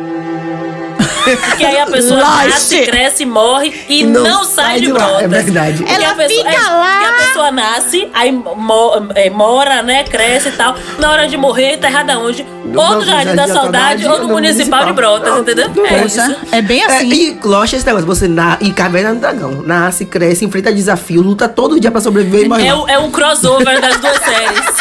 Porque 1.23 1.65
aí 1.65 1.79
a 1.79 1.85
pessoa 1.85 2.19
nasce, 2.19 2.81
cresce, 2.81 3.25
morre 3.25 3.73
e 3.87 4.03
Não 4.03 4.23
não, 4.23 4.43
sai 4.43 4.65
sai 4.65 4.79
de 4.79 4.85
de 4.87 4.91
lá, 4.91 4.99
brotas. 4.99 5.21
é 5.23 5.27
verdade. 5.27 5.77
Porque 5.77 5.93
Ela 5.93 6.11
a 6.11 6.15
pessoa, 6.15 6.43
fica 6.51 6.71
lá. 6.71 6.99
Porque 6.99 7.05
a 7.05 7.27
pessoa 7.27 7.51
nasce, 7.51 8.09
aí 8.13 8.31
mo- 8.31 9.07
é, 9.15 9.29
mora, 9.29 9.81
né, 9.83 10.03
cresce 10.03 10.49
e 10.49 10.51
tal. 10.53 10.75
Na 10.99 11.11
hora 11.11 11.27
de 11.27 11.37
morrer, 11.37 11.77
tá 11.77 11.87
errada 11.89 12.17
onde? 12.19 12.45
Ou 12.75 12.95
no 12.95 13.05
Jardim 13.05 13.35
da 13.35 13.47
Saudade, 13.47 14.05
ou 14.07 14.19
no 14.21 14.27
Municipal 14.29 14.85
de 14.85 14.93
Brotas, 14.93 15.39
entendeu? 15.39 15.69
É 15.85 16.01
Poxa, 16.01 16.25
isso. 16.27 16.35
é 16.51 16.61
bem 16.61 16.81
É, 16.81 16.85
assim. 16.97 17.09
e 17.09 17.39
Lost 17.43 17.73
é 17.73 17.77
esse 17.77 17.85
negócio, 17.85 18.05
você 18.07 18.27
na, 18.27 18.57
e 18.61 18.71
Caverna 18.71 19.13
do 19.13 19.19
Dragão. 19.19 19.61
Nasce, 19.65 20.05
cresce, 20.05 20.43
enfrenta 20.45 20.73
desafio, 20.73 21.21
luta 21.21 21.47
todo 21.47 21.79
dia 21.79 21.91
pra 21.91 22.01
sobreviver 22.01 22.45
e 22.45 22.49
morre. 22.49 22.67
É, 22.67 22.93
é 22.95 22.99
um 22.99 23.11
crossover 23.11 23.79
das 23.79 23.97
duas 23.97 24.17
séries. 24.23 24.75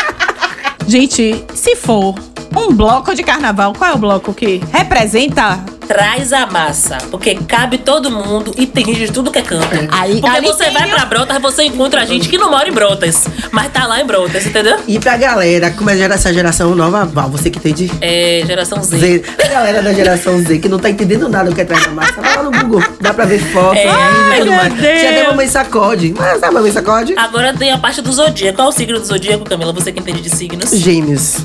Gente, 0.86 1.44
se 1.54 1.76
for 1.76 2.14
um 2.56 2.72
bloco 2.74 3.14
de 3.14 3.22
carnaval, 3.22 3.72
qual 3.76 3.90
é 3.90 3.94
o 3.94 3.98
bloco 3.98 4.34
que 4.34 4.60
representa? 4.72 5.58
Traz 5.86 6.32
a 6.32 6.46
massa, 6.46 6.98
porque 7.10 7.34
cabe 7.34 7.76
todo 7.78 8.10
mundo 8.10 8.54
e 8.56 8.66
tem 8.66 8.84
gente 8.84 9.06
de 9.06 9.12
tudo 9.12 9.30
que 9.30 9.38
é 9.38 9.42
canto. 9.42 9.66
Aí- 9.90 10.20
porque 10.20 10.36
ali 10.36 10.46
você 10.46 10.70
vai 10.70 10.86
o- 10.86 10.90
pra 10.90 11.04
Brotas, 11.04 11.40
você 11.42 11.64
encontra 11.64 12.06
gente 12.06 12.28
que 12.28 12.38
não 12.38 12.50
mora 12.50 12.68
em 12.68 12.72
Brotas, 12.72 13.24
mas 13.50 13.70
tá 13.72 13.86
lá 13.86 14.00
em 14.00 14.06
Brotas, 14.06 14.46
entendeu? 14.46 14.78
E 14.86 14.98
pra 14.98 15.16
galera, 15.16 15.70
como 15.72 15.90
é 15.90 15.98
essa 15.98 16.32
geração 16.32 16.74
nova, 16.74 17.04
Val, 17.04 17.28
você 17.28 17.50
que 17.50 17.60
tem 17.60 17.74
de 17.74 17.90
É, 18.00 18.42
geração 18.46 18.82
Z. 18.82 18.96
Z. 18.96 19.22
A 19.44 19.48
galera 19.48 19.82
da 19.82 19.92
geração 19.92 20.38
Z 20.42 20.58
que 20.58 20.68
não 20.68 20.78
tá 20.78 20.88
entendendo 20.88 21.28
nada 21.28 21.50
do 21.50 21.54
que 21.54 21.60
é 21.60 21.64
trás 21.64 21.84
da 21.84 21.90
massa, 21.92 22.20
vai 22.20 22.36
lá 22.36 22.42
no 22.44 22.50
Google. 22.50 22.82
Dá 23.00 23.12
pra 23.12 23.24
ver 23.24 23.38
foto, 23.38 23.76
É, 23.76 23.84
e 23.86 24.38
tudo 24.38 24.50
meu 24.50 24.56
mais. 24.56 24.74
Tinha 24.74 25.10
até 25.10 25.26
mamãe 25.28 25.48
sacode. 25.48 26.14
Mas 26.16 26.40
sabe 26.40 26.54
mamãe 26.54 26.72
sacode? 26.72 27.14
Agora 27.16 27.52
tem 27.52 27.70
a 27.72 27.78
parte 27.78 28.00
do 28.00 28.12
zodíaco. 28.12 28.56
Qual 28.56 28.68
é 28.68 28.70
o 28.70 28.72
signo 28.72 28.98
do 28.98 29.04
zodíaco, 29.06 29.44
Camila? 29.44 29.72
Você 29.72 29.92
que 29.92 30.00
entende 30.00 30.20
de 30.22 30.30
signos? 30.30 30.70
Gêmeos. 30.70 31.38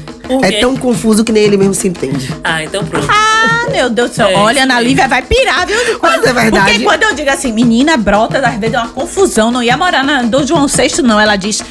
É 0.44 0.60
tão 0.60 0.76
confuso 0.76 1.24
que 1.24 1.32
nem 1.32 1.44
ele 1.44 1.58
mesmo 1.58 1.74
se 1.74 1.88
entende. 1.88 2.34
Ah, 2.44 2.64
então 2.64 2.86
pronto. 2.86 3.08
Ah, 3.10 3.70
meu 3.72 3.90
Deus 3.90 4.12
do 4.12 4.16
céu. 4.16 4.28
É, 4.28 4.36
Olha, 4.36 4.64
Ana. 4.64 4.80
Lívia 4.82 5.08
vai 5.08 5.22
pirar, 5.22 5.66
viu? 5.66 5.78
Mas 6.02 6.24
é 6.24 6.34
verdade. 6.34 6.66
Porque 6.72 6.84
quando 6.84 7.04
eu 7.04 7.14
digo 7.14 7.30
assim, 7.30 7.52
menina 7.52 7.98
brota, 7.98 8.40
às 8.40 8.56
vezes 8.56 8.76
é 8.76 8.80
uma 8.80 8.90
confusão. 8.90 9.52
Não 9.52 9.64
ia 9.64 9.78
morar 9.78 10.04
na, 10.04 10.24
do 10.24 10.46
João 10.46 10.68
VI, 10.68 11.02
não. 11.04 11.20
Ela 11.20 11.36
diz. 11.36 11.64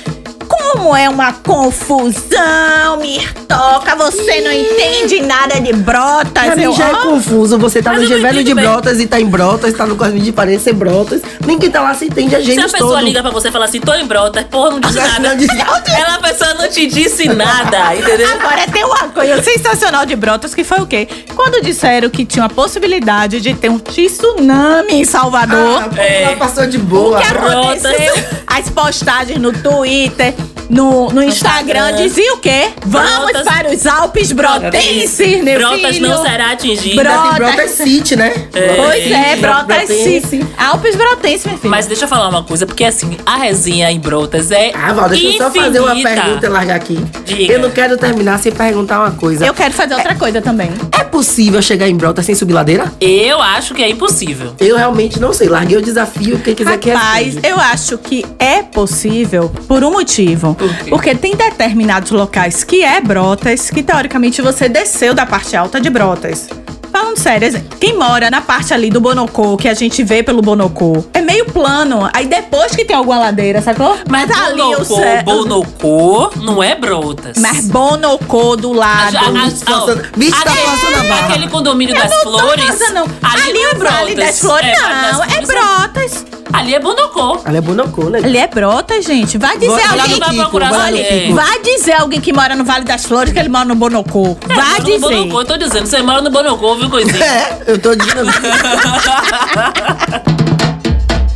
Como 0.76 0.94
é 0.94 1.08
uma 1.08 1.32
confusão, 1.32 2.98
Mirtoca? 3.00 3.96
Você 3.96 4.40
não 4.42 4.52
entende 4.52 5.20
nada 5.22 5.58
de 5.60 5.72
brotas. 5.72 6.44
Pra 6.44 6.54
mim 6.56 6.72
já 6.74 6.88
é 6.90 6.94
confuso. 6.96 7.58
Você 7.58 7.82
tá 7.82 7.92
Mas 7.92 8.00
no 8.00 8.04
eu 8.04 8.10
não 8.10 8.16
Gevelho 8.16 8.44
de 8.44 8.50
entendo 8.52 8.56
bem. 8.56 8.64
Brotas 8.72 9.00
e 9.00 9.06
tá 9.06 9.18
em 9.20 9.26
Brotas, 9.26 9.72
tá 9.74 9.86
no 9.86 9.96
Cosme 9.96 10.20
de 10.20 10.32
Parecer 10.32 10.74
Brotas. 10.74 11.22
Ninguém 11.46 11.70
tá 11.70 11.80
lá 11.80 11.94
se 11.94 12.04
entende 12.04 12.34
a 12.36 12.38
Se 12.40 12.44
gente 12.44 12.60
a 12.60 12.68
pessoa 12.68 12.96
todo. 12.96 13.04
liga 13.04 13.22
pra 13.22 13.30
você 13.30 13.48
e 13.48 13.52
fala 13.52 13.64
assim, 13.64 13.80
tô 13.80 13.94
em 13.94 14.04
Brotas, 14.06 14.44
porra, 14.44 14.70
não 14.70 14.80
disse 14.80 14.94
Não 15.00 15.20
nada. 15.22 15.36
disse 15.36 15.54
nada. 15.56 15.90
Ela, 15.92 16.14
a 16.16 16.18
pessoa 16.18 16.54
não 16.54 16.68
te 16.68 16.86
disse 16.86 17.26
nada, 17.28 17.94
entendeu? 17.96 18.28
Agora 18.38 18.66
tem 18.70 18.84
uma 18.84 19.08
coisa 19.08 19.42
sensacional 19.42 20.04
de 20.04 20.14
Brotas 20.14 20.54
que 20.54 20.62
foi 20.62 20.78
o 20.80 20.86
quê? 20.86 21.08
Quando 21.34 21.62
disseram 21.62 22.10
que 22.10 22.24
tinha 22.24 22.44
a 22.44 22.48
possibilidade 22.50 23.40
de 23.40 23.54
ter 23.54 23.70
um 23.70 23.78
tsunami 23.78 24.92
em 24.92 25.04
Salvador. 25.04 25.82
Ah, 25.82 26.00
É. 26.00 26.22
ela 26.24 26.36
passou 26.36 26.66
de 26.66 26.78
boa. 26.78 27.18
O 27.18 27.22
que 27.22 27.26
aconteceu? 27.28 28.14
As 28.46 28.68
postagens 28.70 29.38
no 29.40 29.52
Twitter, 29.52 30.34
no, 30.68 31.08
no 31.10 31.22
Instagram, 31.22 31.90
Instagram. 31.90 31.96
diziam 32.08 32.36
o 32.36 32.38
quê? 32.38 32.68
Vamos 32.84 33.10
Brotas- 33.32 33.44
para 33.44 33.70
os 33.74 33.86
Alpes 33.86 34.32
Brotenses, 34.32 35.42
meu 35.42 35.58
Brotas 35.58 35.94
filho. 35.96 36.08
não 36.08 36.22
será 36.22 36.50
atingida. 36.52 37.02
Bro- 37.02 37.22
Tem 37.22 37.32
Brotas 37.34 37.70
City, 37.72 38.16
né? 38.16 38.30
Pois 38.52 39.10
é, 39.10 39.36
Brotas 39.36 39.86
Brotense. 39.86 40.46
Alpes 40.58 40.96
Brotenses, 40.96 41.46
meu 41.46 41.58
filho. 41.58 41.70
Mas 41.70 41.86
deixa 41.86 42.04
eu 42.04 42.08
falar 42.08 42.28
uma 42.28 42.42
coisa, 42.42 42.66
porque 42.66 42.84
assim, 42.84 43.16
a 43.24 43.36
resenha 43.36 43.90
em 43.90 43.98
Brotas 44.00 44.50
é 44.50 44.72
Ah, 44.74 44.92
Val, 44.92 45.08
deixa 45.08 45.26
eu 45.26 45.32
só 45.34 45.50
fazer 45.50 45.80
uma 45.80 45.92
infinita. 45.94 46.22
pergunta 46.22 46.46
e 46.46 46.48
largar 46.48 46.76
aqui. 46.76 46.98
Diga. 47.24 47.52
Eu 47.52 47.60
não 47.60 47.70
quero 47.70 47.96
terminar 47.96 48.38
sem 48.38 48.52
perguntar 48.52 49.00
uma 49.00 49.10
coisa. 49.12 49.46
eu 49.46 49.54
quero 49.54 49.72
fazer 49.74 49.94
outra 49.94 50.14
coisa 50.14 50.40
também. 50.42 50.70
É 50.98 51.04
possível 51.04 51.60
chegar 51.62 51.88
em 51.88 51.94
Brotas 51.96 52.26
sem 52.26 52.34
subir 52.34 52.52
ladeira? 52.52 52.92
Eu 53.00 53.40
acho 53.40 53.74
que 53.74 53.82
é 53.82 53.88
impossível. 53.90 54.54
Eu 54.58 54.76
realmente 54.76 55.18
não 55.20 55.32
sei. 55.32 55.48
Larguei 55.48 55.76
o 55.78 55.82
desafio, 55.82 56.38
quem 56.38 56.54
quiser 56.54 56.78
que 56.78 56.90
Rapaz, 56.90 57.36
eu 57.42 57.56
acho 57.60 57.98
que 57.98 58.24
é 58.38 58.62
possível 58.62 59.50
por 59.68 59.82
um 59.84 59.90
motivo. 59.92 60.55
Por? 60.57 60.74
Porque 60.88 61.14
tem 61.14 61.34
determinados 61.36 62.11
locais 62.11 62.64
que 62.64 62.82
é 62.84 63.00
Brotas, 63.00 63.70
que 63.70 63.82
teoricamente 63.82 64.40
você 64.42 64.68
desceu 64.68 65.14
da 65.14 65.26
parte 65.26 65.57
alta 65.57 65.80
de 65.80 65.90
Brotas. 65.90 66.48
Falando 66.92 67.18
sério, 67.18 67.62
quem 67.78 67.94
mora 67.98 68.30
na 68.30 68.40
parte 68.40 68.72
ali 68.72 68.88
do 68.88 68.98
Bonocô, 69.02 69.59
que 69.59 69.68
a 69.68 69.74
gente 69.74 70.02
vê 70.02 70.22
pelo 70.22 70.40
Bonocô, 70.40 71.04
é 71.12 71.20
meio 71.20 71.44
plano. 71.44 72.09
Aí 72.14 72.26
depois 72.26 72.74
que 72.74 72.86
tem 72.86 72.96
alguma 72.96 73.18
ladeira, 73.18 73.61
sacou? 73.61 73.98
Mas 74.09 74.30
ali 74.30 74.62
o 74.62 74.64
Bonocô, 74.78 74.96
céu- 74.96 75.22
Bonocô 75.24 76.30
não 76.36 76.62
é 76.62 76.74
Brotas. 76.74 77.36
Mas 77.38 77.66
Bonocô 77.68 78.57
do 78.57 78.72
lado. 78.72 79.14
A- 79.14 79.20
a- 79.20 79.24
a- 79.24 79.96
Bicho, 80.16 80.42
tá 80.42 80.50
aquele- 80.50 80.64
passando 80.66 80.94
a 80.94 81.02
barra. 81.04 81.28
Aquele 81.28 81.48
condomínio 81.48 81.94
Eu 81.94 82.00
das 82.02 82.22
flores. 82.22 82.92
não. 82.94 83.02
Ali, 83.04 83.42
Ali 83.42 83.52
não 83.52 83.61
é 83.61 83.74
o 83.74 83.78
Vale 83.78 84.14
das 84.14 84.40
Flores, 84.40 84.66
É, 84.66 84.74
Vale 84.80 84.94
das 85.02 85.12
não. 85.12 85.24
É 85.24 85.28
Flores, 85.28 85.48
Brotas. 85.48 86.24
Ali 86.53 86.74
é 86.74 86.80
Bonocô. 86.80 87.40
Ela 87.44 87.59
é 87.59 87.61
bonocô, 87.61 88.05
né? 88.05 88.18
Ali 88.22 88.38
é 88.38 88.47
Brotas, 88.47 89.05
gente. 89.05 89.36
Vai 89.36 89.59
dizer 89.59 89.66
Vou- 89.68 90.01
alguém 90.01 90.18
vai 90.18 90.28
Kiko, 90.30 90.40
procurar 90.42 90.70
saber. 90.72 91.05
Kiko. 91.22 91.34
Vai 91.34 91.59
dizer 91.61 91.92
alguém 91.94 92.20
que 92.20 92.32
mora 92.32 92.55
no 92.57 92.64
Vale 92.64 92.84
das 92.84 93.05
Flores 93.05 93.32
que 93.32 93.38
ele 93.38 93.49
mora 93.49 93.64
no 93.64 93.74
Bonocô. 93.74 94.36
É, 94.49 94.55
Vai 94.55 94.64
mora 94.64 94.78
no 94.78 94.84
dizer. 94.84 94.99
Bonocô, 95.01 95.40
eu 95.40 95.44
tô 95.44 95.57
dizendo. 95.57 95.86
Você 95.86 96.01
mora 96.03 96.22
no 96.22 96.30
Bonocô, 96.30 96.76
viu, 96.76 96.88
coisinha? 96.88 97.24
É, 97.24 97.59
eu 97.66 97.78
tô 97.78 97.94
dizendo. 97.94 98.30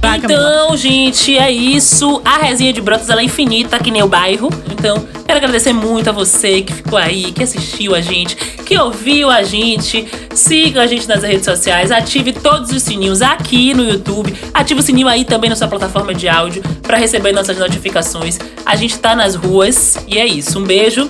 Camila. 0.01 0.19
Então, 0.25 0.77
gente, 0.77 1.37
é 1.39 1.51
isso. 1.51 2.21
A 2.25 2.39
resenha 2.39 2.73
de 2.73 2.81
Brotas 2.81 3.09
ela 3.11 3.21
é 3.21 3.25
infinita, 3.25 3.79
que 3.79 3.91
nem 3.91 4.03
o 4.03 4.09
bairro. 4.09 4.49
Então, 4.71 5.05
quero 5.31 5.39
agradecer 5.39 5.73
muito 5.73 6.11
a 6.11 6.13
você 6.13 6.61
que 6.61 6.73
ficou 6.73 6.99
aí, 6.99 7.31
que 7.31 7.45
assistiu 7.45 7.95
a 7.95 8.01
gente, 8.01 8.35
que 8.35 8.77
ouviu 8.77 9.31
a 9.31 9.45
gente. 9.45 10.05
Siga 10.35 10.83
a 10.83 10.87
gente 10.89 11.07
nas 11.07 11.23
redes 11.23 11.45
sociais, 11.45 11.93
ative 11.93 12.33
todos 12.33 12.73
os 12.73 12.83
sininhos 12.83 13.23
aqui 13.23 13.73
no 13.73 13.89
YouTube. 13.89 14.35
Ative 14.53 14.81
o 14.81 14.83
sininho 14.83 15.07
aí 15.07 15.25
também 15.25 15.49
na 15.49 15.55
sua 15.55 15.69
plataforma 15.69 16.13
de 16.13 16.29
áudio 16.29 16.65
para 16.83 16.97
receber 16.97 17.31
nossas 17.31 17.57
notificações. 17.59 18.41
A 18.67 18.75
gente 18.75 18.99
tá 18.99 19.15
nas 19.15 19.37
ruas 19.37 19.99
e 20.09 20.19
é 20.19 20.27
isso. 20.27 20.59
Um 20.59 20.65
beijo 20.65 21.09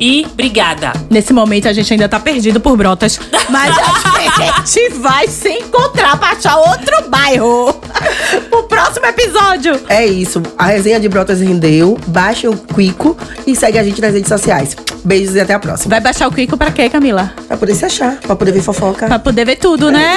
e 0.00 0.26
obrigada. 0.32 0.92
Nesse 1.08 1.32
momento 1.32 1.68
a 1.68 1.72
gente 1.72 1.92
ainda 1.92 2.08
tá 2.08 2.18
perdido 2.18 2.58
por 2.58 2.76
Brotas, 2.76 3.20
mas 3.50 3.72
a 3.78 4.64
gente 4.66 4.94
vai 4.94 5.28
se 5.28 5.48
encontrar 5.48 6.18
pra 6.18 6.30
achar 6.30 6.56
outro 6.56 7.08
bairro. 7.08 7.79
O 8.52 8.62
próximo 8.64 9.06
episódio. 9.06 9.80
É 9.88 10.06
isso. 10.06 10.42
A 10.56 10.66
resenha 10.66 11.00
de 11.00 11.08
Brotas 11.08 11.40
rendeu. 11.40 11.98
Baixe 12.06 12.46
o 12.48 12.56
Quico 12.56 13.16
e 13.46 13.54
segue 13.56 13.78
a 13.78 13.82
gente 13.82 14.00
nas 14.00 14.12
redes 14.12 14.28
sociais. 14.28 14.76
Beijos 15.04 15.34
e 15.34 15.40
até 15.40 15.54
a 15.54 15.58
próxima. 15.58 15.90
Vai 15.90 16.00
baixar 16.00 16.28
o 16.28 16.32
Kiko 16.32 16.56
pra 16.58 16.70
quê, 16.70 16.88
Camila? 16.90 17.32
Pra 17.48 17.56
poder 17.56 17.74
se 17.74 17.84
achar, 17.86 18.16
pra 18.20 18.36
poder 18.36 18.52
ver 18.52 18.60
fofoca. 18.62 19.06
Pra 19.06 19.18
poder 19.18 19.46
ver 19.46 19.56
tudo, 19.56 19.90
né? 19.90 20.14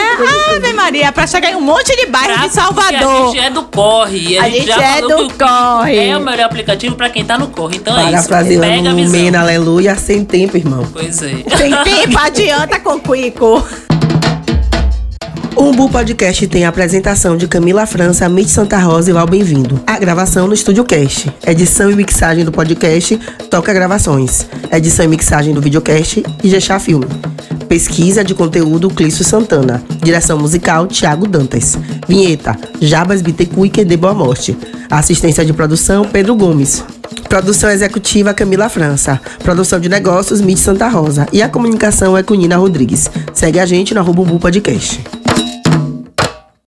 Ave 0.57 0.73
Maria, 0.73 1.11
pra 1.11 1.25
chegar 1.25 1.51
em 1.51 1.55
um 1.55 1.61
monte 1.61 1.95
de 1.95 2.05
bairros 2.07 2.35
Pra- 2.37 2.47
de 2.47 2.53
Salvador. 2.53 3.23
A 3.23 3.25
gente 3.27 3.39
é 3.39 3.49
do 3.49 3.63
corre. 3.63 4.37
A, 4.37 4.43
A 4.43 4.49
gente, 4.49 4.57
gente 4.57 4.67
já 4.67 4.83
é 4.83 4.93
falou 4.95 5.09
do 5.09 5.15
que 5.15 5.23
o 5.23 5.29
Quico 5.29 5.45
corre. 5.45 6.09
É 6.09 6.17
o 6.17 6.21
melhor 6.21 6.45
aplicativo 6.45 6.95
pra 6.95 7.09
quem 7.09 7.23
tá 7.23 7.37
no 7.37 7.47
corre. 7.47 7.77
Então 7.77 7.97
é 7.97 8.01
isso. 8.03 8.11
Parafraseando 8.11 8.61
Pega 8.61 8.89
a 8.89 8.93
visão. 8.93 9.11
Mena, 9.21 9.39
aleluia, 9.41 9.95
sem 9.95 10.25
tempo, 10.25 10.57
irmão. 10.57 10.85
Pois 10.91 11.21
é. 11.21 11.29
Sem 11.57 11.71
tempo, 11.83 12.19
adianta 12.19 12.79
com 12.81 12.95
o 12.95 12.99
Kiko. 12.99 13.65
Umbu 15.55 15.87
Podcast 15.87 16.47
tem 16.47 16.65
a 16.65 16.69
apresentação 16.69 17.37
de 17.37 17.47
Camila 17.47 17.85
França, 17.85 18.27
Mitch 18.27 18.49
Santa 18.49 18.77
Rosa 18.79 19.11
e 19.11 19.13
Val 19.13 19.27
Bem-vindo. 19.27 19.79
A 19.85 19.99
gravação 19.99 20.47
no 20.47 20.53
Estúdio 20.53 20.83
Cast. 20.83 21.31
Edição 21.45 21.91
e 21.91 21.95
mixagem 21.95 22.43
do 22.43 22.51
podcast 22.51 23.17
Toca 23.51 23.71
Gravações. 23.71 24.47
Edição 24.71 25.05
e 25.05 25.07
mixagem 25.07 25.53
do 25.53 25.61
videocast 25.61 26.23
e 26.43 26.49
Gechá 26.49 26.79
Filme. 26.79 27.05
Pesquisa 27.69 28.23
de 28.23 28.33
conteúdo 28.33 28.89
Clício 28.89 29.23
Santana. 29.23 29.83
Direção 30.01 30.39
musical 30.39 30.87
Thiago 30.87 31.27
Dantas. 31.27 31.77
Vinheta 32.07 32.57
Jabas 32.81 33.21
Bitecu 33.21 33.65
e 33.65 33.69
Quede 33.69 33.95
Boa 33.95 34.13
Morte. 34.13 34.57
Assistência 34.89 35.45
de 35.45 35.53
produção 35.53 36.03
Pedro 36.05 36.35
Gomes. 36.35 36.83
Produção 37.29 37.69
executiva 37.69 38.33
Camila 38.33 38.69
França. 38.69 39.21
Produção 39.43 39.79
de 39.79 39.87
negócios 39.87 40.41
Mitch 40.41 40.59
Santa 40.59 40.87
Rosa. 40.87 41.27
E 41.31 41.41
a 41.41 41.49
comunicação 41.49 42.17
é 42.17 42.23
com 42.23 42.33
Nina 42.33 42.57
Rodrigues. 42.57 43.09
Segue 43.33 43.59
a 43.59 43.65
gente 43.65 43.93
no 43.93 43.99
arroba 43.99 44.23
Podcast. 44.39 45.03